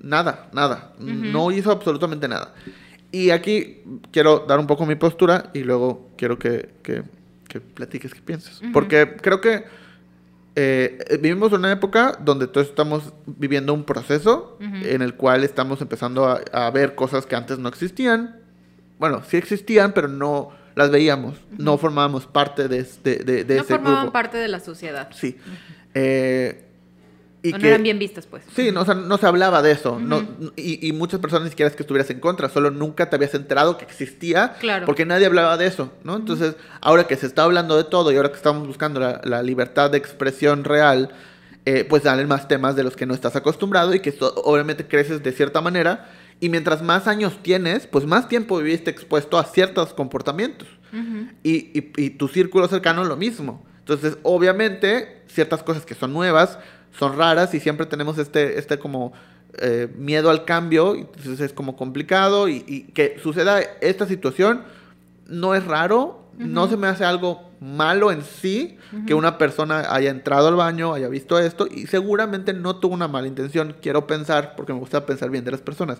[0.01, 0.93] nada, nada.
[0.99, 2.53] No hizo absolutamente nada.
[3.11, 3.81] Y aquí
[4.11, 7.03] quiero dar un poco mi postura y luego quiero que, que,
[7.47, 8.61] que platiques qué piensas.
[8.61, 8.71] Ujú.
[8.71, 9.65] Porque creo que
[10.55, 15.81] eh, vivimos en una época donde todos estamos viviendo un proceso en el cual estamos
[15.81, 18.39] empezando a, a ver cosas que antes no existían.
[18.99, 21.39] Bueno, sí existían, pero no las veíamos.
[21.57, 25.09] No formábamos parte de, de, de, de no ese formaban parte de la sociedad.
[25.11, 25.37] Sí.
[25.93, 26.66] Eh,
[27.43, 28.43] y no que- eran bien vistas, pues.
[28.55, 29.93] Sí, no, o sea, no se hablaba de eso.
[29.93, 30.01] Ujú.
[30.01, 30.21] no,
[30.55, 33.33] y, y muchas personas ni siquiera es que estuvieras en contra, solo nunca te habías
[33.35, 34.53] enterado que existía.
[34.59, 34.85] Claro.
[34.85, 36.15] Porque nadie hablaba de eso, ¿no?
[36.15, 39.43] Entonces, ahora que se está hablando de todo y ahora que estamos buscando la, la
[39.43, 41.11] libertad de expresión real,
[41.65, 44.87] eh, pues salen más temas de los que no estás acostumbrado y que so- obviamente
[44.87, 46.09] creces de cierta manera.
[46.39, 50.67] Y mientras más años tienes, pues más tiempo viviste expuesto a ciertos comportamientos.
[50.93, 51.27] Ujú.
[51.43, 53.65] Y, y- y tu círculo cercano lo mismo.
[53.79, 56.57] Entonces, obviamente, ciertas cosas que son nuevas
[56.97, 59.13] son raras y siempre tenemos este, este como
[59.59, 60.95] eh, miedo al cambio.
[60.95, 64.63] Entonces es como complicado y, y que suceda esta situación
[65.27, 70.11] no es raro, no se me hace algo malo en sí que una persona haya
[70.11, 74.55] entrado al baño, haya visto esto y seguramente no tuvo una mala intención, quiero pensar,
[74.55, 75.99] porque me gusta pensar bien de las personas.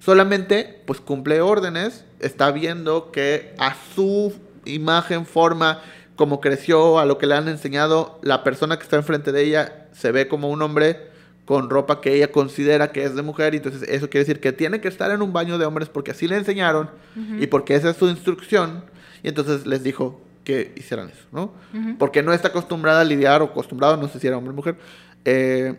[0.00, 5.80] Solamente, pues cumple órdenes, está viendo que a su imagen, forma,
[6.16, 9.86] como creció, a lo que le han enseñado, la persona que está enfrente de ella
[9.92, 11.14] se ve como un hombre
[11.44, 14.52] con ropa que ella considera que es de mujer, y entonces eso quiere decir que
[14.52, 16.90] tiene que estar en un baño de hombres porque así le enseñaron
[17.38, 18.82] y porque esa es su instrucción,
[19.22, 21.52] y entonces les dijo que hicieran eso, ¿no?
[21.98, 24.76] Porque no está acostumbrada a lidiar o acostumbrado, no sé si era hombre o mujer,
[25.24, 25.76] eh,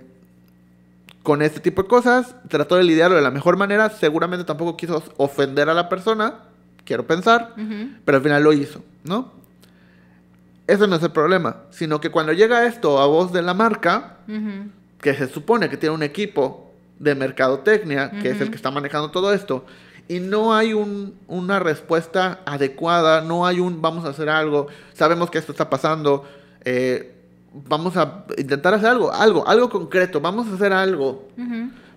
[1.23, 5.03] con este tipo de cosas, trató de lidiarlo de la mejor manera, seguramente tampoco quiso
[5.17, 6.35] ofender a la persona,
[6.85, 7.53] quiero pensar,
[8.05, 9.33] pero al final lo hizo, ¿no?
[10.67, 14.17] Eso no es el problema, sino que cuando llega esto a voz de la marca,
[15.01, 19.09] que se supone que tiene un equipo de mercadotecnia, que es el que está manejando
[19.09, 19.65] todo esto,
[20.09, 25.37] y no hay una respuesta adecuada, no hay un vamos a hacer algo, sabemos que
[25.37, 26.25] esto está pasando,
[26.65, 27.15] eh,
[27.53, 31.27] vamos a intentar hacer algo, algo, algo concreto, vamos a hacer algo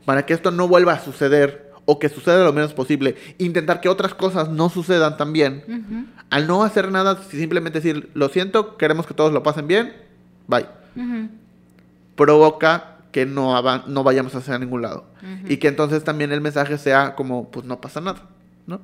[0.04, 3.88] para que esto no vuelva a suceder o que suceda lo menos posible, intentar que
[3.88, 6.06] otras cosas no sucedan también.
[6.30, 9.92] Al no hacer nada, simplemente decir, lo siento, queremos que todos lo pasen bien,
[10.46, 10.66] bye
[12.20, 15.06] provoca que no, no vayamos hacia ningún lado.
[15.48, 18.20] Y que entonces también el mensaje sea como, pues no pasa nada,
[18.66, 18.82] ¿no?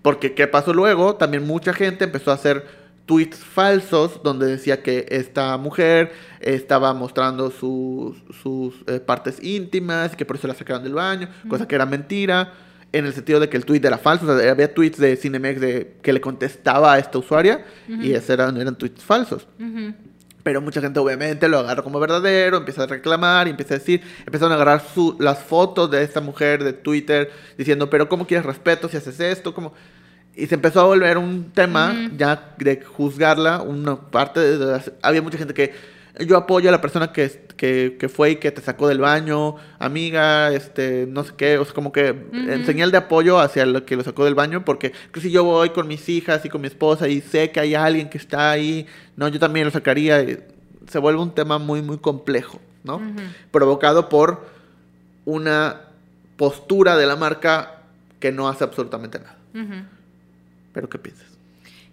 [0.00, 1.16] Porque ¿qué pasó luego?
[1.16, 7.50] También mucha gente empezó a hacer tweets falsos donde decía que esta mujer estaba mostrando
[7.50, 11.74] sus, sus eh, partes íntimas y que por eso la sacaron del baño, cosa que
[11.74, 12.52] era mentira,
[12.92, 14.26] en el sentido de que el tweet era falso.
[14.26, 18.30] O sea, había tweets de Cinemex de, que le contestaba a esta usuaria y esos
[18.30, 19.46] eran, eran tweets falsos.
[20.42, 24.02] Pero mucha gente obviamente lo agarra como verdadero, empieza a reclamar y empieza a decir,
[24.26, 28.44] empezaron a agarrar su, las fotos de esta mujer de Twitter diciendo, pero ¿cómo quieres
[28.44, 29.54] respeto si haces esto?
[29.54, 29.72] ¿Cómo?
[30.34, 34.80] Y se empezó a volver un tema ya de juzgarla, una parte de...
[35.02, 35.72] había mucha gente que
[36.20, 40.52] yo apoyo a la persona que, que, fue y que te sacó del baño, amiga,
[40.52, 43.96] este, no sé qué, o sea, como que en señal de apoyo hacia el que
[43.96, 47.08] lo sacó del baño, porque si yo voy con mis hijas y con mi esposa
[47.08, 48.86] y sé que hay alguien que está ahí,
[49.16, 50.24] no, yo también lo sacaría,
[50.88, 53.00] se vuelve un tema muy, muy complejo, ¿no?
[53.50, 54.46] Provocado por
[55.24, 55.82] una
[56.36, 57.82] postura de la marca
[58.20, 59.36] que no hace absolutamente nada.
[60.72, 61.26] ¿Pero qué piensas?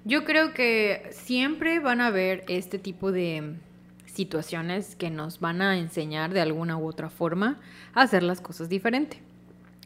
[0.06, 3.56] Yo creo que siempre van a haber este tipo de
[4.06, 7.60] situaciones que nos van a enseñar de alguna u otra forma
[7.94, 9.22] a hacer las cosas diferente.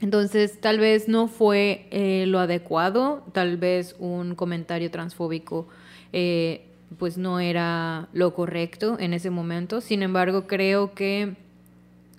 [0.01, 5.67] Entonces, tal vez no fue eh, lo adecuado, tal vez un comentario transfóbico
[6.11, 6.65] eh,
[6.97, 9.81] pues no era lo correcto en ese momento.
[9.81, 11.35] Sin embargo, creo que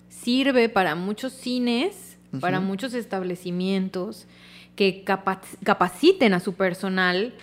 [0.08, 4.26] sirve para muchos cines, para muchos establecimientos
[4.76, 7.34] que capaciten a su personal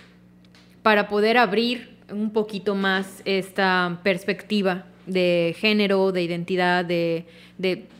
[0.82, 7.26] para poder abrir un poquito más esta perspectiva de género, de identidad, de,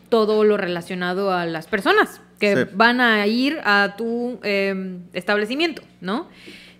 [0.08, 6.28] todo lo relacionado a las personas que van a ir a tu em, establecimiento, ¿no?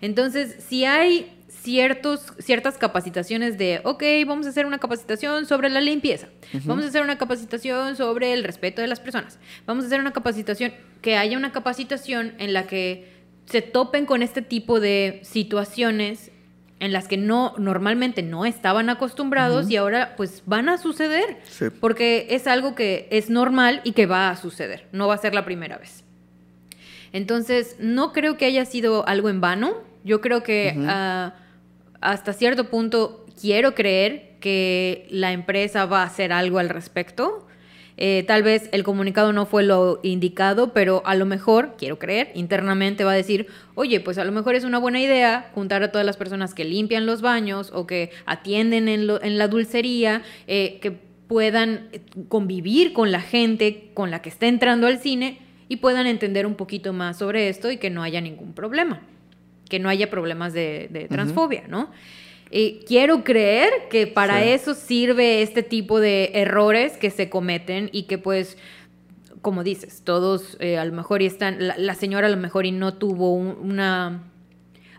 [0.01, 1.31] Entonces, si hay
[1.63, 6.27] ciertos, ciertas capacitaciones de, ok, vamos a hacer una capacitación sobre la limpieza,
[6.65, 10.11] vamos a hacer una capacitación sobre el respeto de las personas, vamos a hacer una
[10.11, 13.13] capacitación, que haya una capacitación en la que
[13.45, 16.31] se topen con este tipo de situaciones
[16.79, 21.37] en las que no normalmente no estaban acostumbrados y ahora pues van a suceder
[21.79, 25.33] porque es algo que es normal y que va a suceder, no va a ser
[25.33, 26.03] la primera vez.
[27.13, 29.75] Entonces, no creo que haya sido algo en vano.
[30.03, 31.35] Yo creo que ah,
[32.03, 37.47] hasta cierto punto quiero creer que la empresa va a hacer algo al respecto.
[37.95, 42.31] Eh, tal vez el comunicado no fue lo indicado, pero a lo mejor, quiero creer,
[42.33, 45.91] internamente va a decir, oye, pues a lo mejor es una buena idea juntar a
[45.91, 50.91] todas las personas que limpian los baños o que atienden en, la dulcería, eh, que
[51.27, 51.89] puedan
[52.27, 55.39] convivir con la gente con la que está entrando al cine
[55.69, 59.01] y puedan entender un poquito más sobre esto y que no haya ningún problema,
[59.73, 61.89] que no haya problemas de, transfobia, ¿no?
[62.85, 68.19] quiero creer que para eso sirve este tipo de errores que se cometen y que
[68.19, 68.55] pues
[69.41, 72.71] como dices, todos eh, a lo mejor y están, la, señora a lo mejor y
[72.71, 74.21] no tuvo una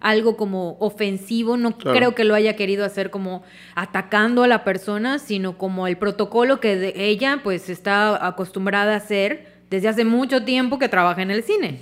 [0.01, 3.44] algo como ofensivo, no creo que lo haya querido hacer como
[3.76, 8.96] atacando a la persona, sino como el protocolo que de ella pues está acostumbrada a
[8.96, 11.78] hacer desde hace mucho tiempo que trabaja en el cine.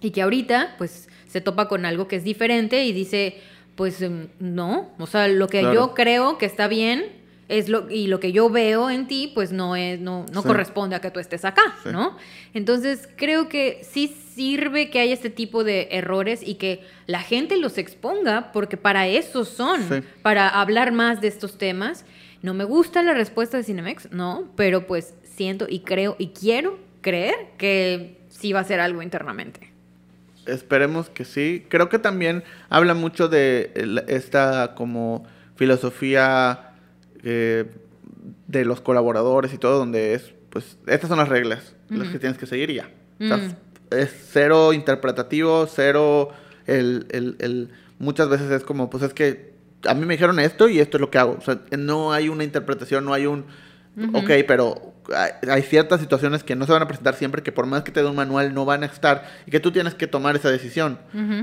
[0.00, 3.38] Y que ahorita pues se topa con algo que es diferente y dice,
[3.76, 7.04] pues em, no, o sea, lo que yo creo que está bien
[7.48, 10.46] es lo, y lo que yo veo en ti, pues no es, no, no Sí.
[10.48, 11.88] corresponde a que tú estés acá, Sí.
[11.90, 12.16] ¿no?
[12.54, 17.56] Entonces, creo que sí sirve que haya este tipo de errores y que la gente
[17.56, 19.94] los exponga, porque para eso son, Sí.
[20.22, 22.04] para hablar más de estos temas.
[22.42, 26.78] No me gusta la respuesta de Cinemex, no, pero pues siento y creo y quiero
[27.00, 29.69] creer que sí va a ser algo internamente.
[30.46, 31.66] Esperemos que sí.
[31.68, 33.72] Creo que también habla mucho de
[34.08, 35.24] esta como
[35.56, 36.72] filosofía
[37.22, 37.66] eh,
[38.46, 42.38] de los colaboradores y todo, donde es, pues, estas son las reglas, las que tienes
[42.38, 42.90] que seguir y ya.
[43.20, 43.36] O sea,
[43.90, 46.30] es cero interpretativo, cero
[46.66, 49.52] el, el- el- Muchas veces es como, pues es que
[49.86, 51.36] a mí me dijeron esto y esto es lo que hago.
[51.38, 53.44] O sea, no hay una interpretación, no hay un...
[53.96, 54.18] Ujú.
[54.18, 54.94] Ok, pero
[55.48, 58.02] hay, ciertas situaciones que no se van a presentar siempre, que por más que te
[58.02, 60.98] dé un manual no van a estar y que tú tienes que tomar esa decisión.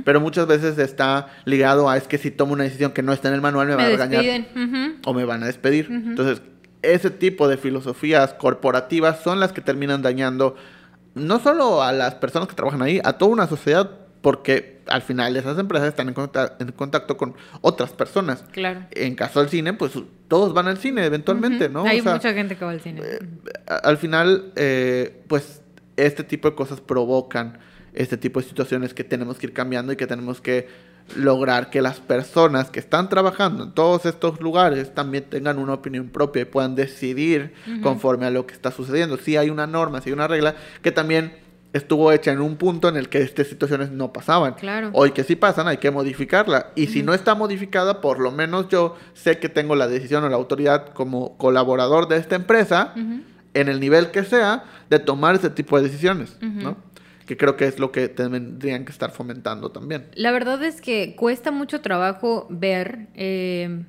[0.06, 3.28] Pero muchas veces está ligado a es que si tomo una decisión que no está
[3.28, 4.69] en el manual me, van a Me regañar despiden.
[4.69, 5.10] ujú.
[5.10, 5.88] o me van a despedir.
[5.90, 6.41] Entonces,
[6.82, 10.56] ese tipo de filosofías corporativas son las que terminan dañando
[11.15, 13.90] no solo a las personas que trabajan ahí, a toda una sociedad,
[14.27, 18.43] porque al final esas empresas están en, conta- en contacto con otras personas.
[18.51, 18.81] Claro.
[18.91, 19.93] En caso del cine, pues
[20.27, 21.69] todos van al cine eventualmente.
[21.69, 21.85] ¿no?
[21.85, 22.99] Hay O sea, mucha gente que va al cine.
[23.05, 23.19] eh,
[23.83, 25.61] al final, eh, pues
[25.95, 27.57] este tipo de cosas provocan
[27.93, 30.67] este tipo de situaciones que tenemos que ir cambiando y que tenemos que
[31.15, 36.09] lograr que las personas que están trabajando en todos estos lugares también tengan una opinión
[36.09, 39.15] propia y puedan decidir conforme a lo que está sucediendo.
[39.15, 41.47] Si hay una norma, si hay una regla que también
[41.77, 44.53] estuvo hecha en un punto en el que estas situaciones no pasaban.
[44.55, 44.89] Claro.
[44.93, 46.71] Hoy que sí pasan, hay que modificarla.
[46.75, 50.29] Y si no está modificada, por lo menos yo sé que tengo la decisión o
[50.29, 55.49] la autoridad como colaborador de esta empresa, en el nivel que sea, de tomar ese
[55.49, 56.37] tipo de decisiones.
[56.41, 56.77] ¿no?
[57.25, 60.07] Que creo que es lo que tendrían que estar fomentando también.
[60.15, 63.83] La verdad es que cuesta mucho trabajo ver eh,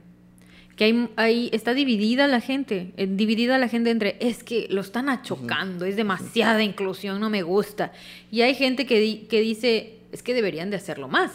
[0.78, 4.80] que hay, hay- está dividida la gente, eh, dividida la gente entre es que lo
[4.80, 7.92] están achocando, es demasiada inclusión, no me gusta.
[8.30, 11.32] Y hay gente que, di- que dice es que deberían de hacerlo más.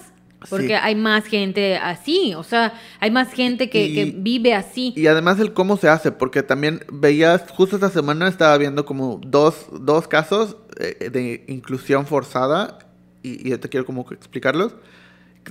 [0.49, 0.73] Porque Sí.
[0.73, 4.91] hay más gente así, o sea, hay más gente que, Y- que vive así.
[4.95, 9.21] Y además el cómo se hace, porque también veías, justo esta semana estaba viendo como
[9.25, 12.79] dos, dos casos eh, de inclusión forzada,
[13.21, 14.75] y, y yo te quiero como explicarlos,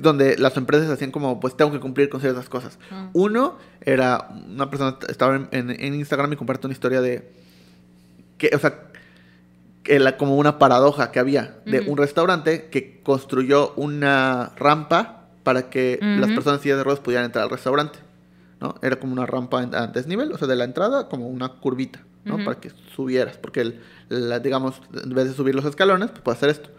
[0.01, 2.79] donde las empresas hacían como, pues tengo que cumplir con ciertas cosas.
[2.91, 3.09] Mm.
[3.13, 7.31] Uno era, una persona estaba en, en- en Instagram y compartió una historia de,
[8.39, 8.79] que, o sea,
[9.83, 15.71] que la- como una paradoja que había de un restaurante que construyó una rampa para
[15.71, 17.99] que las personas en silla de ruedas pudieran entrar al restaurante.
[18.61, 18.77] ¿no?
[18.81, 22.37] Era como una rampa a desnivel, o sea, de la entrada como una curvita, ¿no?
[22.45, 26.37] Para que subieras, porque, el, la- digamos, en vez de subir los escalones, pues puede
[26.37, 26.71] hacer esto.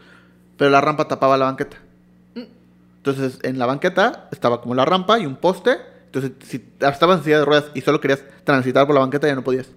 [0.58, 1.76] Pero la rampa tapaba la banqueta.
[3.06, 5.76] Entonces, en la banqueta estaba como la rampa y un poste.
[6.06, 9.36] Entonces, si estabas en silla de ruedas y solo querías transitar por la banqueta, ya
[9.36, 9.68] no podías.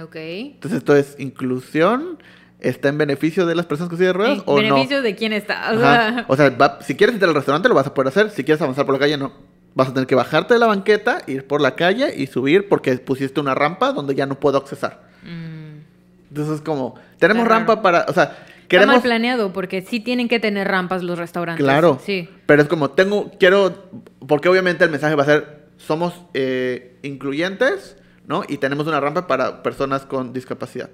[0.00, 0.14] Ok.
[0.16, 2.18] Entonces, esto es inclusión.
[2.60, 5.32] ¿Está en beneficio de las personas con silla de ruedas ¿En o beneficio de quién
[5.32, 5.70] está?
[5.70, 5.80] O no?
[5.80, 8.30] Sea, O sea, va- si quieres entrar al restaurante, lo vas a poder hacer.
[8.30, 9.32] Si quieres avanzar por la calle, no.
[9.74, 12.96] Vas a tener que bajarte de la banqueta, ir por la calle y subir porque
[12.98, 15.02] pusiste una rampa donde ya no puedo accesar.
[15.22, 17.82] mm, Entonces, es como, tenemos Está rampa raro.
[17.82, 18.36] para, o sea,
[18.68, 19.02] Está mal queremos...
[19.02, 21.64] planeado porque sí tienen que tener rampas los restaurantes.
[21.64, 22.00] Claro.
[22.04, 22.28] Sí.
[22.46, 23.88] Pero es como, tengo, quiero,
[24.26, 28.42] porque obviamente el mensaje va a ser, somos eh, incluyentes, ¿no?
[28.48, 30.90] Y tenemos una rampa para personas con discapacidad.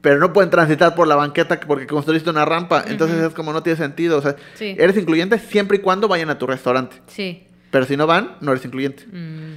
[0.00, 2.84] Pero no pueden transitar por la banqueta porque construiste una rampa.
[2.86, 3.26] Entonces Ujú.
[3.26, 4.18] es como, no tiene sentido.
[4.18, 4.76] O sea, Sí.
[4.78, 6.96] eres incluyente siempre y cuando vayan a tu restaurante.
[7.08, 7.44] Sí.
[7.72, 9.04] Pero si no van, no eres incluyente.
[9.06, 9.56] Mm,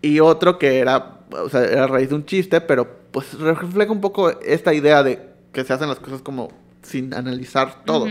[0.00, 3.92] Y otro que era, o sea, era a raíz de un chiste, pero pues refleja
[3.92, 6.50] un poco esta idea de que se hacen las cosas como
[6.82, 8.06] sin analizar todo.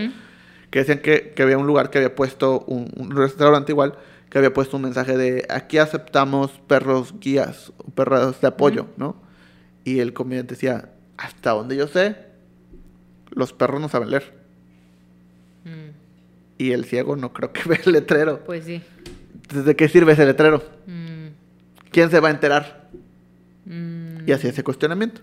[0.71, 3.93] Que decían que, que había un lugar que había puesto, un, un restaurante igual,
[4.31, 8.87] que había puesto un mensaje de aquí aceptamos perros guías, perros de apoyo.
[8.97, 9.15] ¿no?
[9.83, 12.15] Y el comediante decía, hasta donde yo sé,
[13.29, 14.33] los perros no saben leer.
[15.65, 15.91] Mm,
[16.57, 18.43] Y el ciego no creo que vea el letrero.
[18.43, 18.81] Pues sí.
[19.53, 20.63] ¿de qué sirve ese letrero?
[20.87, 21.27] Mm,
[21.91, 22.89] ¿Quién se va a enterar?
[23.65, 24.27] mm.
[24.27, 25.21] Y así ese cuestionamiento.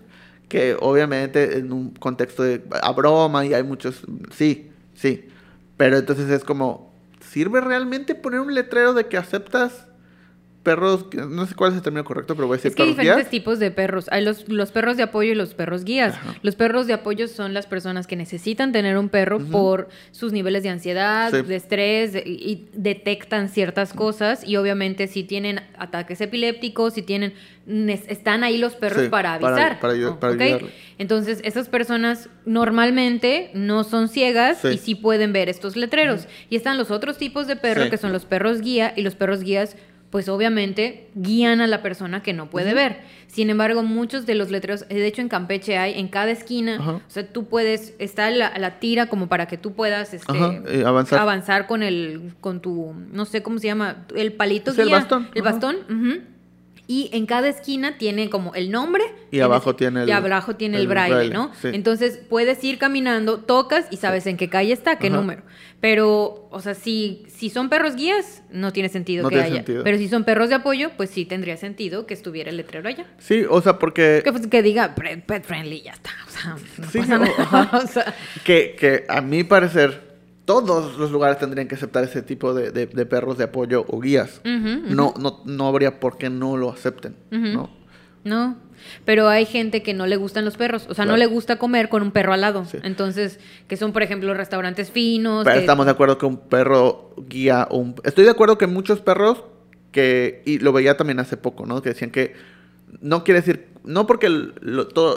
[0.51, 4.01] Que obviamente en un contexto de a broma y hay muchos,
[4.35, 5.29] sí, sí.
[5.77, 9.87] Pero entonces es como, ¿sirve realmente poner un letrero de que aceptas
[10.63, 11.05] perros?
[11.29, 13.17] No sé cuál es el término correcto, pero voy a decir Es que hay diferentes
[13.25, 13.29] guías?
[13.29, 14.07] tipos de perros.
[14.11, 16.13] Hay los, los perros de apoyo y los perros guías.
[16.13, 16.35] Ajá.
[16.43, 20.63] Los perros de apoyo son las personas que necesitan tener un perro por sus niveles
[20.63, 21.41] de ansiedad, Sí.
[21.41, 24.43] de estrés, de- y detectan ciertas cosas.
[24.47, 27.33] Y obviamente si tienen ataques epilépticos, si tienen...
[28.07, 29.79] Están ahí los perros Sí, para avisar.
[29.79, 29.93] para.
[30.97, 34.67] Entonces, esas personas normalmente no son ciegas Sí.
[34.69, 36.27] y sí pueden ver estos letreros.
[36.49, 39.41] Y están los otros tipos de perros, que son los perros guía, y los perros
[39.43, 39.75] guías
[40.11, 42.99] pues obviamente guían a la persona que no puede ver.
[43.27, 47.09] Sin embargo, muchos de los letreros, de hecho en Campeche hay en cada esquina, o
[47.09, 50.33] sea, tú puedes, está la, la tira como para que tú puedas este,
[50.67, 51.19] eh, avanzar.
[51.19, 54.97] avanzar con el, con tu, no sé cómo se llama, el palito Sí, el guía,
[54.97, 55.77] bastón, El bastón.
[56.93, 59.03] Y en cada esquina tiene como el nombre.
[59.31, 61.51] Y abajo tiene el- Y abajo tiene el, el braille, braille, ¿no?
[61.61, 61.69] sí.
[61.71, 65.15] Entonces puedes ir caminando, tocas y sabes en qué calle está, qué Ajá.
[65.15, 65.43] número.
[65.79, 69.55] Pero, o sea, si, si son perros guías, no tiene sentido No que tiene haya.
[69.57, 69.83] sentido.
[69.85, 73.05] Pero si son perros de apoyo, pues sí tendría sentido que estuviera el letrero allá.
[73.19, 74.19] Sí, o sea, porque...
[74.23, 76.11] Que, pues, que diga pet friendly, ya está.
[76.27, 77.35] O sea, no Sí, pasa no, nada.
[77.37, 77.77] ajá.
[77.83, 78.13] O sea,
[78.43, 80.10] Que, que a mi parecer,
[80.45, 83.99] todos los lugares tendrían que aceptar ese tipo de, de- de perros de apoyo o
[83.99, 84.41] guías.
[84.43, 87.15] No, no, no habría por qué no lo acepten.
[87.31, 87.69] ¿no?
[88.23, 88.55] No,
[89.03, 91.89] pero hay gente que no le gustan los perros, o sea, no le gusta comer
[91.89, 92.65] con un perro al lado.
[92.65, 92.77] Sí.
[92.83, 95.43] Entonces, que son, por ejemplo, restaurantes finos.
[95.43, 97.95] Pero que- estamos de acuerdo que un perro guía o un...
[98.03, 99.43] Estoy de acuerdo que muchos perros
[99.91, 100.43] que...
[100.45, 101.81] Y lo veía también hace poco, ¿no?
[101.81, 102.33] Que decían que
[103.01, 103.69] no quiere decir...
[103.83, 104.59] No porque lo-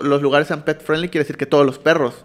[0.03, 2.25] los lugares sean pet friendly, quiere decir que todos los perros.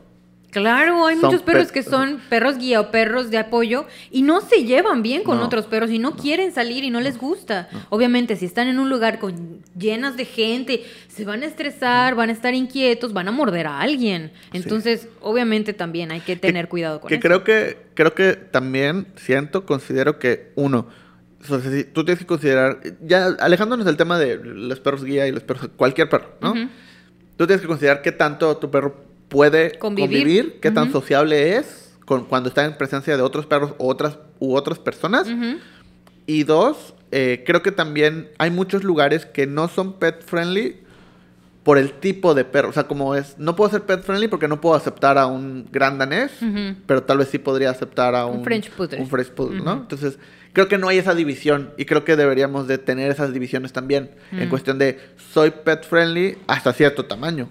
[0.51, 4.41] Claro, hay son muchos perros que son perros guía o perros de apoyo y no
[4.41, 7.69] se llevan bien con No, otros perros y no, quieren salir y no les gusta.
[7.89, 12.29] Obviamente, si están en un lugar con llenas de gente, se van a estresar, van
[12.29, 14.31] a estar inquietos, van a morder a alguien.
[14.51, 17.21] Entonces, obviamente también hay que tener cuidado con que eso.
[17.21, 20.87] creo que creo que también siento considero que uno
[21.41, 25.27] o sea, si tú tienes que considerar ya alejándonos del tema de los perros guía
[25.27, 26.53] y los perros cualquier perro no
[27.37, 30.09] tú tienes que considerar qué tanto tu perro puede Convivir.
[30.19, 30.93] convivir, qué tan Ujú.
[30.99, 35.27] sociable es con cuando está en presencia de otros perros u otras u otras personas
[35.27, 35.57] Ujú.
[36.25, 40.77] y dos eh, creo que también hay muchos lugares que no son pet friendly
[41.63, 42.69] por el tipo de perro.
[42.69, 45.67] O sea, como es, no puedo ser pet friendly porque no puedo aceptar a un
[45.71, 46.75] gran danés, Ujú.
[46.85, 48.99] pero tal vez sí podría aceptar a Un un, French Poodle.
[49.01, 49.73] un French Poodle, ¿no?
[49.73, 49.81] Ujú.
[49.81, 50.19] Entonces,
[50.53, 54.11] creo que no hay esa división y creo que deberíamos de tener esas divisiones también
[54.31, 54.49] en Mm.
[54.49, 54.99] cuestión de
[55.33, 57.49] soy pet friendly hasta cierto tamaño.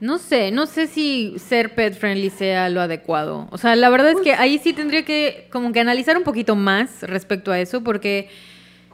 [0.00, 3.48] No sé, no sé si ser pet friendly sea lo adecuado.
[3.50, 6.54] O sea, la verdad es que ahí sí tendría que como que analizar un poquito
[6.54, 8.28] más respecto a eso porque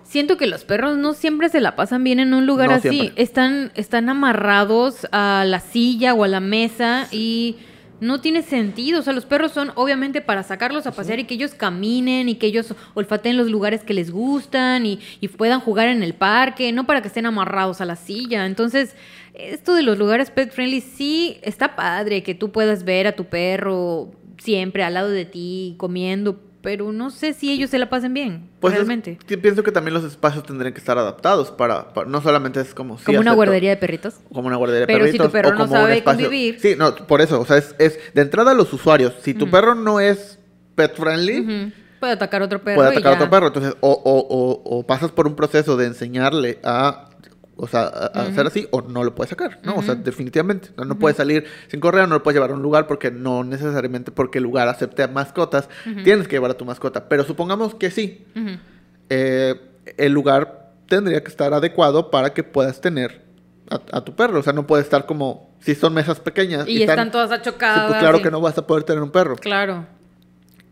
[0.03, 2.89] siento que los perros no siempre se la pasan bien en un lugar No así.
[2.89, 3.23] siempre.
[3.23, 7.57] Están están amarrados a la silla o a la mesa y
[8.01, 9.01] no tiene sentido.
[9.01, 12.37] O sea, los perros son obviamente para sacarlos a pasear y que ellos caminen y
[12.37, 16.73] que ellos olfateen los lugares que les gustan y, y puedan jugar en el parque,
[16.73, 18.47] no para que estén amarrados a la silla.
[18.47, 18.95] Entonces,
[19.35, 23.25] esto de los lugares pet friendly sí está padre que tú puedas ver a tu
[23.27, 28.15] perro siempre al lado de ti comiendo, pero no sé si ellos se la pasen
[28.15, 29.19] bien, Pues es- realmente.
[29.41, 32.97] pienso que también los espacios tendrían que estar adaptados para, para- no solamente es como
[32.99, 34.15] sí Como una guardería de perritos.
[34.33, 36.59] como una guardería de Pero si perritos tu perro o no sabe convivir.
[36.61, 39.15] Sí, no, por eso, o sea, es, es de entrada los usuarios.
[39.21, 40.39] Si tu perro no es
[40.75, 41.73] pet friendly.
[42.01, 42.77] Puede atacar a otro perro.
[42.77, 43.47] puede atacar a otro perro.
[43.49, 47.09] Entonces, o, o, o, o pasas por un proceso de enseñarle a,
[47.57, 49.77] o sea, a, a hacer así, o no lo puedes sacar, ¿no?
[49.77, 50.71] O sea, definitivamente.
[50.77, 53.45] No, no puedes salir sin correa, no lo puedes llevar a un lugar porque no
[53.45, 55.69] necesariamente porque el lugar acepte a mascotas,
[56.03, 57.09] tienes que llevar a tu mascota.
[57.09, 58.25] Pero supongamos que sí,
[59.09, 59.55] eh,
[59.97, 63.23] el lugar tendría que estar adecuado para que puedas tener
[63.71, 64.41] a, a tu perro.
[64.41, 66.69] O sea, no puede estar como si son mesas pequeñas.
[66.69, 67.87] Y están todas sí, achocadas.
[67.89, 69.37] pues claro que no vas a poder tener un perro.
[69.37, 69.87] Claro.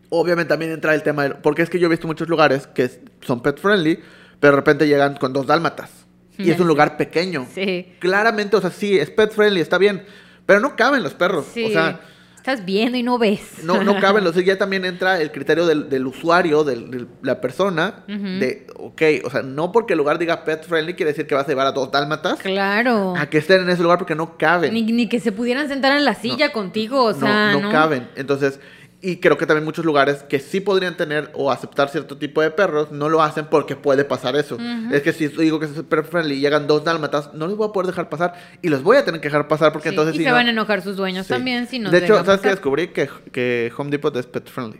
[0.09, 1.35] Obviamente también entra el tema del...
[1.37, 2.91] Porque es que yo he visto muchos lugares que
[3.21, 3.99] son pet friendly,
[4.39, 6.02] pero de repente llegan con dos dálmatas.
[6.37, 7.45] Y es un lugar pequeño.
[7.53, 7.93] Sí.
[7.99, 10.03] Claramente, o sea, sí, es pet friendly, está bien.
[10.45, 11.45] Pero no caben los perros.
[11.53, 11.65] Sí.
[11.65, 11.99] O sea,
[12.35, 13.63] Estás viendo y no ves.
[13.63, 14.35] no, no caben los...
[14.35, 19.29] Ya también entra el criterio del, del usuario, del- de la persona, de, ok, o
[19.29, 21.71] sea, no porque el lugar diga pet friendly quiere decir que vas a llevar a
[21.71, 23.13] dos dálmatas Claro.
[23.15, 24.73] a que estén en ese lugar porque no caben.
[24.73, 27.71] Ni, ni que se pudieran sentar en la silla contigo, o sea, no, no, no
[27.71, 28.09] caben.
[28.17, 28.59] Entonces,
[29.05, 32.49] y creo que también muchos lugares que sí podrían tener o aceptar cierto tipo de
[32.51, 34.57] perros, no lo hacen porque puede pasar eso.
[34.91, 37.67] Es que si digo que es super friendly y llegan dos dálmatas, no los voy
[37.67, 40.15] a poder dejar pasar y los voy a tener que dejar pasar porque Sí, entonces
[40.15, 41.33] y si se no- van a enojar sus dueños Sí.
[41.33, 42.51] también si no De hecho, ¿sabes pasar.
[42.51, 42.87] descubrí?
[42.87, 44.79] Que, que Home Depot es pet friendly.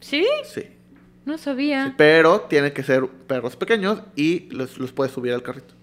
[0.00, 0.26] ¿Sí?
[0.44, 0.64] Sí.
[1.24, 1.86] No sabía.
[1.88, 5.74] Sí, Pero tiene que ser perros pequeños y los, los puedes subir al carrito.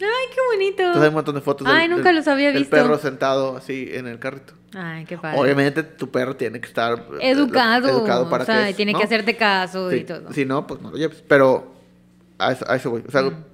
[0.00, 0.82] Ay, qué bonito.
[0.82, 2.76] Entonces hay un montón de fotos Ay, nunca los había del visto.
[2.76, 4.54] perro sentado así en el carrito.
[4.76, 5.38] Ay, qué padre.
[5.38, 7.88] Obviamente tu perro tiene que estar eh, Educado.
[7.88, 8.98] educado para o sea, que tiene ¿no?
[8.98, 10.32] que hacerte caso Sí, y todo.
[10.32, 11.22] Si no, pues no lo lleves.
[11.28, 11.72] Pero
[12.38, 13.02] a eso, a eso voy.
[13.06, 13.44] O sea, Mm.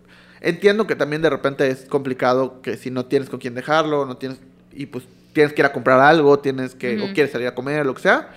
[0.41, 4.17] entiendo que también de repente es complicado que si no tienes con quién dejarlo, no
[4.17, 4.41] tienes.
[4.73, 6.99] Y pues tienes que ir a comprar algo, tienes que.
[7.01, 7.15] O Ujú.
[7.15, 8.31] quieres salir a comer, lo que sea.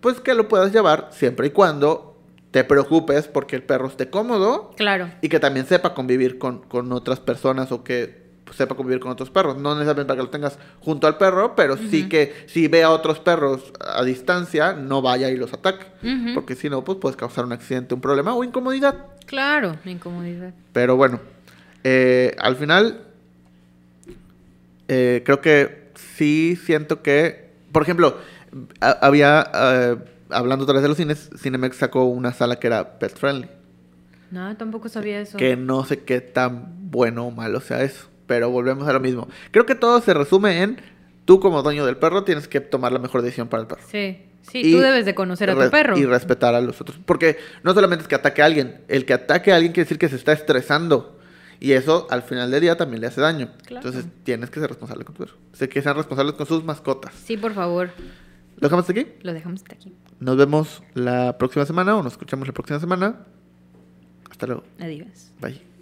[0.00, 2.16] Pues que lo puedas llevar siempre y cuando
[2.50, 5.10] te preocupes porque el perro esté cómodo Claro.
[5.20, 9.30] y que también sepa convivir con, con otras personas o que sepa convivir con otros
[9.30, 9.56] perros.
[9.56, 12.90] No necesariamente para que lo tengas junto al perro, pero sí que si ve a
[12.90, 15.86] otros perros a distancia, no vaya y los ataque.
[16.34, 19.06] Porque si no, pues puedes causar un accidente, un problema o incomodidad.
[19.26, 20.54] Claro, incomodidad.
[20.72, 21.20] Pero bueno,
[21.84, 23.00] eh, al final,
[24.88, 28.18] eh, creo que sí siento que, por ejemplo,
[28.80, 29.96] había, eh,
[30.30, 33.48] hablando otra vez de los cines, Cinemex sacó una sala que era pet friendly.
[34.30, 35.38] No, tampoco sabía eso.
[35.38, 38.08] Que no sé qué tan bueno o malo sea eso.
[38.26, 39.28] Pero volvemos a lo mismo.
[39.50, 40.80] Creo que todo se resume en
[41.24, 43.82] tú como dueño del perro tienes que tomar la mejor decisión para el perro.
[43.90, 45.98] Sí, sí, Y tú debes de conocer a tu perro.
[45.98, 46.98] Y respetar a los otros.
[47.04, 48.80] Porque no solamente es que ataque a alguien.
[48.88, 51.18] El que ataque a alguien quiere decir que se está estresando.
[51.58, 53.50] Y eso al final del día también le hace daño.
[53.64, 53.86] Claro.
[53.86, 55.36] Entonces tienes que ser responsable con tu perro.
[55.52, 57.14] Sé que sean responsables con sus mascotas.
[57.24, 57.90] Sí, por favor,
[58.58, 59.06] ¿Lo dejamos hasta aquí?
[59.22, 59.92] lo dejamos hasta aquí.
[60.20, 63.16] Nos vemos la próxima semana o nos escuchamos la próxima semana.
[64.30, 64.64] Hasta luego.
[64.80, 65.32] Adiós.
[65.40, 65.75] Bye.